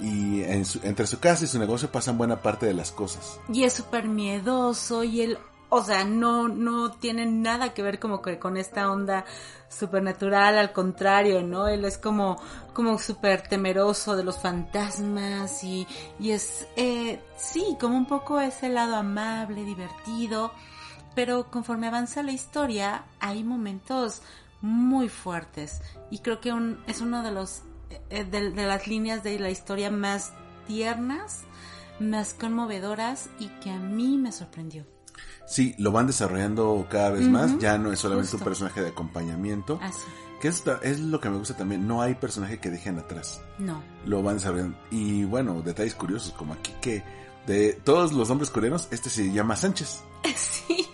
Y 0.00 0.42
entre 0.42 1.06
su 1.06 1.18
casa 1.20 1.44
y 1.44 1.48
su 1.48 1.58
negocio 1.58 1.90
pasan 1.90 2.18
buena 2.18 2.42
parte 2.42 2.66
de 2.66 2.74
las 2.74 2.92
cosas. 2.92 3.40
Y 3.50 3.64
es 3.64 3.72
súper 3.72 4.08
miedoso 4.08 5.04
y 5.04 5.22
él, 5.22 5.38
o 5.70 5.82
sea, 5.82 6.04
no, 6.04 6.48
no 6.48 6.90
tiene 6.92 7.24
nada 7.24 7.72
que 7.72 7.82
ver 7.82 7.98
como 7.98 8.20
que 8.20 8.38
con 8.38 8.58
esta 8.58 8.90
onda 8.90 9.24
supernatural, 9.68 10.58
al 10.58 10.72
contrario, 10.72 11.42
¿no? 11.42 11.66
Él 11.66 11.84
es 11.84 11.98
como, 11.98 12.40
como 12.72 12.98
súper 12.98 13.42
temeroso 13.48 14.16
de 14.16 14.24
los 14.24 14.38
fantasmas 14.38 15.64
y, 15.64 15.86
y 16.18 16.30
es, 16.30 16.66
eh, 16.76 17.20
sí, 17.36 17.76
como 17.80 17.96
un 17.96 18.06
poco 18.06 18.40
ese 18.40 18.68
lado 18.68 18.96
amable, 18.96 19.64
divertido, 19.64 20.52
pero 21.14 21.50
conforme 21.50 21.88
avanza 21.88 22.22
la 22.22 22.32
historia 22.32 23.04
hay 23.20 23.42
momentos 23.42 24.22
muy 24.60 25.08
fuertes 25.08 25.80
y 26.10 26.18
creo 26.18 26.40
que 26.40 26.52
un, 26.52 26.82
es 26.86 27.00
uno 27.00 27.22
de 27.22 27.32
los 27.32 27.62
de, 28.10 28.24
de 28.24 28.66
las 28.66 28.86
líneas 28.86 29.22
de 29.22 29.38
la 29.38 29.50
historia 29.50 29.90
más 29.90 30.32
tiernas, 30.66 31.40
más 32.00 32.34
conmovedoras 32.34 33.28
y 33.38 33.48
que 33.60 33.70
a 33.70 33.78
mí 33.78 34.18
me 34.18 34.32
sorprendió. 34.32 34.84
Sí, 35.46 35.74
lo 35.78 35.92
van 35.92 36.06
desarrollando 36.08 36.86
cada 36.90 37.10
vez 37.10 37.22
más. 37.28 37.56
Ya 37.58 37.78
no 37.78 37.92
es 37.92 38.00
solamente 38.00 38.30
justo. 38.32 38.38
un 38.44 38.48
personaje 38.50 38.82
de 38.82 38.88
acompañamiento. 38.88 39.78
Así, 39.80 40.02
Que 40.40 40.48
es, 40.48 40.62
es 40.82 40.98
lo 41.00 41.20
que 41.20 41.30
me 41.30 41.38
gusta 41.38 41.56
también. 41.56 41.86
No 41.86 42.02
hay 42.02 42.14
personaje 42.16 42.58
que 42.58 42.68
dejen 42.70 42.98
atrás. 42.98 43.40
no. 43.58 43.82
Lo 44.04 44.22
van 44.22 44.34
desarrollando. 44.36 44.76
Y 44.90 45.24
bueno, 45.24 45.62
detalles 45.62 45.94
curiosos 45.94 46.32
como 46.32 46.52
aquí 46.52 46.72
que 46.80 47.02
de 47.46 47.74
todos 47.74 48.12
los 48.12 48.28
nombres 48.28 48.50
coreanos, 48.50 48.88
este 48.90 49.08
se 49.08 49.32
llama 49.32 49.56
Sánchez. 49.56 50.00
Sí, 50.36 50.86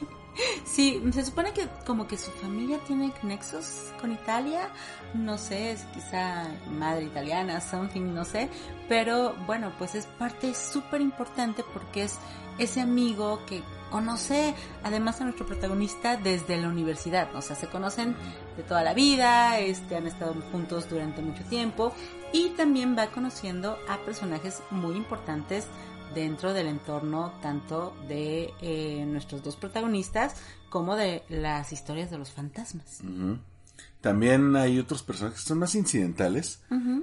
sí, 0.64 1.02
se 1.12 1.24
supone 1.24 1.52
que 1.52 1.68
como 1.86 2.06
que 2.06 2.16
su 2.16 2.30
familia 2.30 2.78
tiene 2.86 3.12
nexos 3.22 3.92
con 4.00 4.12
Italia, 4.12 4.68
no 5.14 5.38
sé, 5.38 5.72
es 5.72 5.84
quizá 5.94 6.48
madre 6.70 7.04
italiana, 7.04 7.60
something, 7.60 8.14
no 8.14 8.24
sé, 8.24 8.48
pero 8.88 9.34
bueno, 9.46 9.72
pues 9.78 9.94
es 9.94 10.06
parte 10.06 10.54
súper 10.54 11.00
importante 11.00 11.64
porque 11.72 12.04
es 12.04 12.18
ese 12.58 12.80
amigo 12.80 13.44
que 13.46 13.62
conoce 13.90 14.54
además 14.82 15.20
a 15.20 15.24
nuestro 15.24 15.46
protagonista 15.46 16.16
desde 16.16 16.56
la 16.56 16.68
universidad, 16.68 17.34
o 17.34 17.42
sea, 17.42 17.54
se 17.54 17.68
conocen 17.68 18.16
de 18.56 18.62
toda 18.62 18.82
la 18.82 18.94
vida, 18.94 19.58
este, 19.58 19.96
han 19.96 20.06
estado 20.06 20.34
juntos 20.50 20.88
durante 20.88 21.20
mucho 21.20 21.44
tiempo 21.44 21.92
y 22.32 22.48
también 22.50 22.96
va 22.96 23.08
conociendo 23.08 23.78
a 23.88 23.98
personajes 23.98 24.62
muy 24.70 24.96
importantes 24.96 25.66
dentro 26.14 26.52
del 26.52 26.66
entorno 26.68 27.32
tanto 27.42 27.94
de 28.08 28.52
eh, 28.60 29.04
nuestros 29.06 29.42
dos 29.42 29.56
protagonistas 29.56 30.34
como 30.68 30.96
de 30.96 31.22
las 31.28 31.72
historias 31.72 32.10
de 32.10 32.18
los 32.18 32.30
fantasmas. 32.30 33.00
También 34.00 34.56
hay 34.56 34.78
otros 34.78 35.02
personajes 35.02 35.40
que 35.42 35.48
son 35.48 35.58
más 35.58 35.74
incidentales, 35.74 36.60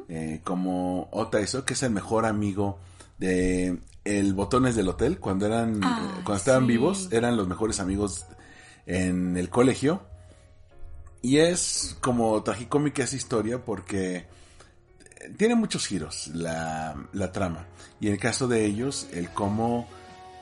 eh, 0.10 0.42
como 0.44 1.08
Otaiso, 1.12 1.64
que 1.66 1.74
es 1.74 1.84
el 1.84 1.92
mejor 1.92 2.26
amigo 2.26 2.80
de 3.18 3.80
el 4.04 4.34
Botones 4.34 4.76
del 4.76 4.90
Hotel. 4.90 5.20
Cuando 5.20 5.46
eran, 5.46 5.80
Ah, 5.84 6.00
eh, 6.02 6.22
cuando 6.24 6.38
estaban 6.38 6.64
sí. 6.64 6.68
vivos, 6.68 7.08
eran 7.12 7.38
los 7.38 7.48
mejores 7.48 7.80
amigos 7.80 8.26
en 8.86 9.38
el 9.38 9.50
colegio. 9.50 10.02
Y 11.22 11.38
es 11.38 11.98
como 12.02 12.42
tragicómica 12.44 13.04
esa 13.04 13.16
historia 13.16 13.64
porque 13.64 14.26
tiene 15.38 15.56
muchos 15.56 15.86
giros 15.88 16.28
la, 16.34 16.96
la 17.14 17.32
trama. 17.32 17.68
Y 18.00 18.08
en 18.08 18.14
el 18.14 18.20
caso 18.20 18.48
de 18.48 18.66
ellos, 18.66 19.08
el 19.12 19.30
cómo 19.32 19.88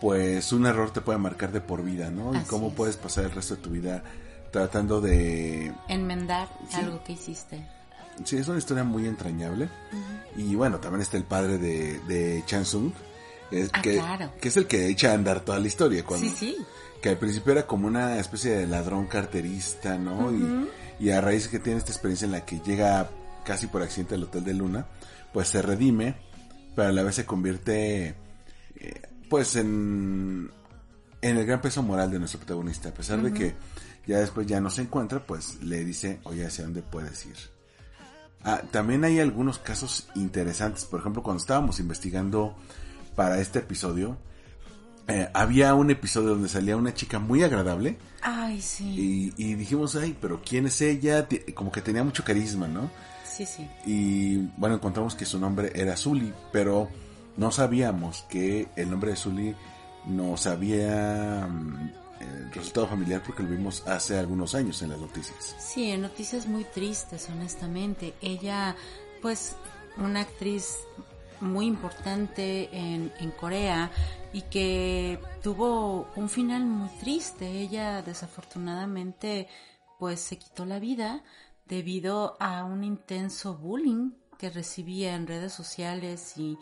pues 0.02 0.52
un 0.54 0.66
error 0.68 0.92
te 0.92 1.02
puede 1.02 1.18
marcar 1.18 1.52
de 1.52 1.62
por 1.62 1.84
vida, 1.84 2.12
¿no? 2.12 2.34
y 2.36 2.44
cómo 2.46 2.68
es. 2.68 2.74
puedes 2.76 2.98
pasar 2.98 3.26
el 3.26 3.32
resto 3.32 3.56
de 3.56 3.62
tu 3.62 3.70
vida 3.72 4.04
tratando 4.52 5.02
de... 5.02 5.74
Enmendar 5.88 6.48
Sí. 6.70 6.76
algo 6.78 7.04
que 7.04 7.14
hiciste. 7.14 7.68
Sí, 8.24 8.38
es 8.38 8.48
una 8.48 8.58
historia 8.60 8.84
muy 8.84 9.08
entrañable. 9.08 9.70
Y 10.36 10.56
bueno, 10.56 10.80
también 10.80 11.02
está 11.02 11.18
el 11.18 11.24
padre 11.24 11.58
de, 11.58 12.00
de 12.02 12.44
Chansung, 12.46 12.92
es 13.52 13.70
Ah, 13.74 13.82
que, 13.82 13.98
claro. 13.98 14.32
que 14.40 14.48
es 14.50 14.58
el 14.58 14.68
que 14.68 14.88
echa 14.88 15.12
a 15.12 15.14
andar 15.16 15.42
toda 15.42 15.60
la 15.60 15.68
historia. 15.68 16.04
Cuando, 16.04 16.28
Sí, 16.28 16.34
sí. 16.38 16.58
Que 17.02 17.10
al 17.10 17.18
principio 17.18 17.52
era 17.54 17.66
como 17.68 17.88
una 17.88 18.18
especie 18.20 18.52
de 18.52 18.68
ladrón 18.68 19.06
carterista, 19.08 19.98
¿no? 19.98 20.32
y, 20.32 21.06
y 21.06 21.10
a 21.12 21.22
raíz 21.22 21.48
que 21.48 21.60
tiene 21.60 21.78
esta 21.80 21.92
experiencia 21.92 22.26
en 22.26 22.32
la 22.32 22.46
que 22.46 22.60
llega 22.60 23.10
casi 23.48 23.68
por 23.68 23.82
accidente 23.82 24.16
al 24.16 24.24
Hotel 24.24 24.44
de 24.44 24.54
Luna, 24.54 24.88
pues 25.32 25.48
se 25.48 25.62
redime, 25.62 26.18
pero 26.76 26.90
a 26.90 26.92
la 26.92 27.02
vez 27.02 27.16
se 27.16 27.26
convierte, 27.26 28.14
eh, 28.76 29.02
pues 29.30 29.56
en, 29.56 30.52
en 31.22 31.38
el 31.38 31.46
gran 31.46 31.62
peso 31.62 31.82
moral 31.82 32.12
de 32.12 32.20
nuestro 32.20 32.42
protagonista. 32.42 32.90
A 32.90 32.94
pesar 32.94 33.22
de 33.22 33.32
que 33.32 33.56
ya 34.06 34.20
después 34.20 34.48
ya 34.48 34.60
no 34.60 34.70
se 34.70 34.82
encuentra, 34.82 35.26
pues 35.26 35.64
le 35.64 35.86
dice, 35.86 36.20
oye, 36.24 36.46
¿hacia 36.46 36.66
dónde 36.66 36.82
puedes 36.82 37.26
ir? 37.26 37.38
Ah, 38.44 38.64
también 38.70 39.06
hay 39.06 39.22
algunos 39.22 39.60
casos 39.60 40.10
interesantes. 40.16 40.84
Por 40.84 41.00
ejemplo, 41.00 41.24
cuando 41.24 41.40
estábamos 41.40 41.80
investigando 41.80 42.54
para 43.16 43.40
este 43.40 43.60
episodio, 43.60 44.18
eh, 45.08 45.30
había 45.34 45.74
un 45.74 45.90
episodio 45.90 46.32
donde 46.32 46.50
salía 46.50 46.76
una 46.76 46.94
chica 46.94 47.18
muy 47.18 47.44
agradable 47.44 47.98
Ay, 48.22 48.62
sí. 48.62 49.34
y, 49.38 49.52
y 49.52 49.56
dijimos, 49.56 49.96
ay, 49.96 50.18
pero 50.20 50.42
¿quién 50.46 50.66
es 50.66 50.82
ella? 50.82 51.30
Como 51.56 51.72
que 51.72 51.82
tenía 51.82 52.04
mucho 52.04 52.26
carisma, 52.26 52.68
¿no? 52.68 52.92
Sí, 53.38 53.46
sí. 53.46 53.70
Y 53.86 54.38
bueno, 54.58 54.76
encontramos 54.76 55.14
que 55.14 55.24
su 55.24 55.40
nombre 55.40 55.72
era 55.76 55.96
Zully, 55.96 56.34
pero 56.52 56.90
no 57.36 57.52
sabíamos 57.52 58.24
que 58.24 58.68
el 58.76 58.90
nombre 58.90 59.12
de 59.12 59.18
Zully 59.18 59.56
nos 60.08 60.48
había 60.48 61.48
mm, 61.48 61.92
eh, 62.20 62.50
resultado 62.52 62.88
familiar 62.88 63.22
porque 63.24 63.44
lo 63.44 63.50
vimos 63.50 63.86
hace 63.86 64.18
algunos 64.18 64.56
años 64.56 64.82
en 64.82 64.90
las 64.90 65.00
noticias. 65.00 65.56
Sí, 65.60 65.92
en 65.92 66.02
noticias 66.02 66.48
muy 66.48 66.64
tristes, 66.64 67.30
honestamente. 67.30 68.16
Ella, 68.22 68.76
pues, 69.22 69.56
una 69.98 70.22
actriz 70.22 70.76
muy 71.40 71.68
importante 71.68 72.76
en, 72.76 73.14
en 73.20 73.30
Corea 73.30 73.92
y 74.34 74.42
que 74.42 75.20
tuvo 75.44 76.08
un 76.16 76.28
final 76.28 76.66
muy 76.66 76.90
triste. 77.00 77.48
Ella, 77.48 78.02
desafortunadamente, 78.02 79.48
pues 80.00 80.22
se 80.22 80.40
quitó 80.40 80.66
la 80.66 80.80
vida 80.80 81.22
debido 81.68 82.38
a 82.40 82.64
un 82.64 82.84
intenso 82.84 83.56
bullying 83.56 84.12
que 84.38 84.50
recibía 84.50 85.16
en 85.16 85.28
redes 85.28 85.54
sociales 85.54 86.38
y, 86.38 86.58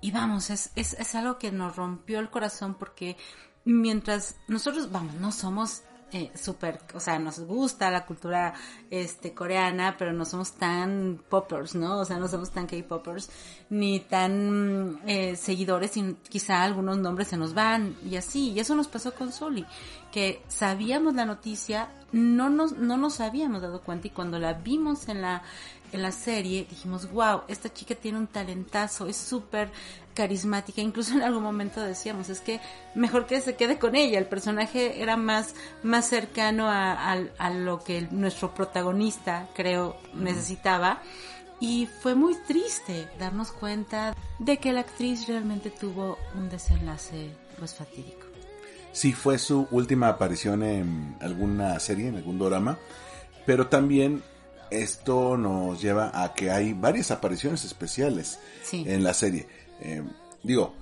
y 0.00 0.10
vamos, 0.10 0.50
es, 0.50 0.72
es, 0.74 0.94
es 0.94 1.14
algo 1.14 1.38
que 1.38 1.52
nos 1.52 1.76
rompió 1.76 2.18
el 2.18 2.30
corazón 2.30 2.74
porque 2.74 3.16
mientras 3.64 4.36
nosotros, 4.48 4.90
vamos, 4.90 5.14
no 5.14 5.32
somos 5.32 5.82
eh, 6.14 6.30
súper, 6.34 6.78
o 6.92 7.00
sea, 7.00 7.18
nos 7.18 7.40
gusta 7.40 7.90
la 7.90 8.04
cultura 8.04 8.52
este 8.90 9.32
coreana, 9.32 9.96
pero 9.98 10.12
no 10.12 10.26
somos 10.26 10.52
tan 10.52 11.18
poppers, 11.30 11.74
¿no? 11.74 12.00
O 12.00 12.04
sea, 12.04 12.18
no 12.18 12.28
somos 12.28 12.50
tan 12.50 12.66
K-poppers, 12.66 13.30
ni 13.70 14.00
tan 14.00 15.00
eh, 15.06 15.36
seguidores, 15.36 15.96
y 15.96 16.14
quizá 16.28 16.62
algunos 16.62 16.98
nombres 16.98 17.28
se 17.28 17.38
nos 17.38 17.54
van, 17.54 17.96
y 18.04 18.16
así, 18.16 18.50
y 18.50 18.60
eso 18.60 18.74
nos 18.74 18.88
pasó 18.88 19.14
con 19.14 19.32
Soli, 19.32 19.64
que 20.12 20.42
sabíamos 20.48 21.14
la 21.14 21.24
noticia, 21.24 21.88
no 22.12 22.50
nos, 22.50 22.76
no 22.76 22.98
nos 22.98 23.20
habíamos 23.20 23.62
dado 23.62 23.80
cuenta, 23.80 24.08
y 24.08 24.10
cuando 24.10 24.38
la 24.38 24.52
vimos 24.52 25.08
en 25.08 25.22
la, 25.22 25.42
en 25.92 26.02
la 26.02 26.12
serie, 26.12 26.66
dijimos, 26.68 27.10
wow, 27.10 27.42
esta 27.48 27.72
chica 27.72 27.94
tiene 27.94 28.18
un 28.18 28.26
talentazo, 28.26 29.06
es 29.06 29.16
súper 29.16 29.70
carismática, 30.14 30.80
incluso 30.80 31.14
en 31.14 31.22
algún 31.22 31.42
momento 31.42 31.80
decíamos, 31.80 32.28
es 32.28 32.40
que 32.40 32.60
mejor 32.94 33.26
que 33.26 33.40
se 33.40 33.54
quede 33.56 33.78
con 33.78 33.94
ella, 33.96 34.18
el 34.18 34.26
personaje 34.26 35.02
era 35.02 35.16
más, 35.16 35.54
más 35.82 36.08
cercano 36.08 36.68
a, 36.68 37.12
a- 37.12 37.24
a 37.38 37.50
lo 37.50 37.82
que 37.82 37.98
el- 37.98 38.08
nuestro 38.10 38.54
protagonista, 38.54 39.48
creo, 39.54 39.96
necesitaba. 40.14 41.00
Y 41.60 41.88
fue 42.00 42.14
muy 42.16 42.34
triste 42.48 43.06
darnos 43.20 43.52
cuenta 43.52 44.14
de 44.40 44.56
que 44.58 44.72
la 44.72 44.80
actriz 44.80 45.28
realmente 45.28 45.70
tuvo 45.70 46.18
un 46.34 46.48
desenlace 46.48 47.30
pues 47.58 47.74
fatídico. 47.74 48.26
Sí, 48.92 49.12
fue 49.12 49.38
su 49.38 49.68
última 49.70 50.08
aparición 50.08 50.62
en 50.64 51.16
alguna 51.20 51.78
serie, 51.80 52.08
en 52.08 52.16
algún 52.16 52.38
drama, 52.38 52.78
pero 53.46 53.68
también 53.68 54.22
esto 54.70 55.36
nos 55.36 55.80
lleva 55.80 56.10
a 56.22 56.34
que 56.34 56.50
hay 56.50 56.72
varias 56.72 57.10
apariciones 57.10 57.64
especiales 57.64 58.38
Sí. 58.64 58.84
en 58.86 59.04
la 59.04 59.14
serie. 59.14 59.46
Eh, 59.84 60.02
digo, 60.42 60.74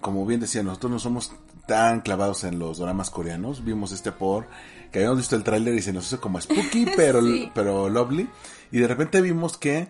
como 0.00 0.24
bien 0.24 0.40
decía, 0.40 0.62
nosotros 0.62 0.92
no 0.92 0.98
somos 0.98 1.32
tan 1.66 2.00
clavados 2.00 2.44
en 2.44 2.58
los 2.58 2.78
dramas 2.78 3.10
coreanos. 3.10 3.64
Vimos 3.64 3.92
este 3.92 4.12
por 4.12 4.46
que 4.92 4.98
habíamos 5.00 5.18
visto 5.18 5.36
el 5.36 5.44
tráiler 5.44 5.74
y 5.74 5.82
se 5.82 5.92
nos 5.92 6.06
hizo 6.06 6.20
como 6.20 6.40
spooky, 6.40 6.86
pero, 6.96 7.20
Sí. 7.22 7.50
pero 7.54 7.88
lovely. 7.88 8.28
Y 8.72 8.78
de 8.78 8.88
repente 8.88 9.20
vimos 9.20 9.56
que 9.56 9.88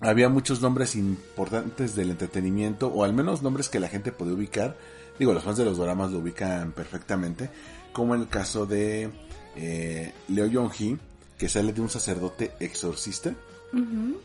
había 0.00 0.28
muchos 0.28 0.60
nombres 0.60 0.94
importantes 0.96 1.94
del 1.96 2.10
entretenimiento, 2.10 2.88
o 2.88 3.04
al 3.04 3.14
menos 3.14 3.42
nombres 3.42 3.68
que 3.68 3.80
la 3.80 3.88
gente 3.88 4.12
podía 4.12 4.34
ubicar. 4.34 4.76
Digo, 5.18 5.32
los 5.32 5.42
fans 5.44 5.56
de 5.56 5.64
los 5.64 5.78
dramas 5.78 6.10
lo 6.12 6.18
ubican 6.18 6.72
perfectamente, 6.72 7.48
como 7.92 8.14
en 8.14 8.22
el 8.22 8.28
caso 8.28 8.66
de 8.66 9.10
eh, 9.56 10.12
Leo 10.28 10.46
Yong-hee, 10.46 10.98
que 11.38 11.48
sale 11.48 11.72
de 11.72 11.80
un 11.80 11.88
sacerdote 11.88 12.52
exorcista, 12.60 13.32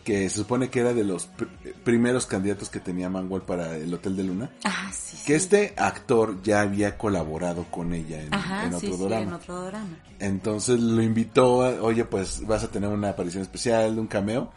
que 0.04 0.30
se 0.30 0.38
supone 0.38 0.70
que 0.70 0.80
era 0.80 0.94
de 0.94 1.04
los 1.04 1.28
pr- 1.30 1.48
primeros 1.84 2.26
candidatos 2.26 2.70
que 2.70 2.80
tenía 2.80 3.10
Manwell 3.10 3.42
para 3.42 3.76
el 3.78 3.94
Hotel 3.94 4.16
de 4.16 4.24
Luna. 4.24 4.50
Ah, 4.64 4.90
sí. 4.94 5.18
Que 5.26 5.34
sí. 5.34 5.34
este 5.34 5.74
actor 5.78 6.42
ya 6.42 6.62
había 6.62 6.98
colaborado 6.98 7.66
con 7.70 7.94
ella 7.94 8.22
en, 8.24 8.34
Ajá, 8.34 8.66
en 8.68 8.74
otro 8.76 8.94
sí, 8.98 9.04
drama. 9.04 9.22
en 9.22 9.34
otro 9.34 9.62
drama. 9.66 9.98
Entonces 10.20 10.80
lo 10.80 11.02
invitó, 11.02 11.64
a, 11.64 11.82
oye, 11.82 12.06
pues 12.06 12.46
vas 12.48 12.64
a 12.64 12.70
tener 12.70 12.90
una 12.90 13.10
aparición 13.10 13.42
especial, 13.44 13.98
un 14.00 14.08
cameo. 14.08 14.52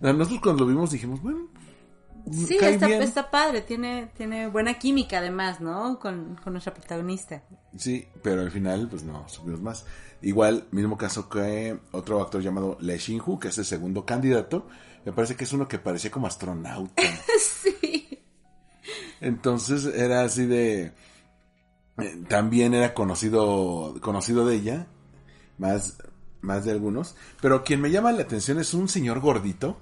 Nosotros 0.00 0.40
cuando 0.42 0.64
lo 0.64 0.68
vimos 0.70 0.90
dijimos, 0.90 1.22
bueno, 1.22 1.46
Sí, 2.30 2.56
está, 2.60 3.30
padre, 3.30 3.60
tiene, 3.60 4.10
tiene 4.16 4.48
buena 4.48 4.78
química 4.78 5.18
además, 5.18 5.60
¿no? 5.60 5.98
Con, 5.98 6.36
con 6.42 6.54
nuestra 6.54 6.72
protagonista. 6.72 7.42
Sí, 7.76 8.06
pero 8.22 8.40
al 8.40 8.50
final, 8.50 8.88
pues 8.88 9.02
no, 9.02 9.28
subimos 9.28 9.60
más. 9.60 9.84
Igual, 10.22 10.66
mismo 10.70 10.96
caso 10.96 11.28
que 11.28 11.78
otro 11.92 12.22
actor 12.22 12.40
llamado 12.40 12.78
Lee 12.80 12.96
Shin-Hu, 12.96 13.38
que 13.38 13.48
es 13.48 13.58
el 13.58 13.66
segundo 13.66 14.06
candidato. 14.06 14.66
Me 15.04 15.12
parece 15.12 15.36
que 15.36 15.44
es 15.44 15.52
uno 15.52 15.68
que 15.68 15.78
parecía 15.78 16.10
como 16.10 16.26
astronauta. 16.26 17.02
sí. 17.38 18.22
Entonces 19.20 19.84
era 19.86 20.22
así 20.22 20.46
de... 20.46 20.92
eh, 21.98 22.22
También 22.28 22.72
era 22.74 22.94
conocido, 22.94 23.96
conocido 24.00 24.46
de 24.46 24.56
ella, 24.56 24.86
más, 25.58 25.98
más 26.40 26.64
de 26.64 26.72
algunos. 26.72 27.16
Pero 27.42 27.64
quien 27.64 27.82
me 27.82 27.90
llama 27.90 28.12
la 28.12 28.22
atención 28.22 28.58
es 28.58 28.72
un 28.72 28.88
señor 28.88 29.20
gordito, 29.20 29.78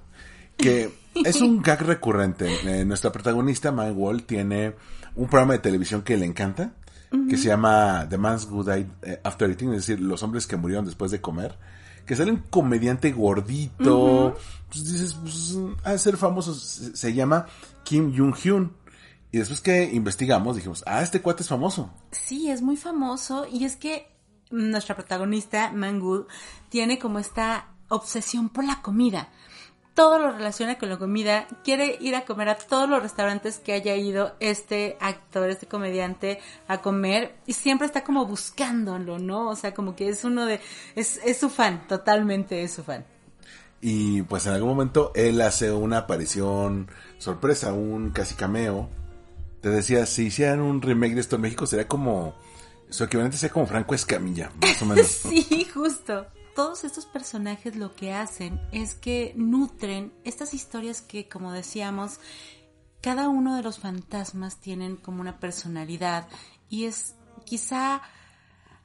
que 0.57 0.93
es 1.15 1.41
un 1.41 1.61
gag 1.61 1.81
recurrente. 1.81 2.49
Eh, 2.65 2.85
nuestra 2.85 3.11
protagonista, 3.11 3.71
Mae 3.71 3.91
Wall, 3.91 4.23
tiene 4.23 4.75
un 5.15 5.27
programa 5.27 5.53
de 5.53 5.59
televisión 5.59 6.01
que 6.01 6.17
le 6.17 6.25
encanta, 6.25 6.73
que 7.29 7.37
se 7.37 7.49
llama 7.49 8.07
The 8.09 8.17
Man's 8.17 8.47
Good 8.47 8.69
Eye 8.69 8.87
eh, 9.03 9.21
After 9.23 9.49
Eating, 9.49 9.69
es 9.69 9.87
decir, 9.87 9.99
los 9.99 10.23
hombres 10.23 10.47
que 10.47 10.57
murieron 10.57 10.85
después 10.85 11.11
de 11.11 11.21
comer. 11.21 11.57
Que 12.05 12.15
sale 12.15 12.31
un 12.31 12.43
comediante 12.49 13.11
gordito. 13.11 14.35
Pues 14.69 14.91
dices, 14.91 15.13
pues, 15.13 15.55
de 15.85 15.97
ser 15.99 16.17
famoso. 16.17 16.53
Se, 16.53 16.97
se 16.97 17.13
llama 17.13 17.45
Kim 17.83 18.13
Jong-hyun. 18.13 18.73
Y 19.31 19.37
después 19.37 19.61
que 19.61 19.85
investigamos, 19.85 20.55
dijimos, 20.55 20.83
ah, 20.85 21.01
este 21.01 21.21
cuate 21.21 21.43
es 21.43 21.49
famoso. 21.49 21.91
Sí, 22.11 22.49
es 22.49 22.61
muy 22.61 22.77
famoso 22.77 23.47
y 23.51 23.65
es 23.65 23.75
que 23.75 24.07
nuestra 24.51 24.95
protagonista, 24.95 25.71
Mangul, 25.71 26.27
tiene 26.69 26.99
como 26.99 27.19
esta 27.19 27.69
obsesión 27.89 28.49
por 28.49 28.63
la 28.63 28.81
comida. 28.81 29.29
Todo 29.93 30.17
lo 30.17 30.31
relaciona 30.31 30.79
con 30.79 30.89
la 30.89 30.97
comida, 30.97 31.47
quiere 31.63 31.97
ir 32.01 32.15
a 32.15 32.25
comer 32.25 32.49
a 32.49 32.57
todos 32.57 32.89
los 32.89 33.03
restaurantes 33.03 33.59
que 33.59 33.73
haya 33.73 33.95
ido 33.95 34.35
este 34.39 34.97
actor, 34.99 35.49
este 35.49 35.67
comediante 35.67 36.39
a 36.67 36.81
comer 36.81 37.35
y 37.45 37.53
siempre 37.53 37.85
está 37.85 38.03
como 38.03 38.25
buscándolo, 38.25 39.19
¿no? 39.19 39.49
O 39.49 39.55
sea, 39.55 39.73
como 39.75 39.95
que 39.95 40.09
es 40.09 40.23
uno 40.23 40.47
de, 40.47 40.59
es, 40.95 41.19
es 41.23 41.37
su 41.37 41.49
fan, 41.49 41.87
totalmente 41.87 42.63
es 42.63 42.73
su 42.73 42.83
fan. 42.83 43.05
Y 43.85 44.21
pues 44.21 44.47
en 44.47 44.53
algún 44.53 44.69
momento 44.69 45.11
él 45.13 45.41
hace 45.41 45.69
una 45.71 45.97
aparición 45.99 46.87
sorpresa, 47.17 47.73
un 47.73 48.11
casi 48.11 48.33
cameo. 48.33 48.89
Te 49.59 49.69
decía, 49.69 50.05
si 50.05 50.27
hicieran 50.27 50.61
un 50.61 50.81
remake 50.81 51.15
de 51.15 51.19
esto 51.19 51.35
en 51.35 51.41
México 51.41 51.67
sería 51.67 51.87
como, 51.87 52.33
su 52.89 53.03
equivalente 53.03 53.37
sería 53.37 53.53
como 53.53 53.67
Franco 53.67 53.93
Escamilla, 53.93 54.51
más 54.61 54.81
o 54.81 54.85
menos. 54.87 55.07
Sí, 55.07 55.67
justo. 55.73 56.25
Todos 56.55 56.83
estos 56.83 57.05
personajes 57.05 57.75
lo 57.75 57.95
que 57.95 58.13
hacen 58.13 58.61
es 58.71 58.93
que 58.93 59.33
nutren 59.35 60.13
estas 60.23 60.53
historias 60.53 61.01
que, 61.01 61.27
como 61.27 61.51
decíamos, 61.51 62.19
cada 63.01 63.27
uno 63.27 63.55
de 63.55 63.63
los 63.63 63.79
fantasmas 63.79 64.57
tienen 64.57 64.95
como 64.95 65.21
una 65.21 65.39
personalidad 65.39 66.27
y 66.69 66.85
es 66.85 67.15
quizá 67.45 68.01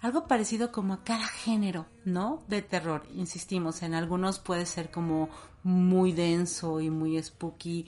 algo 0.00 0.26
parecido 0.26 0.72
como 0.72 0.94
a 0.94 1.04
cada 1.04 1.26
género, 1.26 1.86
¿no? 2.04 2.42
De 2.48 2.62
terror. 2.62 3.06
Insistimos, 3.14 3.82
en 3.82 3.94
algunos 3.94 4.38
puede 4.38 4.64
ser 4.64 4.90
como 4.90 5.28
muy 5.62 6.12
denso 6.12 6.80
y 6.80 6.88
muy 6.88 7.22
spooky, 7.22 7.86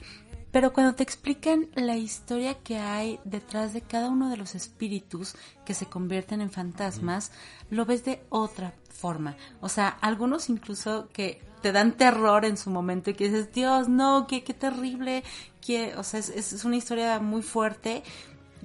pero 0.52 0.72
cuando 0.72 0.94
te 0.94 1.04
explican 1.04 1.68
la 1.74 1.96
historia 1.96 2.58
que 2.58 2.78
hay 2.78 3.20
detrás 3.24 3.72
de 3.72 3.82
cada 3.82 4.08
uno 4.08 4.28
de 4.28 4.36
los 4.36 4.54
espíritus 4.56 5.36
que 5.64 5.74
se 5.74 5.86
convierten 5.86 6.40
en 6.40 6.50
fantasmas, 6.50 7.30
lo 7.70 7.86
ves 7.86 8.04
de 8.04 8.24
otra 8.30 8.74
forma. 9.00 9.36
O 9.60 9.68
sea, 9.68 9.88
algunos 9.88 10.48
incluso 10.50 11.08
que 11.12 11.42
te 11.62 11.72
dan 11.72 11.92
terror 11.92 12.44
en 12.44 12.56
su 12.56 12.70
momento 12.70 13.10
y 13.10 13.14
que 13.14 13.24
dices, 13.24 13.52
Dios, 13.52 13.88
no, 13.88 14.26
qué, 14.26 14.44
qué 14.44 14.54
terrible, 14.54 15.24
que, 15.60 15.94
o 15.96 16.02
sea, 16.02 16.20
es, 16.20 16.28
es 16.30 16.64
una 16.64 16.76
historia 16.76 17.18
muy 17.20 17.42
fuerte. 17.42 18.02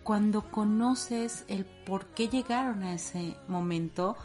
Cuando 0.03 0.51
conoces 0.51 1.45
el 1.47 1.65
por 1.65 2.05
qué 2.07 2.27
llegaron 2.27 2.83
a 2.83 2.93
ese 2.93 3.35
momento, 3.47 4.15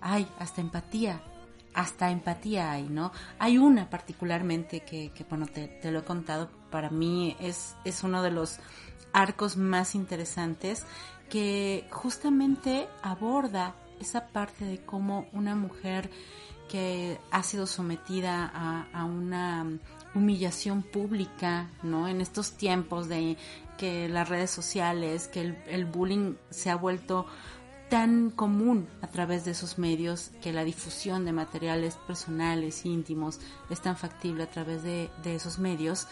hay 0.00 0.26
hasta 0.38 0.60
empatía, 0.60 1.20
hasta 1.74 2.10
empatía 2.10 2.72
hay, 2.72 2.88
¿no? 2.88 3.12
Hay 3.38 3.58
una 3.58 3.90
particularmente 3.90 4.80
que, 4.80 5.10
que 5.10 5.24
bueno, 5.24 5.46
te, 5.46 5.68
te, 5.68 5.90
lo 5.90 6.00
he 6.00 6.04
contado, 6.04 6.48
para 6.70 6.90
mí 6.90 7.36
es, 7.40 7.76
es 7.84 8.02
uno 8.02 8.22
de 8.22 8.30
los 8.30 8.58
arcos 9.12 9.56
más 9.56 9.94
interesantes 9.94 10.86
que 11.28 11.86
justamente 11.90 12.88
aborda 13.02 13.74
esa 14.00 14.28
parte 14.28 14.64
de 14.64 14.78
cómo 14.78 15.26
una 15.32 15.54
mujer 15.54 16.10
que 16.68 17.18
ha 17.30 17.42
sido 17.42 17.66
sometida 17.66 18.50
a, 18.92 19.04
una 19.04 19.66
humillación 20.14 20.82
pública, 20.82 21.68
¿no? 21.82 22.08
En 22.08 22.20
estos 22.20 22.52
tiempos 22.52 23.08
de 23.08 23.36
que 23.76 24.08
las 24.08 24.28
redes 24.28 24.50
sociales, 24.50 25.26
que 25.28 25.40
el, 25.40 25.58
el 25.66 25.84
bullying 25.84 26.34
se 26.50 26.70
ha 26.70 26.76
vuelto 26.76 27.26
tan 27.88 28.30
común 28.30 28.88
a 29.02 29.08
través 29.08 29.44
de 29.44 29.50
esos 29.50 29.78
medios 29.78 30.30
que 30.40 30.52
la 30.52 30.62
difusión 30.62 31.24
de 31.24 31.32
materiales 31.32 31.96
personales, 32.06 32.86
íntimos, 32.86 33.40
es 33.68 33.80
tan 33.80 33.96
factible 33.96 34.44
a 34.44 34.50
través 34.50 34.84
de, 34.84 35.10
de 35.24 35.34
esos 35.34 35.58
medios, 35.58 36.06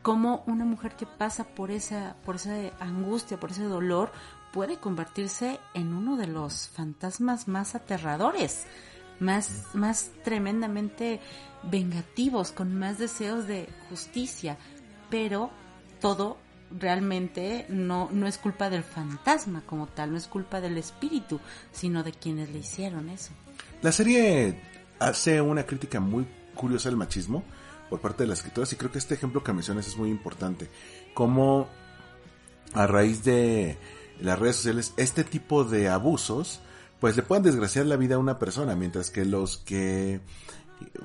como 0.00 0.42
una 0.46 0.64
mujer 0.64 0.96
que 0.96 1.04
pasa 1.04 1.44
por 1.44 1.70
esa, 1.70 2.16
por 2.24 2.36
esa 2.36 2.72
angustia, 2.80 3.38
por 3.38 3.50
ese 3.50 3.64
dolor, 3.64 4.10
puede 4.52 4.78
convertirse 4.78 5.60
en 5.74 5.94
uno 5.94 6.16
de 6.16 6.26
los 6.26 6.68
fantasmas 6.68 7.48
más 7.48 7.74
aterradores, 7.74 8.64
más, 9.20 9.64
más 9.74 10.10
tremendamente 10.24 11.20
vengativos, 11.64 12.52
con 12.52 12.78
más 12.78 12.98
deseos 12.98 13.46
de 13.46 13.68
justicia, 13.88 14.56
pero 15.10 15.50
todo 16.00 16.38
realmente 16.70 17.66
no, 17.68 18.08
no 18.12 18.26
es 18.26 18.38
culpa 18.38 18.70
del 18.70 18.82
fantasma 18.82 19.62
como 19.66 19.86
tal, 19.86 20.12
no 20.12 20.18
es 20.18 20.26
culpa 20.26 20.60
del 20.60 20.76
espíritu, 20.78 21.40
sino 21.72 22.02
de 22.02 22.12
quienes 22.12 22.50
le 22.50 22.58
hicieron 22.58 23.08
eso. 23.08 23.32
La 23.82 23.92
serie 23.92 24.60
hace 24.98 25.40
una 25.40 25.64
crítica 25.64 26.00
muy 26.00 26.26
curiosa 26.54 26.88
al 26.88 26.96
machismo 26.96 27.44
por 27.88 28.00
parte 28.00 28.24
de 28.24 28.28
las 28.28 28.38
escritoras 28.38 28.72
y 28.72 28.76
creo 28.76 28.92
que 28.92 28.98
este 28.98 29.14
ejemplo 29.14 29.42
que 29.42 29.52
mencionas 29.52 29.86
es 29.86 29.96
muy 29.96 30.10
importante. 30.10 30.68
Como 31.14 31.68
a 32.74 32.86
raíz 32.86 33.24
de 33.24 33.78
las 34.20 34.38
redes 34.38 34.56
sociales, 34.56 34.94
este 34.96 35.24
tipo 35.24 35.64
de 35.64 35.88
abusos, 35.88 36.60
pues 37.00 37.16
le 37.16 37.22
pueden 37.22 37.44
desgraciar 37.44 37.86
la 37.86 37.96
vida 37.96 38.16
a 38.16 38.18
una 38.18 38.38
persona, 38.38 38.74
mientras 38.74 39.10
que 39.10 39.24
los 39.24 39.58
que 39.58 40.20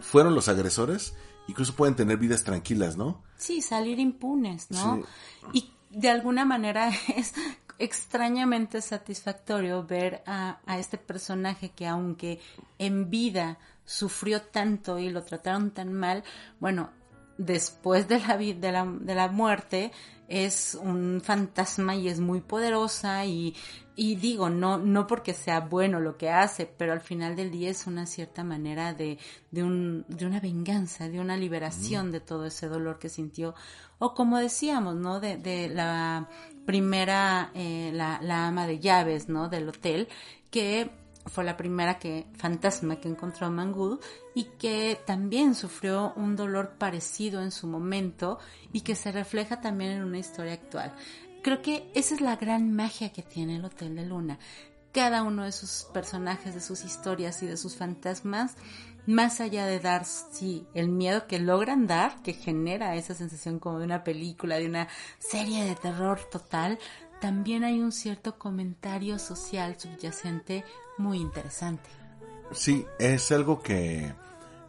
fueron 0.02 0.36
los 0.36 0.48
agresores 0.48 1.14
incluso 1.48 1.76
pueden 1.76 1.96
tener 1.96 2.18
vidas 2.18 2.44
tranquilas, 2.44 2.98
¿no? 2.98 3.22
Sí, 3.38 3.62
salir 3.62 4.00
impunes, 4.00 4.72
¿no? 4.72 5.04
Sí. 5.52 5.70
Y 5.92 5.98
de 5.98 6.10
alguna 6.10 6.46
manera 6.46 6.90
es 7.16 7.34
extrañamente 7.80 8.82
satisfactorio 8.82 9.86
ver 9.86 10.24
a, 10.26 10.60
a, 10.66 10.80
este 10.80 10.98
personaje 10.98 11.70
que 11.70 11.88
aunque 11.88 12.40
en 12.78 13.10
vida 13.10 13.58
sufrió 13.86 14.42
tanto 14.42 15.00
y 15.00 15.10
lo 15.10 15.24
trataron 15.24 15.72
tan 15.72 15.92
mal, 15.92 16.24
bueno, 16.60 16.92
después 17.38 18.08
de 18.08 18.20
la, 18.20 18.38
de 18.38 18.72
la, 18.72 18.86
de 18.86 19.16
la 19.16 19.28
muerte 19.28 19.92
es 20.34 20.76
un 20.82 21.22
fantasma 21.24 21.96
y 21.96 22.08
es 22.08 22.20
muy 22.20 22.42
poderosa 22.42 23.24
y, 23.26 23.56
y 23.96 24.16
digo, 24.16 24.50
no, 24.50 24.80
no 24.80 25.06
porque 25.06 25.34
sea 25.34 25.60
bueno 25.60 26.00
lo 26.00 26.18
que 26.18 26.32
hace, 26.32 26.66
pero 26.66 26.92
al 26.92 27.02
final 27.02 27.36
del 27.36 27.52
día 27.52 27.70
es 27.70 27.86
una 27.86 28.08
cierta 28.08 28.44
manera 28.44 28.96
de, 28.96 29.20
de, 29.52 29.64
un, 29.64 30.06
de 30.08 30.26
una 30.26 30.40
venganza, 30.40 31.08
de 31.08 31.20
una 31.20 31.38
liberación 31.38 32.08
mm. 32.08 32.12
de 32.12 32.20
todo 32.20 32.46
ese 32.48 32.68
dolor 32.68 32.98
que 32.98 33.10
sintió. 33.10 33.54
O 34.00 34.16
como 34.16 34.40
decíamos, 34.40 34.96
¿no? 34.96 35.20
De, 35.20 35.38
de 35.38 35.70
la 35.70 36.28
primera, 36.66 37.52
eh, 37.54 37.92
la, 37.94 38.20
la 38.24 38.48
ama 38.48 38.66
de 38.66 38.80
llaves, 38.80 39.30
¿no? 39.30 39.50
Del 39.50 39.70
hotel, 39.70 40.08
que 40.50 40.90
fue 41.26 41.44
la 41.44 41.58
primera 41.58 42.00
que 42.00 42.28
fantasma 42.34 42.98
que 42.98 43.08
encontró 43.08 43.50
Mangud 43.50 44.00
y 44.34 44.46
que 44.58 45.00
también 45.06 45.56
sufrió 45.56 46.14
un 46.16 46.36
dolor 46.36 46.76
parecido 46.78 47.42
en 47.42 47.52
su 47.52 47.68
momento 47.68 48.40
y 48.72 48.82
que 48.82 48.96
se 48.96 49.12
refleja 49.12 49.62
también 49.62 49.92
en 49.92 50.04
una 50.04 50.20
historia 50.20 50.54
actual. 50.54 50.94
Creo 51.42 51.62
que 51.62 51.90
esa 51.94 52.16
es 52.16 52.22
la 52.22 52.36
gran 52.36 52.74
magia 52.74 53.12
que 53.12 53.24
tiene 53.24 53.58
el 53.58 53.66
Hotel 53.66 53.96
de 53.96 54.06
Luna. 54.06 54.40
Cada 54.94 55.24
uno 55.24 55.44
de 55.44 55.52
sus 55.52 55.88
personajes, 55.94 56.54
de 56.54 56.62
sus 56.62 56.84
historias 56.84 57.42
y 57.42 57.48
de 57.48 57.58
sus 57.58 57.76
fantasmas, 57.76 58.56
más 59.06 59.42
allá 59.42 59.66
de 59.66 59.80
dar, 59.80 60.06
sí, 60.06 60.66
el 60.74 60.88
miedo 60.88 61.28
que 61.28 61.40
logran 61.40 61.88
dar, 61.88 62.22
que 62.22 62.34
genera 62.34 62.96
esa 62.96 63.14
sensación 63.14 63.60
como 63.60 63.80
de 63.80 63.86
una 63.86 64.04
película, 64.04 64.58
de 64.58 64.68
una 64.68 64.88
serie 65.20 65.66
de 65.66 65.76
terror 65.76 66.22
total, 66.32 66.80
también 67.20 67.64
hay 67.64 67.80
un 67.80 67.92
cierto 67.92 68.38
comentario 68.38 69.18
social 69.20 69.80
subyacente 69.80 70.64
muy 70.98 71.20
interesante. 71.20 71.90
Sí, 72.52 72.86
es 73.00 73.32
algo 73.32 73.62
que 73.62 74.14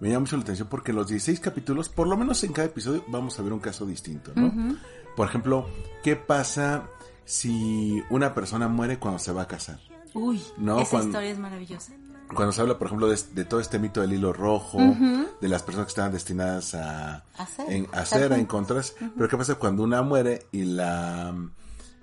me 0.00 0.08
llama 0.08 0.20
mucho 0.20 0.36
la 0.36 0.42
atención 0.42 0.68
porque 0.68 0.92
los 0.92 1.08
16 1.08 1.40
capítulos, 1.40 1.88
por 1.88 2.06
lo 2.08 2.16
menos 2.16 2.42
en 2.44 2.52
cada 2.52 2.68
episodio, 2.68 3.04
vamos 3.08 3.38
a 3.38 3.42
ver 3.42 3.52
un 3.52 3.60
caso 3.60 3.86
distinto, 3.86 4.32
¿no? 4.34 4.46
Uh 4.46 4.50
-huh. 4.52 4.78
Por 5.16 5.28
ejemplo, 5.28 5.66
¿qué 6.02 6.16
pasa 6.16 6.88
si 7.24 8.02
una 8.10 8.34
persona 8.34 8.68
muere 8.68 8.98
cuando 8.98 9.18
se 9.18 9.32
va 9.32 9.42
a 9.42 9.48
casar? 9.48 9.78
Uy, 10.14 10.42
¿no? 10.56 10.80
esa 10.80 10.90
cuando, 10.90 11.08
historia 11.08 11.30
es 11.30 11.38
maravillosa. 11.38 11.92
Cuando 12.34 12.52
se 12.52 12.60
habla, 12.60 12.78
por 12.78 12.86
ejemplo, 12.86 13.08
de, 13.08 13.18
de 13.34 13.44
todo 13.44 13.60
este 13.60 13.78
mito 13.78 14.00
del 14.00 14.12
hilo 14.12 14.32
rojo, 14.32 14.78
uh 14.78 14.94
-huh. 14.94 15.28
de 15.40 15.48
las 15.48 15.62
personas 15.62 15.86
que 15.86 15.90
estaban 15.90 16.12
destinadas 16.12 16.74
a, 16.74 17.24
hacer, 17.36 18.32
a, 18.32 18.36
a 18.36 18.38
encontrarse. 18.38 18.94
Uh 19.00 19.04
-huh. 19.04 19.12
Pero 19.16 19.28
¿qué 19.28 19.36
pasa 19.36 19.54
cuando 19.56 19.82
una 19.82 20.02
muere 20.02 20.46
y 20.52 20.64
la 20.64 21.34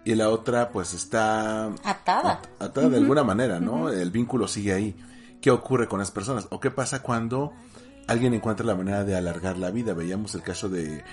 y 0.03 0.15
la 0.15 0.29
otra 0.29 0.69
pues 0.71 0.93
está 0.93 1.65
atada, 1.83 2.41
atada 2.59 2.87
uh 2.87 2.89
-huh. 2.89 2.91
de 2.91 2.97
alguna 2.97 3.23
manera, 3.23 3.59
¿no? 3.59 3.83
Uh 3.83 3.87
-huh. 3.89 4.01
El 4.01 4.11
vínculo 4.11 4.47
sigue 4.47 4.73
ahí. 4.73 4.95
¿Qué 5.41 5.51
ocurre 5.51 5.87
con 5.87 5.99
las 5.99 6.11
personas? 6.11 6.47
¿O 6.51 6.59
qué 6.59 6.71
pasa 6.71 7.01
cuando 7.01 7.53
alguien 8.07 8.33
encuentra 8.33 8.65
la 8.65 8.75
manera 8.75 9.03
de 9.03 9.15
alargar 9.15 9.57
la 9.57 9.71
vida? 9.71 9.93
Veíamos 9.93 10.35
el 10.35 10.41
caso 10.43 10.69
de, 10.69 11.03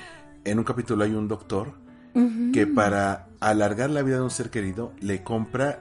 en 0.45 0.59
un 0.59 0.64
capítulo 0.64 1.05
hay 1.05 1.12
un 1.12 1.28
doctor 1.28 1.72
uh 2.14 2.20
-huh. 2.20 2.53
que 2.53 2.66
para 2.66 3.28
alargar 3.41 3.91
la 3.91 4.03
vida 4.03 4.16
de 4.16 4.22
un 4.22 4.30
ser 4.30 4.51
querido 4.51 4.93
le 5.01 5.22
compra 5.22 5.80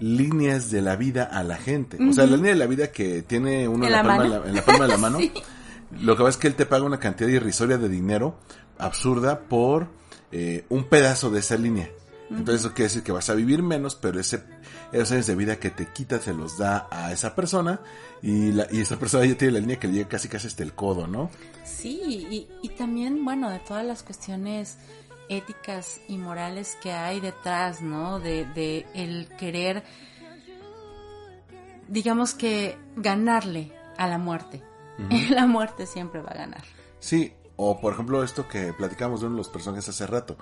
líneas 0.00 0.70
de 0.70 0.82
la 0.82 0.96
vida 0.96 1.24
a 1.24 1.44
la 1.44 1.56
gente. 1.56 1.96
O 2.02 2.12
sea, 2.12 2.26
la 2.26 2.36
línea 2.36 2.52
de 2.52 2.58
la 2.58 2.66
vida 2.66 2.90
que 2.90 3.22
tiene 3.22 3.68
uno 3.68 3.86
en, 3.86 3.92
la, 3.92 4.02
palma, 4.02 4.24
la, 4.24 4.48
en 4.48 4.54
la, 4.54 4.62
palma, 4.64 4.84
de 4.86 4.90
la 4.90 4.96
mano. 5.08 5.18
sí. 5.18 5.32
Lo 6.00 6.16
que 6.16 6.22
pasa 6.22 6.30
es 6.30 6.36
que 6.38 6.48
él 6.48 6.54
te 6.54 6.66
paga 6.66 6.84
una 6.84 6.98
cantidad 6.98 7.28
irrisoria 7.28 7.76
de 7.78 7.88
dinero 7.88 8.36
absurda 8.78 9.40
por 9.40 9.88
eh, 10.32 10.64
un 10.70 10.84
pedazo 10.84 11.30
de 11.30 11.40
esa 11.40 11.56
línea. 11.56 11.90
Entonces 12.38 12.64
eso 12.64 12.74
quiere 12.74 12.88
decir 12.88 13.02
que 13.02 13.12
vas 13.12 13.28
a 13.30 13.34
vivir 13.34 13.62
menos, 13.62 13.94
pero 13.94 14.18
ese, 14.20 14.42
esos 14.92 15.12
años 15.12 15.26
de 15.26 15.36
vida 15.36 15.56
que 15.56 15.70
te 15.70 15.86
quita 15.86 16.18
se 16.18 16.32
los 16.32 16.58
da 16.58 16.88
a 16.90 17.12
esa 17.12 17.34
persona 17.34 17.80
y, 18.22 18.52
la, 18.52 18.66
y 18.70 18.80
esa 18.80 18.98
persona 18.98 19.24
ya 19.24 19.36
tiene 19.36 19.54
la 19.54 19.60
línea 19.60 19.78
que 19.78 19.88
le 19.88 19.94
llega 19.94 20.08
casi 20.08 20.28
casi 20.28 20.46
hasta 20.46 20.62
el 20.62 20.74
codo, 20.74 21.06
¿no? 21.06 21.30
Sí, 21.64 22.00
y, 22.02 22.48
y 22.62 22.68
también, 22.70 23.24
bueno, 23.24 23.50
de 23.50 23.58
todas 23.60 23.84
las 23.84 24.02
cuestiones 24.02 24.78
éticas 25.28 26.00
y 26.08 26.18
morales 26.18 26.76
que 26.82 26.92
hay 26.92 27.20
detrás, 27.20 27.80
¿no? 27.82 28.20
De, 28.20 28.44
de 28.46 28.86
el 28.94 29.28
querer, 29.38 29.84
digamos 31.88 32.34
que 32.34 32.76
ganarle 32.96 33.72
a 33.96 34.06
la 34.06 34.18
muerte. 34.18 34.62
Uh 34.98 35.02
-huh. 35.08 35.28
La 35.30 35.46
muerte 35.46 35.86
siempre 35.86 36.20
va 36.20 36.30
a 36.30 36.34
ganar. 36.34 36.64
Sí, 36.98 37.32
o 37.56 37.80
por 37.80 37.94
ejemplo 37.94 38.22
esto 38.22 38.48
que 38.48 38.72
platicamos 38.72 39.20
de 39.20 39.26
uno 39.26 39.36
de 39.36 39.40
los 39.40 39.48
personajes 39.48 39.88
hace 39.88 40.06
rato 40.06 40.36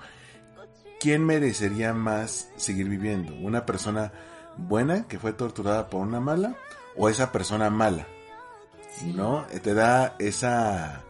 ¿quién 1.01 1.25
merecería 1.25 1.93
más 1.93 2.49
seguir 2.55 2.87
viviendo? 2.87 3.33
¿Una 3.35 3.65
persona 3.65 4.13
buena 4.55 5.07
que 5.07 5.17
fue 5.17 5.33
torturada 5.33 5.89
por 5.89 6.01
una 6.01 6.19
mala 6.19 6.55
o 6.95 7.09
esa 7.09 7.31
persona 7.31 7.69
mala? 7.71 8.07
Sí. 8.93 9.11
¿No? 9.11 9.45
Te 9.63 9.73
da 9.73 10.15
esa 10.19 11.03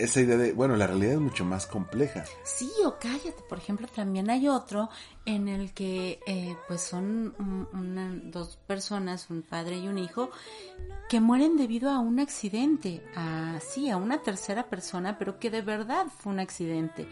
esa 0.00 0.20
idea 0.20 0.38
de, 0.38 0.52
bueno, 0.54 0.76
la 0.76 0.86
realidad 0.86 1.14
es 1.14 1.20
mucho 1.20 1.44
más 1.44 1.66
compleja. 1.66 2.24
Sí, 2.42 2.70
o 2.86 2.96
cállate, 2.98 3.42
por 3.48 3.58
ejemplo, 3.58 3.86
también 3.86 4.30
hay 4.30 4.48
otro 4.48 4.88
en 5.26 5.46
el 5.46 5.74
que 5.74 6.20
eh, 6.26 6.56
pues 6.66 6.80
son 6.80 7.34
una, 7.72 8.18
dos 8.24 8.56
personas, 8.66 9.28
un 9.28 9.42
padre 9.42 9.78
y 9.78 9.88
un 9.88 9.98
hijo, 9.98 10.30
que 11.10 11.20
mueren 11.20 11.56
debido 11.58 11.90
a 11.90 11.98
un 11.98 12.18
accidente, 12.18 13.02
a 13.14 13.58
sí, 13.60 13.90
a 13.90 13.98
una 13.98 14.22
tercera 14.22 14.70
persona, 14.70 15.18
pero 15.18 15.38
que 15.38 15.50
de 15.50 15.60
verdad 15.60 16.06
fue 16.06 16.32
un 16.32 16.40
accidente. 16.40 17.06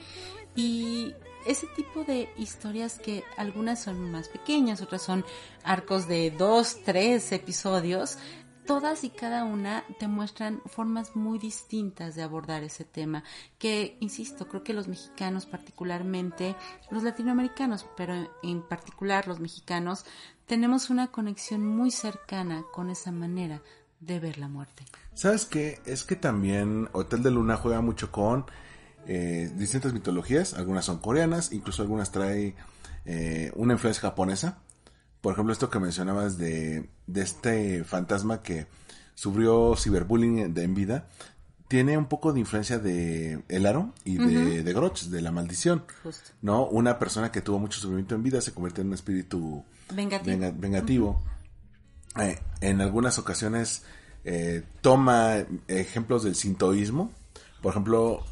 Y 0.56 1.14
ese 1.46 1.66
tipo 1.68 2.04
de 2.04 2.28
historias 2.36 2.98
que 2.98 3.24
algunas 3.36 3.82
son 3.82 4.10
más 4.10 4.28
pequeñas, 4.28 4.82
otras 4.82 5.02
son 5.02 5.24
arcos 5.64 6.08
de 6.08 6.30
dos, 6.30 6.78
tres 6.84 7.32
episodios, 7.32 8.18
todas 8.68 9.02
y 9.02 9.08
cada 9.08 9.44
una 9.44 9.82
te 9.98 10.08
muestran 10.08 10.60
formas 10.66 11.16
muy 11.16 11.38
distintas 11.38 12.14
de 12.14 12.22
abordar 12.22 12.62
ese 12.62 12.84
tema, 12.84 13.24
que, 13.58 13.96
insisto, 14.00 14.46
creo 14.46 14.62
que 14.62 14.74
los 14.74 14.88
mexicanos 14.88 15.46
particularmente, 15.46 16.54
los 16.90 17.02
latinoamericanos, 17.02 17.86
pero 17.96 18.14
en 18.42 18.60
particular 18.60 19.26
los 19.26 19.40
mexicanos, 19.40 20.04
tenemos 20.44 20.90
una 20.90 21.06
conexión 21.06 21.66
muy 21.66 21.90
cercana 21.90 22.62
con 22.72 22.90
esa 22.90 23.10
manera 23.10 23.62
de 24.00 24.20
ver 24.20 24.36
la 24.36 24.48
muerte. 24.48 24.84
¿Sabes 25.14 25.46
qué? 25.46 25.80
Es 25.86 26.04
que 26.04 26.16
también 26.16 26.90
Hotel 26.92 27.22
de 27.22 27.30
Luna 27.30 27.56
juega 27.56 27.80
mucho 27.80 28.12
con 28.12 28.44
eh, 29.08 29.50
distintas 29.56 29.92
mitologías, 29.92 30.54
algunas 30.54 30.84
son 30.84 30.98
coreanas, 30.98 31.50
incluso 31.52 31.82
algunas 31.82 32.12
trae 32.12 32.54
eh, 33.04 33.50
una 33.56 33.72
influencia 33.72 34.02
japonesa. 34.02 34.58
Por 35.20 35.32
ejemplo, 35.32 35.52
esto 35.52 35.68
que 35.70 35.80
mencionabas 35.80 36.38
de, 36.38 36.88
de 37.08 37.20
este 37.22 37.82
fantasma 37.82 38.40
que 38.42 38.66
sufrió 39.16 39.74
ciberbullying 39.76 40.54
de, 40.54 40.62
en 40.62 40.74
vida, 40.76 41.08
tiene 41.66 41.98
un 41.98 42.06
poco 42.06 42.32
de 42.32 42.40
influencia 42.40 42.78
de 42.78 43.42
El 43.48 43.66
Aro 43.66 43.92
y 44.04 44.16
de, 44.18 44.62
de 44.62 44.72
Groch, 44.72 45.00
de 45.02 45.20
la 45.20 45.32
maldición. 45.32 45.84
Justo. 46.04 46.30
¿No? 46.40 46.64
Una 46.66 46.98
persona 46.98 47.32
que 47.32 47.42
tuvo 47.42 47.58
mucho 47.58 47.80
sufrimiento 47.80 48.14
en 48.14 48.22
vida 48.22 48.40
se 48.40 48.52
convierte 48.54 48.80
en 48.82 48.86
un 48.86 48.94
espíritu 48.94 49.64
Vengativo. 49.92 50.30
venga- 50.38 50.52
vengativo. 50.56 51.22
Eh, 52.20 52.38
en 52.60 52.80
algunas 52.80 53.18
ocasiones 53.18 53.82
eh, 54.24 54.62
toma 54.80 55.44
ejemplos 55.66 56.22
del 56.24 56.36
sintoísmo. 56.36 57.10
Por 57.60 57.72
ejemplo, 57.72 58.24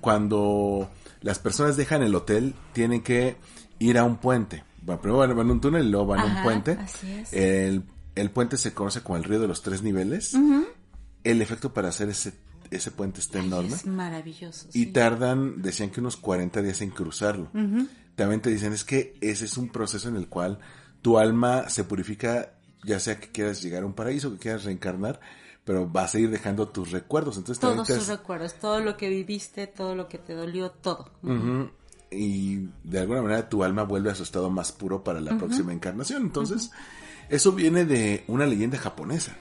cuando 0.00 0.90
las 1.20 1.38
personas 1.38 1.76
dejan 1.76 2.02
el 2.02 2.14
hotel, 2.14 2.54
tienen 2.72 3.02
que 3.02 3.36
ir 3.78 3.98
a 3.98 4.04
un 4.04 4.16
puente. 4.16 4.64
Bueno, 4.82 5.00
primero 5.00 5.34
van 5.34 5.48
a 5.48 5.52
un 5.52 5.60
túnel 5.60 5.86
y 5.86 5.90
luego 5.90 6.06
van 6.06 6.20
a 6.20 6.24
un 6.24 6.42
puente. 6.42 6.72
así 6.72 7.12
es. 7.12 7.32
El, 7.32 7.84
el 8.14 8.30
puente 8.30 8.56
se 8.56 8.72
conoce 8.72 9.02
como 9.02 9.16
el 9.16 9.24
río 9.24 9.40
de 9.40 9.48
los 9.48 9.62
tres 9.62 9.82
niveles. 9.82 10.34
El 11.24 11.42
efecto 11.42 11.72
para 11.72 11.88
hacer 11.88 12.08
ese, 12.08 12.32
ese 12.70 12.90
puente 12.90 13.20
está 13.20 13.38
enorme. 13.38 13.74
Es 13.74 13.86
maravilloso. 13.86 14.68
Y 14.72 14.84
sí. 14.84 14.86
tardan, 14.86 15.62
decían 15.62 15.90
que 15.90 16.00
unos 16.00 16.16
40 16.16 16.62
días 16.62 16.80
en 16.80 16.90
cruzarlo. 16.90 17.50
También 18.14 18.40
te 18.40 18.50
dicen, 18.50 18.72
es 18.72 18.84
que 18.84 19.16
ese 19.20 19.44
es 19.44 19.56
un 19.56 19.68
proceso 19.68 20.08
en 20.08 20.16
el 20.16 20.28
cual 20.28 20.58
tu 21.02 21.18
alma 21.18 21.68
se 21.68 21.84
purifica, 21.84 22.54
ya 22.84 22.98
sea 22.98 23.20
que 23.20 23.30
quieras 23.30 23.62
llegar 23.62 23.84
a 23.84 23.86
un 23.86 23.92
paraíso, 23.94 24.32
que 24.32 24.38
quieras 24.38 24.64
reencarnar, 24.64 25.20
pero 25.68 25.86
vas 25.86 26.14
a 26.14 26.18
ir 26.18 26.30
dejando 26.30 26.66
tus 26.68 26.92
recuerdos. 26.92 27.36
Entonces 27.36 27.60
Todos 27.60 27.86
tus 27.86 28.08
recuerdos, 28.08 28.54
todo 28.54 28.80
lo 28.80 28.96
que 28.96 29.10
viviste, 29.10 29.66
todo 29.66 29.94
lo 29.94 30.08
que 30.08 30.16
te 30.16 30.32
dolió, 30.32 30.70
todo. 30.70 31.10
Y 32.10 32.70
de 32.84 33.00
alguna 33.00 33.20
manera 33.20 33.50
tu 33.50 33.62
alma 33.62 33.82
vuelve 33.82 34.10
a 34.10 34.14
su 34.14 34.22
estado 34.22 34.48
más 34.48 34.72
puro 34.72 35.04
para 35.04 35.20
la 35.20 35.36
próxima 35.36 35.74
encarnación. 35.74 36.22
Entonces, 36.22 36.70
eso 37.28 37.52
viene 37.52 37.84
de 37.84 38.24
una 38.28 38.46
leyenda 38.46 38.78
japonesa. 38.78 39.36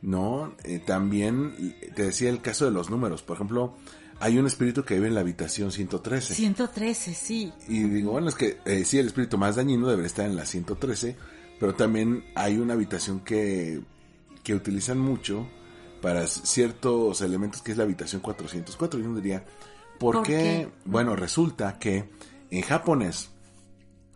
¿No? 0.00 0.54
Eh, 0.64 0.78
también 0.78 1.76
te 1.94 2.04
decía 2.04 2.30
el 2.30 2.40
caso 2.40 2.64
de 2.64 2.70
los 2.70 2.88
números. 2.88 3.22
Por 3.22 3.36
ejemplo, 3.36 3.74
hay 4.20 4.38
un 4.38 4.46
espíritu 4.46 4.84
que 4.84 4.94
vive 4.94 5.08
en 5.08 5.14
la 5.14 5.20
habitación 5.20 5.70
113. 5.70 6.32
113, 6.34 7.12
sí. 7.12 7.52
Y 7.68 7.82
digo, 7.82 8.12
bueno, 8.12 8.30
es 8.30 8.36
que 8.36 8.56
eh, 8.64 8.86
sí, 8.86 8.96
el 8.96 9.08
espíritu 9.08 9.36
más 9.36 9.56
dañino 9.56 9.86
debería 9.86 10.06
estar 10.06 10.24
en 10.24 10.34
la 10.34 10.46
113, 10.46 11.14
pero 11.60 11.74
también 11.74 12.24
hay 12.34 12.56
una 12.56 12.72
habitación 12.72 13.20
que, 13.20 13.82
que 14.42 14.54
utilizan 14.54 14.98
mucho 14.98 15.48
para 16.00 16.26
ciertos 16.26 17.20
elementos, 17.20 17.62
que 17.62 17.72
es 17.72 17.78
la 17.78 17.84
habitación 17.84 18.20
404. 18.22 18.98
Yo 19.00 19.08
no 19.08 19.16
diría, 19.16 19.44
¿por, 19.98 20.16
¿Por 20.16 20.24
qué? 20.26 20.32
qué? 20.32 20.68
Bueno, 20.84 21.14
resulta 21.16 21.78
que 21.78 22.10
en 22.50 22.62
japonés, 22.62 23.30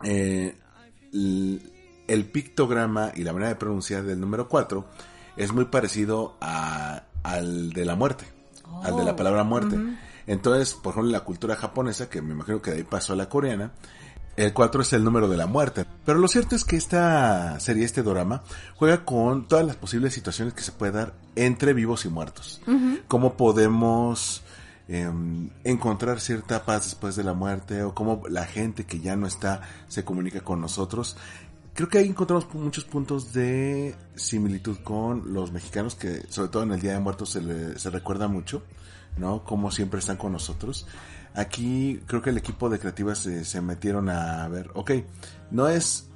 eh, 0.03 0.55
el 1.13 2.25
pictograma 2.31 3.11
y 3.15 3.23
la 3.23 3.33
manera 3.33 3.49
de 3.49 3.55
pronunciar 3.55 4.03
del 4.03 4.19
número 4.19 4.47
4 4.47 4.85
es 5.35 5.51
muy 5.53 5.65
parecido 5.65 6.37
a- 6.41 7.03
al 7.23 7.71
de 7.71 7.85
la 7.85 7.95
muerte, 7.95 8.25
al 8.83 8.95
de 8.95 9.03
la 9.03 9.11
Oh, 9.11 9.15
palabra 9.15 9.43
muerte. 9.43 9.77
Entonces, 10.25 10.73
por 10.73 10.91
ejemplo, 10.91 11.07
en 11.09 11.13
la 11.13 11.21
cultura 11.23 11.55
japonesa, 11.55 12.09
que 12.09 12.21
me 12.21 12.33
imagino 12.33 12.61
que 12.61 12.71
de 12.71 12.77
ahí 12.77 12.83
pasó 12.83 13.13
a 13.13 13.15
la 13.15 13.29
coreana, 13.29 13.71
el 14.37 14.53
4 14.53 14.81
es 14.81 14.93
el 14.93 15.03
número 15.03 15.27
de 15.27 15.35
la 15.35 15.47
muerte. 15.47 15.85
Pero 16.05 16.19
lo 16.19 16.27
cierto 16.29 16.55
es 16.55 16.63
que 16.63 16.77
esta 16.77 17.59
serie, 17.59 17.83
este 17.83 18.03
drama, 18.03 18.43
juega 18.75 19.03
con 19.03 19.47
todas 19.47 19.65
las 19.65 19.75
posibles 19.75 20.13
situaciones 20.13 20.53
que 20.53 20.61
se 20.61 20.71
puede 20.71 20.93
dar 20.93 21.13
entre 21.35 21.73
vivos 21.73 22.05
y 22.05 22.09
muertos. 22.09 22.61
Cómo 23.09 23.35
podemos 23.35 24.43
em, 24.87 25.49
encontrar 25.65 26.21
cierta 26.21 26.63
paz 26.63 26.85
después 26.85 27.15
de 27.17 27.23
la 27.23 27.33
muerte 27.33 27.83
o 27.83 27.93
cómo 27.93 28.21
la 28.29 28.45
gente 28.45 28.85
que 28.85 28.99
ya 29.01 29.15
no 29.17 29.27
está 29.27 29.61
se 29.89 30.05
comunica 30.05 30.39
con 30.41 30.61
nosotros. 30.61 31.17
Creo 31.73 31.89
que 31.89 31.97
ahí 31.99 32.07
encontramos 32.07 32.47
muchos 32.53 32.85
puntos 32.85 33.33
de 33.33 33.95
similitud 34.15 34.77
con 34.83 35.33
los 35.33 35.51
mexicanos 35.51 35.93
que 35.95 36.23
sobre 36.29 36.49
todo 36.49 36.63
en 36.63 36.71
el 36.71 36.79
Día 36.79 36.93
de 36.93 36.99
Muertos 36.99 37.31
se, 37.31 37.41
le- 37.41 37.77
se 37.77 37.89
recuerda 37.91 38.27
mucho, 38.27 38.63
¿no? 39.17 39.43
Como 39.43 39.69
siempre 39.71 39.99
están 39.99 40.17
con 40.17 40.31
nosotros. 40.31 40.87
Aquí 41.37 42.01
creo 42.07 42.21
que 42.21 42.31
el 42.31 42.37
equipo 42.37 42.67
de 42.69 42.79
creativas 42.79 43.19
se, 43.19 43.45
se 43.45 43.61
metieron 43.61 44.09
a 44.09 44.47
ver, 44.47 44.71
ok, 44.73 44.91
no 45.51 45.67
es 45.67 46.09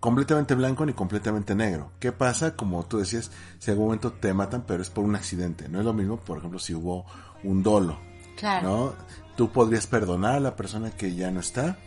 completamente 0.00 0.54
blanco 0.54 0.84
ni 0.84 0.92
completamente 0.92 1.54
negro. 1.54 1.92
¿Qué 1.98 2.12
pasa? 2.12 2.54
Como 2.54 2.84
tú 2.84 2.98
decías, 2.98 3.30
si 3.58 3.70
en 3.70 3.72
algún 3.72 3.86
momento 3.86 4.12
te 4.12 4.34
matan, 4.34 4.64
pero 4.66 4.82
es 4.82 4.90
por 4.90 5.04
un 5.04 5.16
accidente. 5.16 5.68
No 5.68 5.78
es 5.78 5.84
lo 5.84 5.94
mismo, 5.94 6.18
por 6.18 6.38
ejemplo, 6.38 6.58
si 6.58 6.74
hubo 6.74 7.06
un 7.42 7.62
dolo, 7.62 7.98
Claro. 8.36 8.68
¿no? 8.68 8.94
Tú 9.34 9.50
podrías 9.50 9.86
perdonar 9.86 10.34
a 10.34 10.40
la 10.40 10.56
persona 10.56 10.90
que 10.90 11.14
ya 11.14 11.30
no 11.30 11.40
está. 11.40 11.78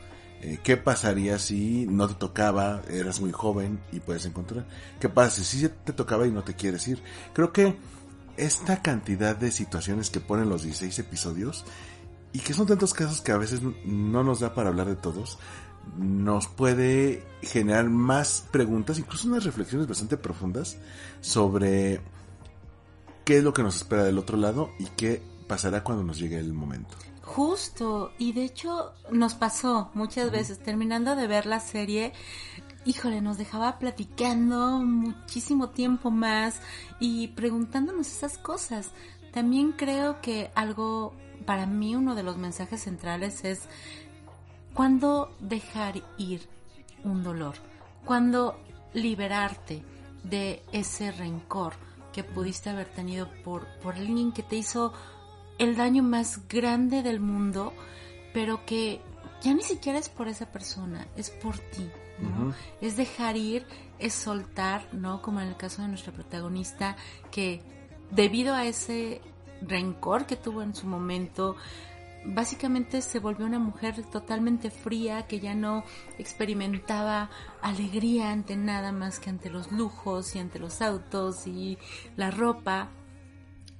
Eh, 0.42 0.60
¿Qué 0.64 0.78
pasaría 0.78 1.38
si 1.38 1.86
no 1.86 2.08
te 2.08 2.16
tocaba, 2.16 2.82
eras 2.90 3.20
muy 3.22 3.32
joven 3.32 3.80
y 3.92 4.00
puedes 4.00 4.26
encontrar? 4.26 4.66
¿Qué 5.00 5.10
pasa 5.10 5.44
si 5.44 5.60
sí 5.60 5.70
te 5.84 5.94
tocaba 5.94 6.26
y 6.26 6.32
no 6.32 6.44
te 6.44 6.56
quieres 6.56 6.88
ir? 6.88 7.02
Creo 7.34 7.52
que 7.54 7.76
esta 8.38 8.82
cantidad 8.82 9.36
de 9.36 9.52
situaciones 9.52 10.10
que 10.10 10.22
ponen 10.22 10.50
los 10.50 10.64
16 10.64 10.98
episodios 11.00 11.66
y 12.34 12.40
que 12.40 12.54
son 12.54 12.68
tantos 12.68 12.94
casos 12.94 13.22
que 13.22 13.32
a 13.32 13.38
veces 13.38 13.62
no 13.86 14.24
nos 14.24 14.40
da 14.40 14.54
para 14.54 14.70
hablar 14.70 14.88
de 14.88 14.96
todos, 14.96 15.40
nos 15.98 16.48
puede 16.48 17.26
generar 17.42 17.90
más 17.90 18.46
preguntas, 18.52 19.00
incluso 19.00 19.28
unas 19.28 19.44
reflexiones 19.44 19.88
bastante 19.88 20.18
profundas 20.18 20.78
sobre 21.22 22.02
qué 23.26 23.38
es 23.38 23.44
lo 23.44 23.54
que 23.54 23.64
nos 23.64 23.78
espera 23.78 24.04
del 24.04 24.18
otro 24.18 24.38
lado 24.38 24.72
y 24.80 24.86
qué 24.86 25.22
pasará 25.48 25.84
cuando 25.84 26.04
nos 26.04 26.20
llegue 26.20 26.38
el 26.38 26.54
momento. 26.54 26.96
Justo, 27.22 28.12
y 28.18 28.34
de 28.34 28.44
hecho 28.44 28.92
nos 29.12 29.36
pasó 29.36 29.92
muchas 29.94 30.32
veces, 30.32 30.60
terminando 30.60 31.16
de 31.16 31.28
ver 31.28 31.46
la 31.46 31.60
serie, 31.60 32.14
híjole, 32.86 33.22
nos 33.22 33.38
dejaba 33.38 33.78
platicando 33.78 34.80
muchísimo 34.80 35.70
tiempo 35.70 36.12
más 36.12 36.60
y 37.00 37.30
preguntándonos 37.30 38.08
esas 38.08 38.38
cosas. 38.38 38.92
También 39.32 39.74
creo 39.74 40.22
que 40.22 40.50
algo, 40.56 41.14
para 41.50 41.66
mí 41.66 41.96
uno 41.96 42.14
de 42.14 42.22
los 42.22 42.38
mensajes 42.38 42.84
centrales 42.84 43.44
es 43.44 43.68
cuándo 44.76 45.36
dejar 45.40 45.96
ir 46.20 46.48
un 47.04 47.24
dolor, 47.24 47.56
cuándo 48.06 48.56
liberarte 48.94 49.82
de 50.24 50.62
ese 50.72 51.12
rencor 51.12 51.74
que 52.14 52.24
pudiste 52.24 52.70
haber 52.70 52.86
tenido 52.86 53.28
por, 53.44 53.66
por 53.82 53.96
alguien 53.96 54.32
que 54.32 54.44
te 54.44 54.58
hizo 54.58 54.94
el 55.58 55.76
daño 55.76 56.04
más 56.04 56.48
grande 56.48 57.02
del 57.02 57.20
mundo, 57.20 57.74
pero 58.32 58.64
que 58.64 59.02
ya 59.42 59.56
ni 59.56 59.64
siquiera 59.64 59.98
es 59.98 60.08
por 60.10 60.28
esa 60.28 60.52
persona, 60.52 61.08
es 61.18 61.32
por 61.32 61.58
ti, 61.58 61.90
¿no? 62.20 62.54
Es 62.80 62.96
dejar 62.96 63.38
ir, 63.38 63.66
es 63.98 64.14
soltar, 64.14 64.88
¿no? 64.94 65.24
Como 65.24 65.42
en 65.42 65.48
el 65.48 65.58
caso 65.58 65.82
de 65.82 65.88
nuestra 65.88 66.14
protagonista, 66.14 66.96
que 67.32 67.64
debido 68.12 68.54
a 68.54 68.66
ese 68.66 69.20
rencor 69.62 70.26
que 70.26 70.36
tuvo 70.36 70.62
en 70.62 70.76
su 70.76 70.88
momento, 70.88 71.56
básicamente 72.26 73.02
se 73.02 73.20
volvió 73.20 73.46
una 73.46 73.60
mujer 73.60 74.04
totalmente 74.06 74.72
fría 74.72 75.28
que 75.28 75.40
ya 75.40 75.56
no 75.56 75.84
experimentaba 76.18 77.30
alegría 77.62 78.32
ante 78.32 78.56
nada 78.56 78.92
más 78.92 79.20
que 79.20 79.30
ante 79.30 79.50
los 79.50 79.72
lujos 79.72 80.36
y 80.36 80.40
ante 80.40 80.60
los 80.60 80.82
autos 80.82 81.48
y 81.48 81.78
la 82.16 82.32
ropa. 82.32 82.90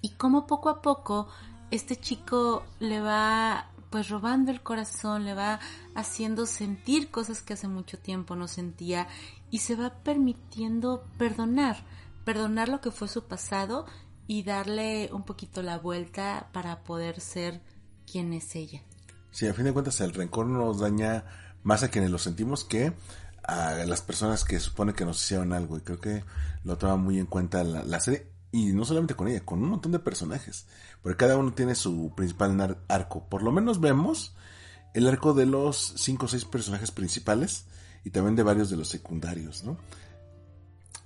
Y 0.02 0.12
cómo 0.12 0.48
poco 0.48 0.70
a 0.70 0.82
poco 0.82 1.28
este 1.72 1.96
chico 1.98 2.64
le 2.80 3.02
va 3.02 3.70
pues 3.90 4.10
robando 4.10 4.52
el 4.52 4.62
corazón, 4.62 5.26
le 5.26 5.34
va 5.34 5.60
haciendo 5.96 6.46
sentir 6.46 7.10
cosas 7.10 7.42
que 7.42 7.54
hace 7.54 7.68
mucho 7.68 7.98
tiempo 7.98 8.36
no 8.36 8.48
sentía 8.48 9.08
y 9.50 9.60
se 9.60 9.76
va 9.76 9.90
permitiendo 10.04 11.04
perdonar, 11.18 11.84
perdonar 12.24 12.70
lo 12.70 12.82
que 12.82 12.92
fue 12.92 13.08
su 13.08 13.24
pasado 13.24 13.86
y 14.30 14.44
darle 14.44 15.10
un 15.12 15.24
poquito 15.24 15.64
la 15.64 15.80
vuelta 15.80 16.50
para 16.54 16.84
poder 16.84 17.20
ser 17.20 17.62
quien 18.06 18.32
es 18.32 18.56
ella. 18.56 18.84
Sí, 19.32 19.48
a 19.48 19.56
fin 19.56 19.66
de 19.66 19.74
cuentas 19.74 20.00
el 20.02 20.14
rencor 20.14 20.46
nos 20.46 20.82
daña 20.82 21.26
más 21.64 21.82
a 21.82 21.90
quienes 21.90 22.12
lo 22.12 22.20
sentimos 22.20 22.64
que 22.64 22.94
a 23.44 23.74
las 23.88 24.04
personas 24.04 24.46
que 24.46 24.60
supone 24.60 24.94
que 24.94 25.04
nos 25.04 25.20
hicieron 25.24 25.52
algo 25.52 25.78
y 25.78 25.82
creo 25.82 26.00
que 26.00 26.24
lo 26.64 26.78
toma 26.78 26.96
muy 26.96 27.18
en 27.18 27.26
cuenta 27.26 27.64
la, 27.64 27.84
la 27.84 28.00
serie 28.00 28.28
y 28.52 28.68
no 28.68 28.86
solamente 28.86 29.16
con 29.16 29.30
ella, 29.30 29.44
con 29.44 29.64
un 29.64 29.70
montón 29.70 29.94
de 29.94 30.00
personajes, 30.00 30.68
porque 31.02 31.18
cada 31.18 31.36
uno 31.36 31.54
tiene 31.54 31.74
su 31.74 32.14
principal 32.16 32.78
arco. 32.88 33.28
Por 33.30 33.42
lo 33.42 33.52
menos 33.52 33.80
vemos 33.80 34.36
el 34.94 35.08
arco 35.08 35.34
de 35.34 35.48
los 35.48 35.96
cinco 35.98 36.28
o 36.28 36.30
seis 36.30 36.46
personajes 36.46 36.92
principales 36.92 37.66
y 38.04 38.12
también 38.12 38.36
de 38.36 38.44
varios 38.44 38.70
de 38.70 38.78
los 38.78 38.90
secundarios, 38.90 39.64
¿no? 39.64 39.80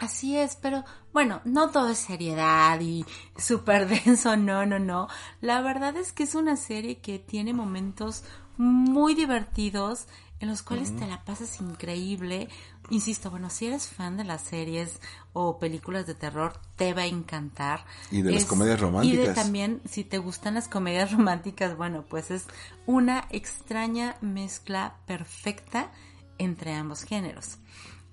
Así 0.03 0.37
es, 0.37 0.57
pero 0.57 0.83
bueno, 1.13 1.39
no 1.45 1.69
todo 1.69 1.87
es 1.89 1.97
seriedad 1.97 2.77
y 2.81 3.05
súper 3.37 3.87
denso, 4.05 4.35
no, 4.35 4.65
no, 4.65 4.77
no. 4.77 5.07
La 5.39 5.61
verdad 5.61 5.95
es 5.95 6.11
que 6.11 6.23
es 6.23 6.35
una 6.35 6.57
serie 6.57 6.99
que 6.99 7.19
tiene 7.19 7.53
momentos 7.53 8.23
muy 8.57 9.15
divertidos 9.15 10.07
en 10.41 10.49
los 10.49 10.61
cuales 10.61 10.93
te 10.97 11.07
la 11.07 11.23
pasas 11.23 11.61
increíble. 11.61 12.49
Insisto, 12.89 13.31
bueno, 13.31 13.49
si 13.49 13.67
eres 13.67 13.87
fan 13.87 14.17
de 14.17 14.25
las 14.25 14.41
series 14.41 14.99
o 15.31 15.57
películas 15.57 16.05
de 16.05 16.15
terror, 16.15 16.59
te 16.75 16.93
va 16.93 17.03
a 17.03 17.05
encantar. 17.05 17.85
Y 18.11 18.23
de 18.23 18.33
las 18.33 18.43
comedias 18.43 18.81
románticas. 18.81 19.25
Y 19.25 19.27
de 19.29 19.33
también, 19.33 19.81
si 19.89 20.03
te 20.03 20.17
gustan 20.17 20.55
las 20.55 20.67
comedias 20.67 21.11
románticas, 21.13 21.77
bueno, 21.77 22.03
pues 22.09 22.29
es 22.29 22.45
una 22.85 23.25
extraña 23.29 24.17
mezcla 24.19 24.97
perfecta 25.05 25.93
entre 26.39 26.73
ambos 26.73 27.03
géneros. 27.03 27.57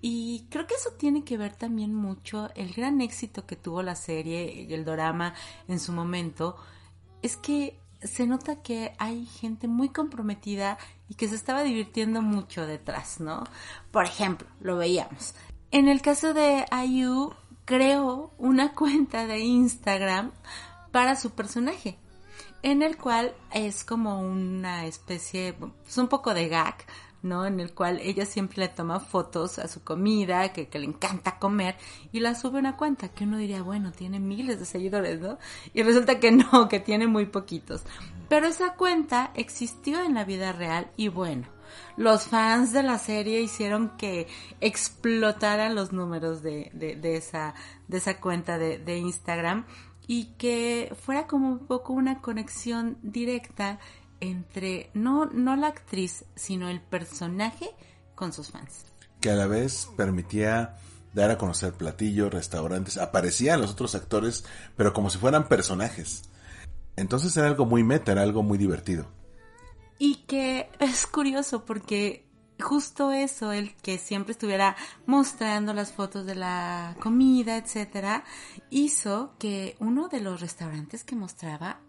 Y 0.01 0.46
creo 0.51 0.66
que 0.66 0.74
eso 0.74 0.90
tiene 0.98 1.24
que 1.24 1.36
ver 1.36 1.55
también 1.55 1.94
mucho 1.94 2.51
el 2.55 2.72
gran 2.72 3.01
éxito 3.01 3.46
que 3.46 3.57
tuvo 3.57 3.82
la 3.82 3.94
serie, 3.94 4.66
el 4.72 4.84
drama 4.84 5.34
en 5.68 5.78
su 5.78 5.92
momento, 5.92 6.57
es 7.22 7.36
que 7.36 7.78
se 8.03 8.26
nota 8.26 8.62
que 8.62 8.94
hay 8.98 9.26
gente 9.26 9.68
muy 9.68 9.90
comprometida 9.90 10.78
y 11.09 11.14
que 11.14 11.28
se 11.28 11.34
estaba 11.34 11.62
divirtiendo 11.62 12.22
mucho 12.22 12.66
detrás, 12.66 13.20
¿no? 13.20 13.44
Por 13.90 14.05
ejemplo, 14.05 14.48
lo 14.61 14.76
veíamos. 14.76 15.34
En 15.70 15.88
el 15.88 16.01
caso 16.01 16.32
de 16.32 16.64
IU, 16.86 17.34
creó 17.64 18.32
una 18.38 18.72
cuenta 18.74 19.26
de 19.26 19.40
Instagram 19.40 20.32
para 20.90 21.14
su 21.14 21.30
personaje, 21.30 21.98
en 22.62 22.82
el 22.82 22.96
cual 22.96 23.34
es 23.53 23.84
como 23.84 24.20
una 24.20 24.86
especie, 24.86 25.53
pues 25.53 25.98
un 25.98 26.09
poco 26.09 26.34
de 26.34 26.48
gag, 26.48 26.76
¿no? 27.22 27.46
En 27.46 27.60
el 27.60 27.72
cual 27.74 28.00
ella 28.02 28.26
siempre 28.26 28.58
le 28.58 28.68
toma 28.68 29.00
fotos 29.00 29.58
a 29.58 29.68
su 29.68 29.82
comida, 29.82 30.52
que, 30.52 30.68
que, 30.68 30.78
le 30.78 30.86
encanta 30.86 31.38
comer, 31.38 31.76
y 32.12 32.20
la 32.20 32.34
sube 32.34 32.58
a 32.58 32.60
una 32.60 32.76
cuenta, 32.76 33.08
que 33.08 33.24
uno 33.24 33.36
diría, 33.36 33.62
bueno, 33.62 33.92
tiene 33.92 34.20
miles 34.20 34.58
de 34.58 34.66
seguidores, 34.66 35.20
¿no? 35.20 35.38
Y 35.74 35.82
resulta 35.82 36.18
que 36.18 36.32
no, 36.32 36.68
que 36.68 36.80
tiene 36.80 37.06
muy 37.06 37.26
poquitos. 37.26 37.82
Pero 38.28 38.46
esa 38.46 38.74
cuenta 38.74 39.32
existió 39.34 40.02
en 40.02 40.14
la 40.14 40.24
vida 40.24 40.52
real 40.52 40.90
y 40.96 41.08
bueno, 41.08 41.48
los 41.96 42.28
fans 42.28 42.72
de 42.72 42.82
la 42.82 42.98
serie 42.98 43.40
hicieron 43.40 43.96
que 43.96 44.28
explotaran 44.60 45.74
los 45.74 45.92
números 45.92 46.42
de, 46.42 46.70
de, 46.72 47.16
esa, 47.16 47.54
de 47.88 47.98
esa 47.98 48.20
cuenta 48.20 48.58
de, 48.58 48.78
de 48.78 48.98
Instagram 48.98 49.66
y 50.06 50.26
que 50.38 50.94
fuera 51.00 51.26
como 51.26 51.48
un 51.48 51.66
poco 51.66 51.92
una 51.92 52.20
conexión 52.20 52.98
directa 53.02 53.78
entre 54.20 54.90
no, 54.94 55.26
no 55.26 55.56
la 55.56 55.68
actriz, 55.68 56.24
sino 56.34 56.68
el 56.68 56.80
personaje 56.80 57.70
con 58.14 58.32
sus 58.32 58.50
fans. 58.50 58.84
Que 59.20 59.30
a 59.30 59.34
la 59.34 59.46
vez 59.46 59.88
permitía 59.96 60.76
dar 61.12 61.30
a 61.30 61.38
conocer 61.38 61.72
platillos, 61.72 62.32
restaurantes, 62.32 62.96
aparecían 62.96 63.60
los 63.60 63.72
otros 63.72 63.94
actores, 63.94 64.44
pero 64.76 64.92
como 64.92 65.10
si 65.10 65.18
fueran 65.18 65.48
personajes. 65.48 66.22
Entonces 66.96 67.36
era 67.36 67.46
algo 67.46 67.66
muy 67.66 67.82
meta, 67.82 68.12
era 68.12 68.22
algo 68.22 68.42
muy 68.42 68.58
divertido. 68.58 69.06
Y 69.98 70.16
que 70.26 70.70
es 70.78 71.06
curioso 71.06 71.64
porque 71.64 72.26
justo 72.60 73.10
eso, 73.12 73.52
el 73.52 73.74
que 73.76 73.98
siempre 73.98 74.32
estuviera 74.32 74.76
mostrando 75.06 75.72
las 75.72 75.92
fotos 75.92 76.26
de 76.26 76.34
la 76.34 76.96
comida, 77.00 77.56
etcétera, 77.56 78.24
hizo 78.68 79.34
que 79.38 79.76
uno 79.80 80.08
de 80.08 80.20
los 80.20 80.40
restaurantes 80.40 81.04
que 81.04 81.16
mostraba 81.16 81.80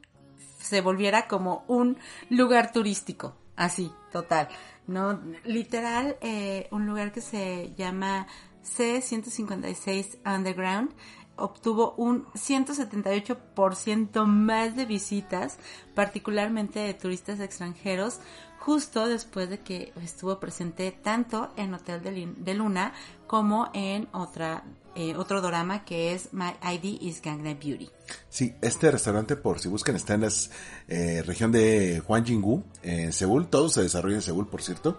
se 0.61 0.81
volviera 0.81 1.27
como 1.27 1.63
un 1.67 1.97
lugar 2.29 2.71
turístico, 2.71 3.35
así, 3.55 3.91
total, 4.11 4.47
¿no? 4.87 5.19
Literal, 5.43 6.17
eh, 6.21 6.67
un 6.71 6.87
lugar 6.87 7.11
que 7.11 7.21
se 7.21 7.73
llama 7.75 8.27
C156 8.63 10.19
Underground 10.25 10.93
obtuvo 11.41 11.93
un 11.97 12.25
178% 12.33 14.25
más 14.25 14.75
de 14.75 14.85
visitas, 14.85 15.57
particularmente 15.95 16.79
de 16.79 16.93
turistas 16.93 17.39
extranjeros, 17.39 18.19
justo 18.59 19.07
después 19.07 19.49
de 19.49 19.59
que 19.59 19.91
estuvo 20.01 20.39
presente 20.39 20.91
tanto 20.91 21.51
en 21.57 21.73
Hotel 21.73 22.35
de 22.37 22.53
Luna 22.53 22.93
como 23.27 23.69
en 23.73 24.07
otra 24.11 24.63
eh, 24.95 25.15
otro 25.15 25.41
drama 25.41 25.85
que 25.85 26.13
es 26.13 26.33
My 26.33 26.53
ID 26.61 27.01
is 27.01 27.21
Gangnam 27.21 27.57
Beauty. 27.59 27.89
Sí, 28.29 28.53
este 28.61 28.91
restaurante, 28.91 29.35
por 29.35 29.59
si 29.59 29.69
buscan, 29.69 29.95
está 29.95 30.15
en 30.15 30.21
la 30.21 30.29
eh, 30.87 31.23
región 31.25 31.51
de 31.51 32.01
Hwangjingu, 32.05 32.63
en 32.83 33.13
Seúl. 33.13 33.47
Todo 33.47 33.69
se 33.69 33.81
desarrolla 33.81 34.15
en 34.15 34.21
Seúl, 34.21 34.47
por 34.47 34.61
cierto. 34.61 34.97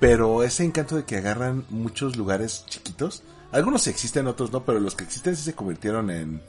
Pero 0.00 0.42
ese 0.42 0.64
encanto 0.64 0.96
de 0.96 1.04
que 1.04 1.16
agarran 1.16 1.64
muchos 1.70 2.16
lugares 2.16 2.64
chiquitos. 2.66 3.22
Algunos 3.52 3.86
existen, 3.86 4.26
otros 4.26 4.50
no, 4.50 4.64
pero 4.64 4.80
los 4.80 4.94
que 4.94 5.04
existen 5.04 5.36
sí 5.36 5.44
se 5.44 5.54
convirtieron 5.54 6.10
en, 6.10 6.42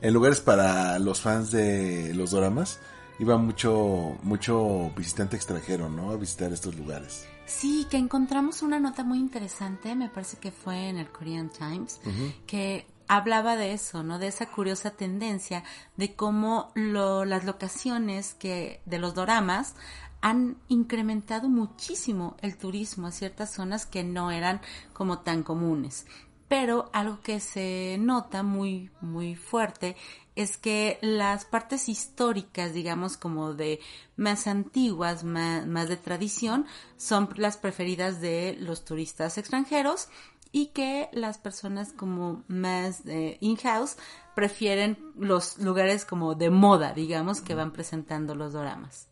en 0.00 0.14
lugares 0.14 0.40
para 0.40 0.98
los 0.98 1.20
fans 1.20 1.50
de 1.50 2.12
los 2.14 2.32
dramas. 2.32 2.80
Iba 3.20 3.36
mucho, 3.36 4.16
mucho 4.22 4.90
visitante 4.96 5.36
extranjero, 5.36 5.88
¿no? 5.88 6.10
A 6.10 6.16
visitar 6.16 6.52
estos 6.52 6.74
lugares. 6.76 7.26
Sí, 7.48 7.86
que 7.90 7.96
encontramos 7.96 8.60
una 8.62 8.78
nota 8.78 9.02
muy 9.04 9.18
interesante, 9.18 9.96
me 9.96 10.10
parece 10.10 10.36
que 10.36 10.52
fue 10.52 10.90
en 10.90 10.98
el 10.98 11.08
Korean 11.08 11.48
Times, 11.48 11.98
que 12.46 12.86
hablaba 13.08 13.56
de 13.56 13.72
eso, 13.72 14.02
¿no? 14.02 14.18
De 14.18 14.26
esa 14.26 14.46
curiosa 14.46 14.90
tendencia 14.90 15.64
de 15.96 16.14
cómo 16.14 16.70
lo, 16.74 17.24
las 17.24 17.46
locaciones 17.46 18.34
que 18.34 18.82
de 18.84 18.98
los 18.98 19.14
doramas 19.14 19.74
han 20.20 20.58
incrementado 20.68 21.48
muchísimo 21.48 22.36
el 22.42 22.58
turismo 22.58 23.06
a 23.06 23.12
ciertas 23.12 23.54
zonas 23.54 23.86
que 23.86 24.04
no 24.04 24.30
eran 24.30 24.60
como 24.92 25.20
tan 25.20 25.42
comunes. 25.42 26.06
Pero 26.48 26.88
algo 26.94 27.20
que 27.20 27.40
se 27.40 27.96
nota 28.00 28.42
muy, 28.42 28.90
muy 29.00 29.36
fuerte 29.36 29.96
es 30.34 30.56
que 30.56 30.98
las 31.02 31.44
partes 31.44 31.88
históricas, 31.88 32.72
digamos, 32.72 33.16
como 33.16 33.54
de 33.54 33.80
más 34.16 34.46
antiguas, 34.46 35.24
más, 35.24 35.88
de 35.88 35.96
tradición, 35.96 36.64
son 36.96 37.28
las 37.36 37.56
preferidas 37.56 38.20
de 38.20 38.56
los 38.60 38.84
turistas 38.84 39.36
extranjeros 39.36 40.08
y 40.50 40.68
que 40.68 41.10
las 41.12 41.38
personas 41.38 41.92
como 41.92 42.44
más 42.48 43.02
eh, 43.06 43.36
in-house 43.40 43.96
prefieren 44.34 44.96
los 45.18 45.58
lugares 45.58 46.04
como 46.04 46.34
de 46.34 46.50
moda, 46.50 46.92
digamos, 46.92 47.40
que 47.40 47.54
van 47.54 47.72
presentando 47.72 48.34
los 48.34 48.52
doramas. 48.52 49.07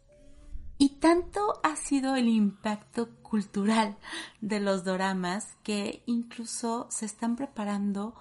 Y 0.79 0.97
tanto 1.01 1.61
ha 1.63 1.77
sido 1.77 2.17
el 2.17 2.29
impacto 2.29 3.09
cultural 3.23 3.97
de 4.41 4.61
los 4.61 4.85
doramas 4.85 5.49
que 5.63 6.03
incluso 6.07 6.87
se 6.91 7.07
están 7.07 7.37
preparando 7.37 8.15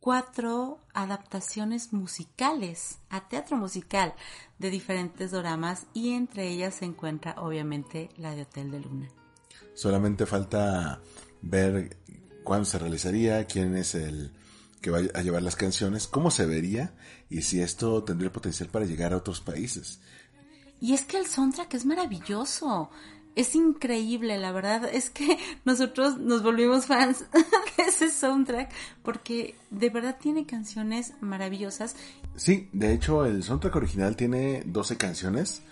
cuatro 0.00 0.80
adaptaciones 0.92 1.94
musicales 1.94 2.98
a 3.08 3.26
teatro 3.26 3.56
musical 3.56 4.12
de 4.58 4.68
diferentes 4.68 5.30
dramas 5.30 5.86
y 5.94 6.12
entre 6.12 6.46
ellas 6.48 6.74
se 6.74 6.84
encuentra 6.84 7.36
obviamente 7.38 8.10
la 8.18 8.34
de 8.34 8.42
Hotel 8.42 8.70
de 8.70 8.80
Luna. 8.80 9.08
Solamente 9.72 10.26
falta 10.26 11.00
ver 11.40 11.96
cuándo 12.42 12.66
se 12.66 12.78
realizaría, 12.78 13.46
quién 13.46 13.74
es 13.76 13.94
el 13.94 14.34
que 14.82 14.90
va 14.90 14.98
a 14.98 15.22
llevar 15.22 15.42
las 15.42 15.56
canciones, 15.56 16.06
cómo 16.06 16.30
se 16.30 16.44
vería 16.44 16.94
y 17.30 17.40
si 17.40 17.62
esto 17.62 18.04
tendría 18.04 18.30
potencial 18.30 18.68
para 18.68 18.84
llegar 18.84 19.14
a 19.14 19.16
otros 19.16 19.40
países. 19.40 20.00
Y 20.80 20.94
es 20.94 21.04
que 21.04 21.18
el 21.18 21.26
soundtrack 21.26 21.74
es 21.74 21.86
maravilloso 21.86 22.90
es 23.36 23.54
increíble, 23.54 24.38
la 24.38 24.52
verdad. 24.52 24.88
Es 24.92 25.10
que 25.10 25.38
nosotros 25.64 26.18
nos 26.18 26.42
volvimos 26.42 26.86
fans 26.86 27.24
de 27.76 27.82
ese 27.82 28.10
soundtrack 28.10 28.70
porque 29.02 29.56
de 29.70 29.90
verdad 29.90 30.16
tiene 30.20 30.46
canciones 30.46 31.14
maravillosas. 31.20 31.96
Sí, 32.36 32.68
de 32.72 32.92
hecho 32.92 33.24
el 33.26 33.42
soundtrack 33.42 33.76
original 33.76 34.16
tiene 34.16 34.62
12 34.66 34.96
canciones 34.96 35.62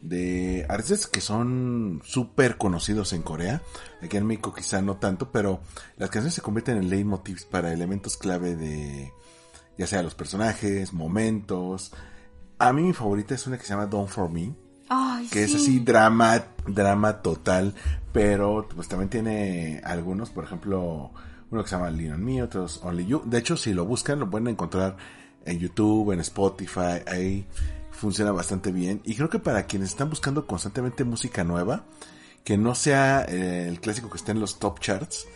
de 0.00 0.64
artistas 0.70 1.06
que 1.06 1.20
son 1.20 2.00
súper 2.04 2.56
conocidos 2.56 3.12
en 3.12 3.22
Corea. 3.22 3.62
Aquí 4.02 4.16
en 4.16 4.26
México 4.26 4.54
quizá 4.54 4.80
no 4.80 4.96
tanto, 4.96 5.30
pero 5.30 5.60
las 5.98 6.08
canciones 6.08 6.34
se 6.34 6.42
convierten 6.42 6.78
en 6.78 6.88
leitmotivs 6.88 7.44
para 7.44 7.72
elementos 7.72 8.16
clave 8.16 8.56
de 8.56 9.12
ya 9.76 9.86
sea 9.86 10.02
los 10.02 10.14
personajes, 10.14 10.92
momentos. 10.92 11.92
A 12.60 12.72
mí 12.72 12.82
mi 12.82 12.92
favorita 12.92 13.34
es 13.34 13.46
una 13.46 13.58
que 13.58 13.64
se 13.64 13.70
llama 13.70 13.86
Don't 13.86 14.08
For 14.08 14.30
Me 14.30 14.54
que 15.30 15.44
es 15.44 15.54
así 15.54 15.78
drama, 15.80 16.44
drama 16.66 17.22
total, 17.22 17.74
pero 18.12 18.68
pues 18.74 18.88
también 18.88 19.08
tiene 19.08 19.80
algunos, 19.84 20.30
por 20.30 20.44
ejemplo, 20.44 21.12
uno 21.50 21.62
que 21.62 21.68
se 21.68 21.76
llama 21.76 21.90
Lean 21.90 22.14
on 22.14 22.24
Me, 22.24 22.42
otros 22.42 22.80
Only 22.82 23.06
You. 23.06 23.22
De 23.24 23.38
hecho, 23.38 23.56
si 23.56 23.72
lo 23.72 23.84
buscan, 23.84 24.18
lo 24.18 24.28
pueden 24.28 24.48
encontrar 24.48 24.96
en 25.44 25.58
YouTube, 25.58 26.12
en 26.12 26.20
Spotify, 26.20 27.02
ahí 27.06 27.46
funciona 27.90 28.32
bastante 28.32 28.72
bien. 28.72 29.00
Y 29.04 29.14
creo 29.14 29.28
que 29.28 29.38
para 29.38 29.64
quienes 29.64 29.90
están 29.90 30.10
buscando 30.10 30.46
constantemente 30.46 31.04
música 31.04 31.44
nueva, 31.44 31.84
que 32.42 32.56
no 32.58 32.74
sea 32.74 33.24
eh, 33.28 33.68
el 33.68 33.80
clásico 33.80 34.10
que 34.10 34.16
esté 34.16 34.32
en 34.32 34.40
los 34.40 34.58
top 34.58 34.80
charts, 34.80 35.26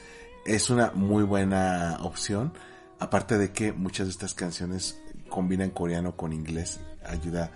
es 0.46 0.70
una 0.70 0.90
muy 0.94 1.22
buena 1.22 1.98
opción. 2.02 2.52
Aparte 2.98 3.38
de 3.38 3.52
que 3.52 3.72
muchas 3.72 4.06
de 4.06 4.12
estas 4.12 4.34
canciones 4.34 4.98
combinan 5.28 5.70
coreano 5.70 6.16
con 6.16 6.32
inglés, 6.32 6.80
ayuda 7.06 7.50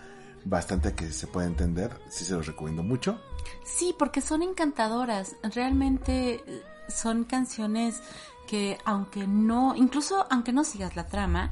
bastante 0.44 0.94
que 0.94 1.10
se 1.10 1.26
puede 1.26 1.46
entender. 1.46 1.98
Sí 2.08 2.24
se 2.24 2.34
los 2.34 2.46
recomiendo 2.46 2.82
mucho. 2.82 3.20
Sí, 3.64 3.94
porque 3.98 4.20
son 4.20 4.42
encantadoras. 4.42 5.36
Realmente 5.42 6.34
eh, 6.34 6.62
son 6.88 7.24
canciones 7.24 8.00
que 8.48 8.78
aunque 8.84 9.26
no, 9.26 9.74
incluso 9.76 10.26
aunque 10.30 10.52
no 10.52 10.64
sigas 10.64 10.96
la 10.96 11.06
trama, 11.06 11.50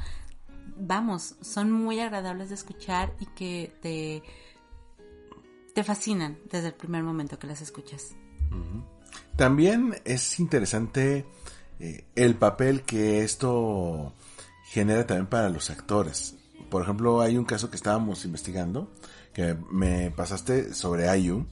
vamos, 0.78 1.36
son 1.42 1.70
muy 1.70 2.01
agradables 2.01 2.49
de 2.49 2.55
escuchar 2.55 3.12
y 3.20 3.26
que 3.26 3.72
te, 3.82 4.22
te 5.74 5.84
fascinan 5.84 6.38
desde 6.51 6.68
el 6.68 6.74
primer 6.74 7.03
momento 7.03 7.38
que 7.38 7.47
las 7.47 7.61
escuchas. 7.61 8.14
También 9.36 10.01
es 10.05 10.40
interesante 10.40 11.26
eh, 11.78 12.07
el 12.14 12.34
papel 12.36 12.82
que 12.82 13.22
esto 13.22 14.14
genera 14.64 15.07
también 15.07 15.26
para 15.26 15.51
los 15.51 15.68
actores. 15.70 16.36
Por 16.70 16.82
ejemplo, 16.82 17.20
hay 17.20 17.36
un 17.36 17.44
caso 17.44 17.70
que 17.70 17.76
estábamos 17.76 18.24
investigando, 18.24 18.90
que 19.32 19.56
me 19.70 20.10
pasaste 20.10 20.74
sobre 20.74 21.08
Ayu, 21.08 21.46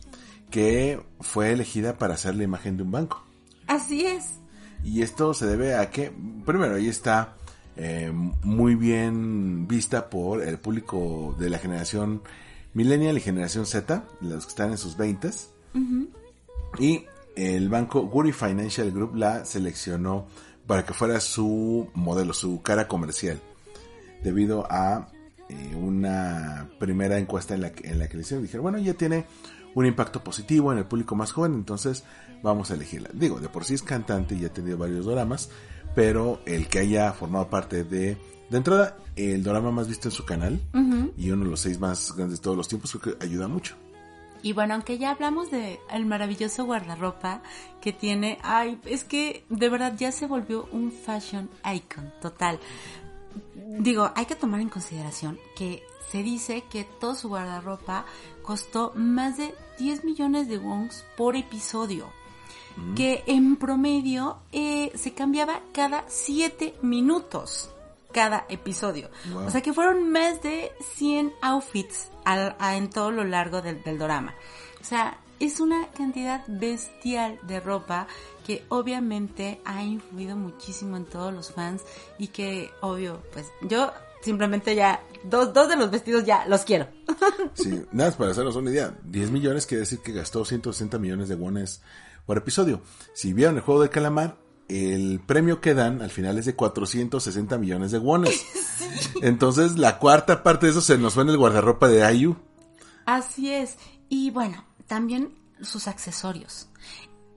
que 0.50 1.00
fue 1.20 1.52
elegida 1.52 1.98
para 1.98 2.14
hacer 2.14 2.34
la 2.34 2.44
imagen 2.44 2.76
de 2.76 2.82
un 2.82 2.90
banco. 2.90 3.24
Así 3.66 4.06
es. 4.06 4.34
Y 4.82 5.02
esto 5.02 5.34
se 5.34 5.46
debe 5.46 5.74
a 5.76 5.90
que, 5.90 6.12
primero, 6.44 6.76
ahí 6.76 6.88
está 6.88 7.36
eh, 7.76 8.12
muy 8.42 8.74
bien 8.74 9.66
vista 9.66 10.10
por 10.10 10.42
el 10.42 10.58
público 10.58 11.34
de 11.38 11.50
la 11.50 11.58
generación 11.58 12.22
millennial 12.74 13.16
y 13.16 13.20
generación 13.20 13.66
Z, 13.66 14.04
los 14.20 14.44
que 14.44 14.50
están 14.50 14.70
en 14.72 14.78
sus 14.78 14.96
20 14.96 15.30
Y 16.78 17.04
el 17.36 17.68
banco 17.68 18.02
Guri 18.02 18.32
Financial 18.32 18.90
Group 18.90 19.16
la 19.16 19.44
seleccionó 19.44 20.26
para 20.66 20.84
que 20.84 20.94
fuera 20.94 21.20
su 21.20 21.90
modelo, 21.94 22.32
su 22.32 22.62
cara 22.62 22.88
comercial, 22.88 23.40
debido 24.24 24.66
a 24.68 25.08
eh, 25.48 25.76
una 25.76 26.68
primera 26.80 27.18
encuesta 27.18 27.54
en 27.54 27.60
la, 27.60 27.72
que, 27.72 27.88
en 27.88 28.00
la 28.00 28.08
que 28.08 28.16
le 28.16 28.22
hicieron. 28.22 28.42
Dijeron, 28.42 28.62
bueno, 28.64 28.78
ya 28.78 28.94
tiene 28.94 29.26
un 29.74 29.86
impacto 29.86 30.24
positivo 30.24 30.72
en 30.72 30.78
el 30.78 30.86
público 30.86 31.14
más 31.14 31.30
joven, 31.30 31.54
entonces 31.54 32.04
vamos 32.42 32.70
a 32.70 32.74
elegirla. 32.74 33.10
Digo, 33.12 33.38
de 33.38 33.48
por 33.48 33.64
sí 33.64 33.74
es 33.74 33.82
cantante 33.82 34.34
y 34.34 34.44
ha 34.44 34.52
tenido 34.52 34.78
varios 34.78 35.06
dramas, 35.06 35.50
pero 35.94 36.40
el 36.46 36.66
que 36.66 36.80
haya 36.80 37.12
formado 37.12 37.48
parte 37.48 37.84
de, 37.84 38.16
de 38.50 38.56
entrada, 38.56 38.96
el 39.14 39.42
drama 39.42 39.70
más 39.70 39.86
visto 39.86 40.08
en 40.08 40.12
su 40.12 40.24
canal 40.24 40.60
y 41.16 41.30
uno 41.30 41.44
de 41.44 41.50
los 41.50 41.60
seis 41.60 41.78
más 41.78 42.14
grandes 42.16 42.38
de 42.38 42.42
todos 42.42 42.56
los 42.56 42.66
tiempos, 42.66 42.96
creo 43.00 43.18
que 43.18 43.24
ayuda 43.24 43.46
mucho. 43.46 43.76
Y 44.42 44.52
bueno, 44.52 44.74
aunque 44.74 44.98
ya 44.98 45.10
hablamos 45.10 45.50
de 45.50 45.80
el 45.90 46.04
maravilloso 46.04 46.66
guardarropa 46.66 47.42
que 47.80 47.94
tiene, 47.94 48.38
ay, 48.42 48.78
es 48.84 49.02
que 49.02 49.46
de 49.48 49.70
verdad 49.70 49.94
ya 49.96 50.12
se 50.12 50.26
volvió 50.26 50.68
un 50.70 50.92
fashion 50.92 51.48
icon 51.74 52.12
total. 52.20 52.60
Digo, 53.54 54.10
hay 54.14 54.26
que 54.26 54.36
tomar 54.36 54.60
en 54.60 54.68
consideración 54.68 55.38
que 55.56 55.82
se 56.10 56.22
dice 56.22 56.64
que 56.70 56.84
todo 56.84 57.14
su 57.14 57.28
guardarropa 57.28 58.04
costó 58.42 58.92
más 58.94 59.36
de 59.36 59.54
10 59.78 60.04
millones 60.04 60.48
de 60.48 60.58
wons 60.58 61.04
por 61.16 61.36
episodio. 61.36 62.08
Mm. 62.76 62.94
Que 62.94 63.24
en 63.26 63.56
promedio 63.56 64.38
eh, 64.52 64.92
se 64.94 65.12
cambiaba 65.12 65.60
cada 65.72 66.04
7 66.08 66.74
minutos 66.82 67.70
cada 68.12 68.46
episodio. 68.48 69.10
O 69.34 69.50
sea 69.50 69.60
que 69.60 69.72
fueron 69.72 70.08
más 70.10 70.40
de 70.40 70.70
100 70.94 71.32
outfits 71.42 72.10
en 72.24 72.88
todo 72.88 73.10
lo 73.10 73.24
largo 73.24 73.60
del, 73.60 73.82
del 73.82 73.98
dorama. 73.98 74.34
O 74.80 74.84
sea, 74.84 75.18
es 75.40 75.60
una 75.60 75.90
cantidad 75.90 76.44
bestial 76.46 77.38
de 77.46 77.60
ropa 77.60 78.06
que 78.46 78.64
obviamente 78.68 79.60
ha 79.64 79.82
influido 79.82 80.36
muchísimo 80.36 80.96
en 80.96 81.04
todos 81.04 81.32
los 81.32 81.52
fans 81.52 81.82
y 82.18 82.28
que 82.28 82.70
obvio, 82.80 83.22
pues 83.32 83.46
yo 83.62 83.92
simplemente 84.22 84.74
ya, 84.74 85.02
dos, 85.24 85.52
dos 85.52 85.68
de 85.68 85.76
los 85.76 85.90
vestidos 85.90 86.24
ya 86.24 86.46
los 86.46 86.62
quiero. 86.62 86.88
Sí, 87.54 87.70
nada 87.92 88.10
más 88.10 88.16
para 88.16 88.32
hacernos 88.32 88.56
una 88.56 88.70
idea, 88.70 88.96
10 89.04 89.30
millones 89.30 89.66
quiere 89.66 89.80
decir 89.80 90.00
que 90.00 90.12
gastó 90.12 90.44
160 90.44 90.98
millones 90.98 91.28
de 91.28 91.36
wones 91.36 91.82
por 92.26 92.36
episodio. 92.36 92.82
Si 93.12 93.32
vieron 93.32 93.56
el 93.56 93.60
juego 93.60 93.82
de 93.82 93.90
calamar, 93.90 94.36
el 94.68 95.20
premio 95.24 95.60
que 95.60 95.74
dan 95.74 96.02
al 96.02 96.10
final 96.10 96.38
es 96.38 96.46
de 96.46 96.54
460 96.54 97.58
millones 97.58 97.92
de 97.92 97.98
wones. 97.98 98.44
Entonces 99.22 99.78
la 99.78 99.98
cuarta 99.98 100.42
parte 100.42 100.66
de 100.66 100.72
eso 100.72 100.80
se 100.80 100.98
nos 100.98 101.14
fue 101.14 101.22
en 101.22 101.28
el 101.30 101.36
guardarropa 101.36 101.88
de 101.88 102.02
Ayu. 102.02 102.36
Así 103.06 103.52
es. 103.52 103.76
Y 104.08 104.30
bueno, 104.30 104.64
también 104.86 105.38
sus 105.62 105.88
accesorios. 105.88 106.68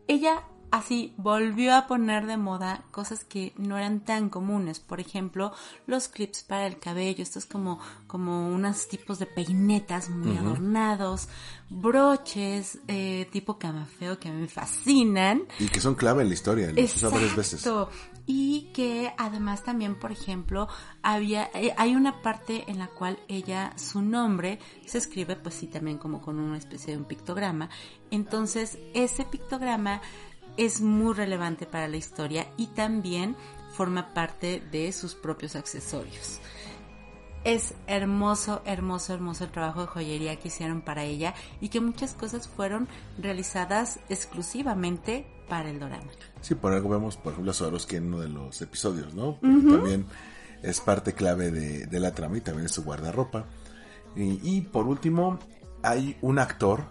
Ella 0.08 0.44
Así 0.70 1.14
volvió 1.18 1.76
a 1.76 1.88
poner 1.88 2.26
de 2.26 2.36
moda 2.36 2.84
cosas 2.92 3.24
que 3.24 3.54
no 3.58 3.78
eran 3.78 4.02
tan 4.02 4.30
comunes, 4.30 4.80
por 4.82 5.00
ejemplo, 5.00 5.54
los 5.86 6.10
clips 6.10 6.44
para 6.44 6.68
el 6.68 6.78
cabello, 6.78 7.24
estos 7.24 7.46
como, 7.46 7.80
como 8.06 8.50
unos 8.50 8.90
tipos 8.90 9.18
de 9.18 9.28
peinetas 9.28 10.10
muy 10.10 10.36
adornados, 10.36 11.30
broches 11.70 12.80
eh, 12.88 13.28
tipo 13.32 13.58
camafeo 13.58 14.20
que 14.20 14.28
a 14.28 14.34
mí 14.34 14.42
me 14.42 14.48
fascinan. 14.48 15.44
Y 15.58 15.68
que 15.68 15.80
son 15.80 15.96
clave 15.96 16.24
en 16.24 16.30
la 16.30 16.34
historia, 16.34 16.72
los 16.72 16.96
usa 16.96 17.10
varias 17.10 17.36
veces. 17.36 17.70
Y 18.26 18.70
que 18.74 19.14
además 19.18 19.64
también, 19.64 19.98
por 19.98 20.12
ejemplo, 20.12 20.68
había, 21.02 21.50
eh, 21.54 21.74
hay 21.78 21.96
una 21.96 22.22
parte 22.22 22.66
en 22.68 22.78
la 22.78 22.88
cual 22.88 23.18
ella, 23.30 23.72
su 23.78 24.02
nombre 24.02 24.60
se 24.86 24.98
escribe 24.98 25.38
pues 25.38 25.56
sí 25.56 25.68
también 25.68 25.98
como 25.98 26.22
con 26.22 26.38
una 26.38 26.58
especie 26.58 26.92
de 26.92 27.00
un 27.00 27.06
pictograma. 27.06 27.70
Entonces, 28.12 28.78
ese 28.94 29.24
pictograma 29.24 30.02
es 30.58 30.82
muy 30.82 31.14
relevante 31.14 31.66
para 31.66 31.88
la 31.88 31.98
historia 31.98 32.48
y 32.58 32.68
también 32.68 33.36
forma 33.72 34.14
parte 34.14 34.62
de 34.72 34.92
sus 34.92 35.16
propios 35.16 35.56
accesorios. 35.56 36.40
Es 37.44 37.76
hermoso, 37.86 38.62
hermoso, 38.66 39.14
hermoso 39.14 39.46
el 39.46 39.52
trabajo 39.52 39.82
de 39.82 39.88
joyería 39.88 40.36
que 40.38 40.50
hicieron 40.50 40.82
para 40.82 41.04
ella 41.04 41.34
y 41.62 41.70
que 41.70 41.80
muchas 41.80 42.14
cosas 42.14 42.48
fueron 42.48 42.88
realizadas 43.18 44.00
exclusivamente 44.10 45.26
para 45.48 45.70
el 45.70 45.80
dorama. 45.80 46.12
Sí, 46.42 46.56
por 46.56 46.74
algo 46.74 46.90
vemos, 46.90 47.16
por 47.16 47.32
ejemplo, 47.32 47.52
a 47.52 47.54
Swarovski 47.54 47.98
en 47.98 48.08
uno 48.08 48.20
de 48.20 48.30
los 48.30 48.62
episodios, 48.62 49.14
¿no? 49.14 49.36
También 49.42 50.06
es 50.62 50.82
parte 50.82 51.14
clave 51.14 51.52
de, 51.52 52.00
la 52.00 52.14
trama 52.14 52.38
y 52.38 52.42
también 52.42 52.66
es 52.66 52.74
su 52.74 52.84
guardarropa. 52.84 53.46
y 54.16 54.62
por 54.62 54.88
último, 54.88 55.40
hay 55.84 56.18
un 56.22 56.40
actor 56.40 56.86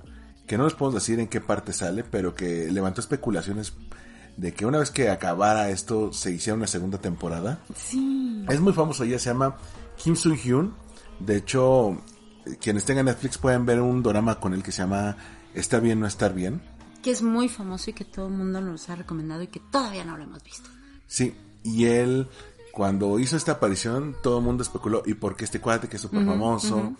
que 0.46 0.56
no 0.56 0.64
les 0.64 0.74
podemos 0.74 0.94
decir 0.94 1.18
en 1.20 1.28
qué 1.28 1.40
parte 1.40 1.72
sale, 1.72 2.04
pero 2.04 2.34
que 2.34 2.70
levantó 2.70 3.00
especulaciones 3.00 3.74
de 4.36 4.52
que 4.52 4.66
una 4.66 4.78
vez 4.78 4.90
que 4.90 5.08
acabara 5.08 5.70
esto 5.70 6.12
se 6.12 6.32
hiciera 6.32 6.56
una 6.56 6.66
segunda 6.66 6.98
temporada. 6.98 7.60
Sí. 7.74 8.44
Es 8.48 8.60
muy 8.60 8.72
famoso, 8.72 9.04
ella 9.04 9.18
se 9.18 9.30
llama 9.30 9.56
Kim 9.96 10.14
Soo 10.14 10.34
Hyun. 10.34 10.74
De 11.18 11.36
hecho, 11.36 12.02
quienes 12.60 12.84
tengan 12.84 13.06
Netflix 13.06 13.38
pueden 13.38 13.66
ver 13.66 13.80
un 13.80 14.02
drama 14.02 14.38
con 14.38 14.54
él 14.54 14.62
que 14.62 14.72
se 14.72 14.82
llama 14.82 15.16
Está 15.54 15.80
bien 15.80 16.00
no 16.00 16.06
estar 16.06 16.34
bien. 16.34 16.62
Que 17.02 17.10
es 17.10 17.22
muy 17.22 17.48
famoso 17.48 17.90
y 17.90 17.92
que 17.94 18.04
todo 18.04 18.26
el 18.26 18.34
mundo 18.34 18.60
nos 18.60 18.88
ha 18.90 18.96
recomendado 18.96 19.42
y 19.42 19.46
que 19.46 19.60
todavía 19.60 20.04
no 20.04 20.16
lo 20.16 20.24
hemos 20.24 20.42
visto. 20.42 20.68
Sí, 21.06 21.34
y 21.62 21.86
él 21.86 22.28
cuando 22.72 23.18
hizo 23.18 23.36
esta 23.36 23.52
aparición 23.52 24.16
todo 24.22 24.38
el 24.38 24.44
mundo 24.44 24.62
especuló 24.62 25.02
y 25.06 25.14
por 25.14 25.34
qué 25.34 25.44
este 25.44 25.60
cuate 25.60 25.88
que 25.88 25.96
es 25.96 26.02
súper 26.02 26.26
famoso 26.26 26.94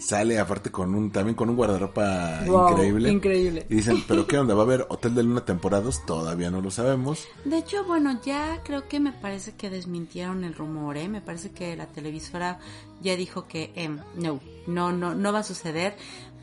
sale 0.00 0.38
aparte 0.38 0.70
con 0.70 0.94
un 0.94 1.10
también 1.10 1.34
con 1.34 1.50
un 1.50 1.56
guardarropa 1.56 2.42
increíble. 2.46 3.10
Increíble. 3.10 3.66
Y 3.68 3.76
dicen, 3.76 4.02
¿pero 4.06 4.26
qué 4.26 4.38
onda? 4.38 4.54
¿Va 4.54 4.62
a 4.62 4.64
haber 4.64 4.86
Hotel 4.88 5.14
de 5.14 5.22
Luna 5.22 5.44
temporadas? 5.44 6.04
Todavía 6.06 6.50
no 6.50 6.60
lo 6.60 6.70
sabemos. 6.70 7.26
De 7.44 7.58
hecho, 7.58 7.84
bueno, 7.84 8.20
ya 8.24 8.62
creo 8.62 8.88
que 8.88 9.00
me 9.00 9.12
parece 9.12 9.52
que 9.52 9.70
desmintieron 9.70 10.44
el 10.44 10.54
rumor, 10.54 10.96
¿eh? 10.96 11.08
Me 11.08 11.20
parece 11.20 11.50
que 11.50 11.76
la 11.76 11.86
televisora 11.86 12.58
ya 13.00 13.16
dijo 13.16 13.46
que 13.46 13.72
em, 13.74 13.98
no, 14.14 14.40
no, 14.66 14.92
no, 14.92 15.14
no 15.14 15.32
va 15.32 15.40
a 15.40 15.44
suceder. 15.44 15.96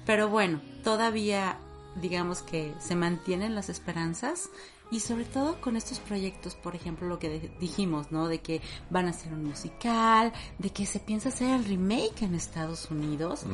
Pero 0.06 0.30
bueno, 0.30 0.62
todavía 0.84 1.58
digamos 2.02 2.42
que 2.42 2.74
se 2.80 2.96
mantienen 2.96 3.56
las 3.56 3.70
esperanzas 3.70 4.50
y 4.92 5.00
sobre 5.00 5.26
todo 5.26 5.60
con 5.62 5.76
estos 5.76 6.00
proyectos, 6.00 6.56
por 6.56 6.76
ejemplo, 6.76 7.08
lo 7.08 7.20
que 7.20 7.52
dijimos, 7.60 8.12
¿no? 8.12 8.28
De 8.28 8.40
que 8.40 8.62
van 8.90 9.08
a 9.08 9.14
ser 9.14 9.34
un 9.34 9.44
musical, 9.44 10.32
de 10.60 10.70
que 10.70 10.86
se 10.86 11.00
piensa 11.00 11.30
hacer 11.30 11.50
el 11.50 11.66
remake 11.66 12.24
en 12.24 12.36
Estados 12.36 12.90
Unidos. 12.92 13.46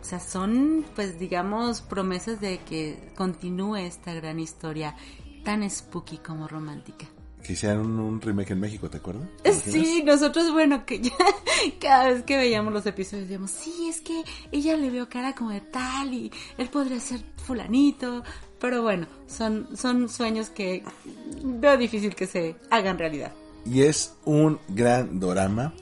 O 0.00 0.04
sea, 0.04 0.20
son, 0.20 0.84
pues, 0.94 1.18
digamos, 1.18 1.82
promesas 1.82 2.40
de 2.40 2.58
que 2.58 3.12
continúe 3.16 3.76
esta 3.76 4.14
gran 4.14 4.40
historia 4.40 4.96
tan 5.44 5.68
spooky 5.68 6.18
como 6.18 6.48
romántica 6.48 7.06
que 7.42 7.52
hicieron 7.52 7.98
un 7.98 8.20
remake 8.20 8.50
en 8.50 8.60
México, 8.60 8.90
¿te 8.90 8.98
acuerdas? 8.98 9.26
Sí, 9.64 10.02
nosotros, 10.04 10.52
bueno, 10.52 10.84
que 10.84 11.00
ya 11.00 11.12
cada 11.80 12.08
vez 12.08 12.22
que 12.24 12.36
veíamos 12.36 12.72
los 12.72 12.84
episodios 12.86 13.28
decíamos, 13.28 13.50
sí, 13.50 13.88
es 13.88 14.00
que 14.00 14.24
ella 14.52 14.76
le 14.76 14.90
veo 14.90 15.08
cara 15.08 15.34
como 15.34 15.50
de 15.50 15.60
tal 15.60 16.12
y 16.12 16.30
él 16.58 16.68
podría 16.68 17.00
ser 17.00 17.20
fulanito, 17.36 18.22
pero 18.60 18.82
bueno, 18.82 19.06
son, 19.26 19.68
son 19.76 20.08
sueños 20.08 20.50
que 20.50 20.82
veo 21.42 21.76
difícil 21.76 22.14
que 22.14 22.26
se 22.26 22.56
hagan 22.70 22.98
realidad. 22.98 23.32
Y 23.64 23.82
es 23.82 24.14
un 24.24 24.58
gran 24.68 25.20
drama. 25.20 25.74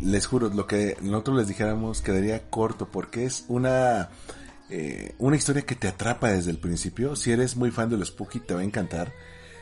Les 0.00 0.26
juro, 0.26 0.48
lo 0.48 0.66
que 0.66 0.96
nosotros 1.00 1.38
les 1.38 1.48
dijéramos 1.48 2.02
quedaría 2.02 2.48
corto 2.50 2.88
porque 2.88 3.24
es 3.24 3.44
una, 3.48 4.10
eh, 4.70 5.14
una 5.18 5.36
historia 5.36 5.62
que 5.62 5.74
te 5.74 5.88
atrapa 5.88 6.28
desde 6.28 6.50
el 6.50 6.58
principio. 6.58 7.16
Si 7.16 7.32
eres 7.32 7.56
muy 7.56 7.70
fan 7.70 7.90
de 7.90 7.96
los 7.96 8.08
Spooky, 8.08 8.40
te 8.40 8.54
va 8.54 8.60
a 8.60 8.64
encantar 8.64 9.12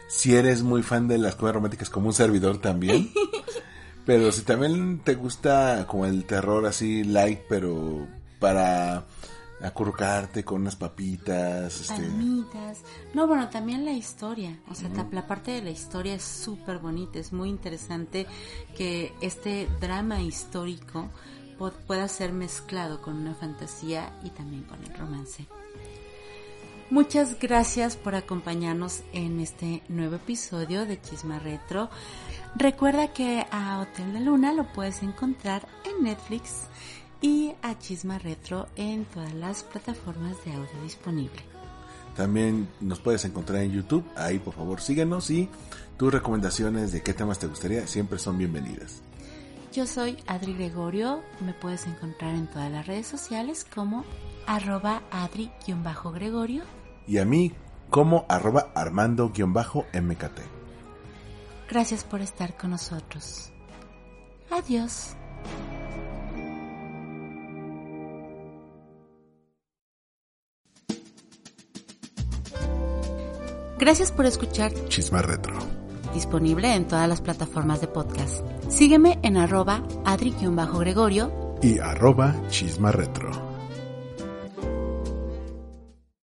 si 0.08 0.36
eres 0.36 0.62
muy 0.62 0.82
fan 0.82 1.08
de 1.08 1.18
las 1.18 1.34
comedias 1.34 1.56
románticas 1.56 1.90
como 1.90 2.08
un 2.08 2.12
servidor 2.12 2.58
también. 2.58 3.10
pero 4.06 4.30
si 4.32 4.42
también 4.42 5.00
te 5.00 5.14
gusta 5.14 5.86
como 5.88 6.06
el 6.06 6.24
terror 6.24 6.66
así 6.66 7.04
light, 7.04 7.40
pero 7.48 8.06
para 8.38 9.04
acurrucarte 9.62 10.44
con 10.44 10.60
unas 10.62 10.76
papitas, 10.76 11.80
este, 11.80 11.94
Palmitas. 11.94 12.82
No, 13.14 13.26
bueno, 13.26 13.48
también 13.48 13.84
la 13.84 13.92
historia. 13.92 14.58
O 14.70 14.74
sea, 14.74 14.90
la 15.10 15.26
parte 15.26 15.52
de 15.52 15.62
la 15.62 15.70
historia 15.70 16.14
es 16.14 16.22
súper 16.22 16.78
bonita. 16.78 17.18
Es 17.18 17.32
muy 17.32 17.48
interesante 17.48 18.26
que 18.76 19.14
este 19.20 19.68
drama 19.80 20.20
histórico 20.20 21.08
pueda 21.86 22.06
ser 22.08 22.32
mezclado 22.32 23.00
con 23.00 23.16
una 23.16 23.34
fantasía 23.34 24.12
y 24.22 24.30
también 24.30 24.64
con 24.64 24.82
el 24.84 24.94
romance. 24.94 25.46
Muchas 26.88 27.40
gracias 27.40 27.96
por 27.96 28.14
acompañarnos 28.14 29.02
en 29.12 29.40
este 29.40 29.82
nuevo 29.88 30.16
episodio 30.16 30.86
de 30.86 31.00
Chisma 31.00 31.40
Retro. 31.40 31.90
Recuerda 32.54 33.12
que 33.12 33.44
a 33.50 33.80
Hotel 33.80 34.12
de 34.12 34.20
Luna 34.20 34.52
lo 34.52 34.72
puedes 34.72 35.02
encontrar 35.02 35.66
en 35.84 36.04
Netflix 36.04 36.68
y 37.20 37.54
a 37.62 37.78
Chisma 37.78 38.18
Retro 38.18 38.68
en 38.76 39.04
todas 39.06 39.34
las 39.34 39.62
plataformas 39.62 40.36
de 40.44 40.52
audio 40.52 40.82
disponible. 40.82 41.42
También 42.16 42.68
nos 42.80 42.98
puedes 43.00 43.24
encontrar 43.24 43.62
en 43.62 43.72
YouTube. 43.72 44.04
Ahí, 44.16 44.38
por 44.38 44.54
favor, 44.54 44.80
síguenos 44.80 45.30
y 45.30 45.48
tus 45.96 46.12
recomendaciones 46.12 46.92
de 46.92 47.02
qué 47.02 47.12
temas 47.12 47.38
te 47.38 47.46
gustaría 47.46 47.86
siempre 47.86 48.18
son 48.18 48.38
bienvenidas. 48.38 49.02
Yo 49.72 49.86
soy 49.86 50.16
Adri 50.26 50.54
Gregorio, 50.54 51.22
me 51.40 51.52
puedes 51.52 51.86
encontrar 51.86 52.34
en 52.34 52.46
todas 52.46 52.72
las 52.72 52.86
redes 52.86 53.06
sociales 53.06 53.66
como 53.74 54.04
arroba 54.46 55.02
adri-gregorio. 55.10 56.62
Y 57.06 57.18
a 57.18 57.26
mí 57.26 57.52
como 57.90 58.24
arroba 58.28 58.70
armando-mkt. 58.74 60.40
Gracias 61.68 62.04
por 62.04 62.20
estar 62.22 62.56
con 62.56 62.70
nosotros. 62.70 63.50
Adiós. 64.50 65.14
Gracias 73.78 74.10
por 74.10 74.24
escuchar 74.26 74.72
Chisma 74.88 75.20
Retro. 75.22 75.54
disponible 76.14 76.74
en 76.74 76.86
todas 76.88 77.06
las 77.08 77.20
plataformas 77.20 77.80
de 77.82 77.88
podcast. 77.88 78.42
Sígueme 78.70 79.18
en 79.22 79.36
arroba 79.36 79.82
adri-gregorio 80.04 81.56
Y 81.62 81.78
arroba 81.78 82.34
Chisma 82.48 82.90
Retro. 82.90 83.55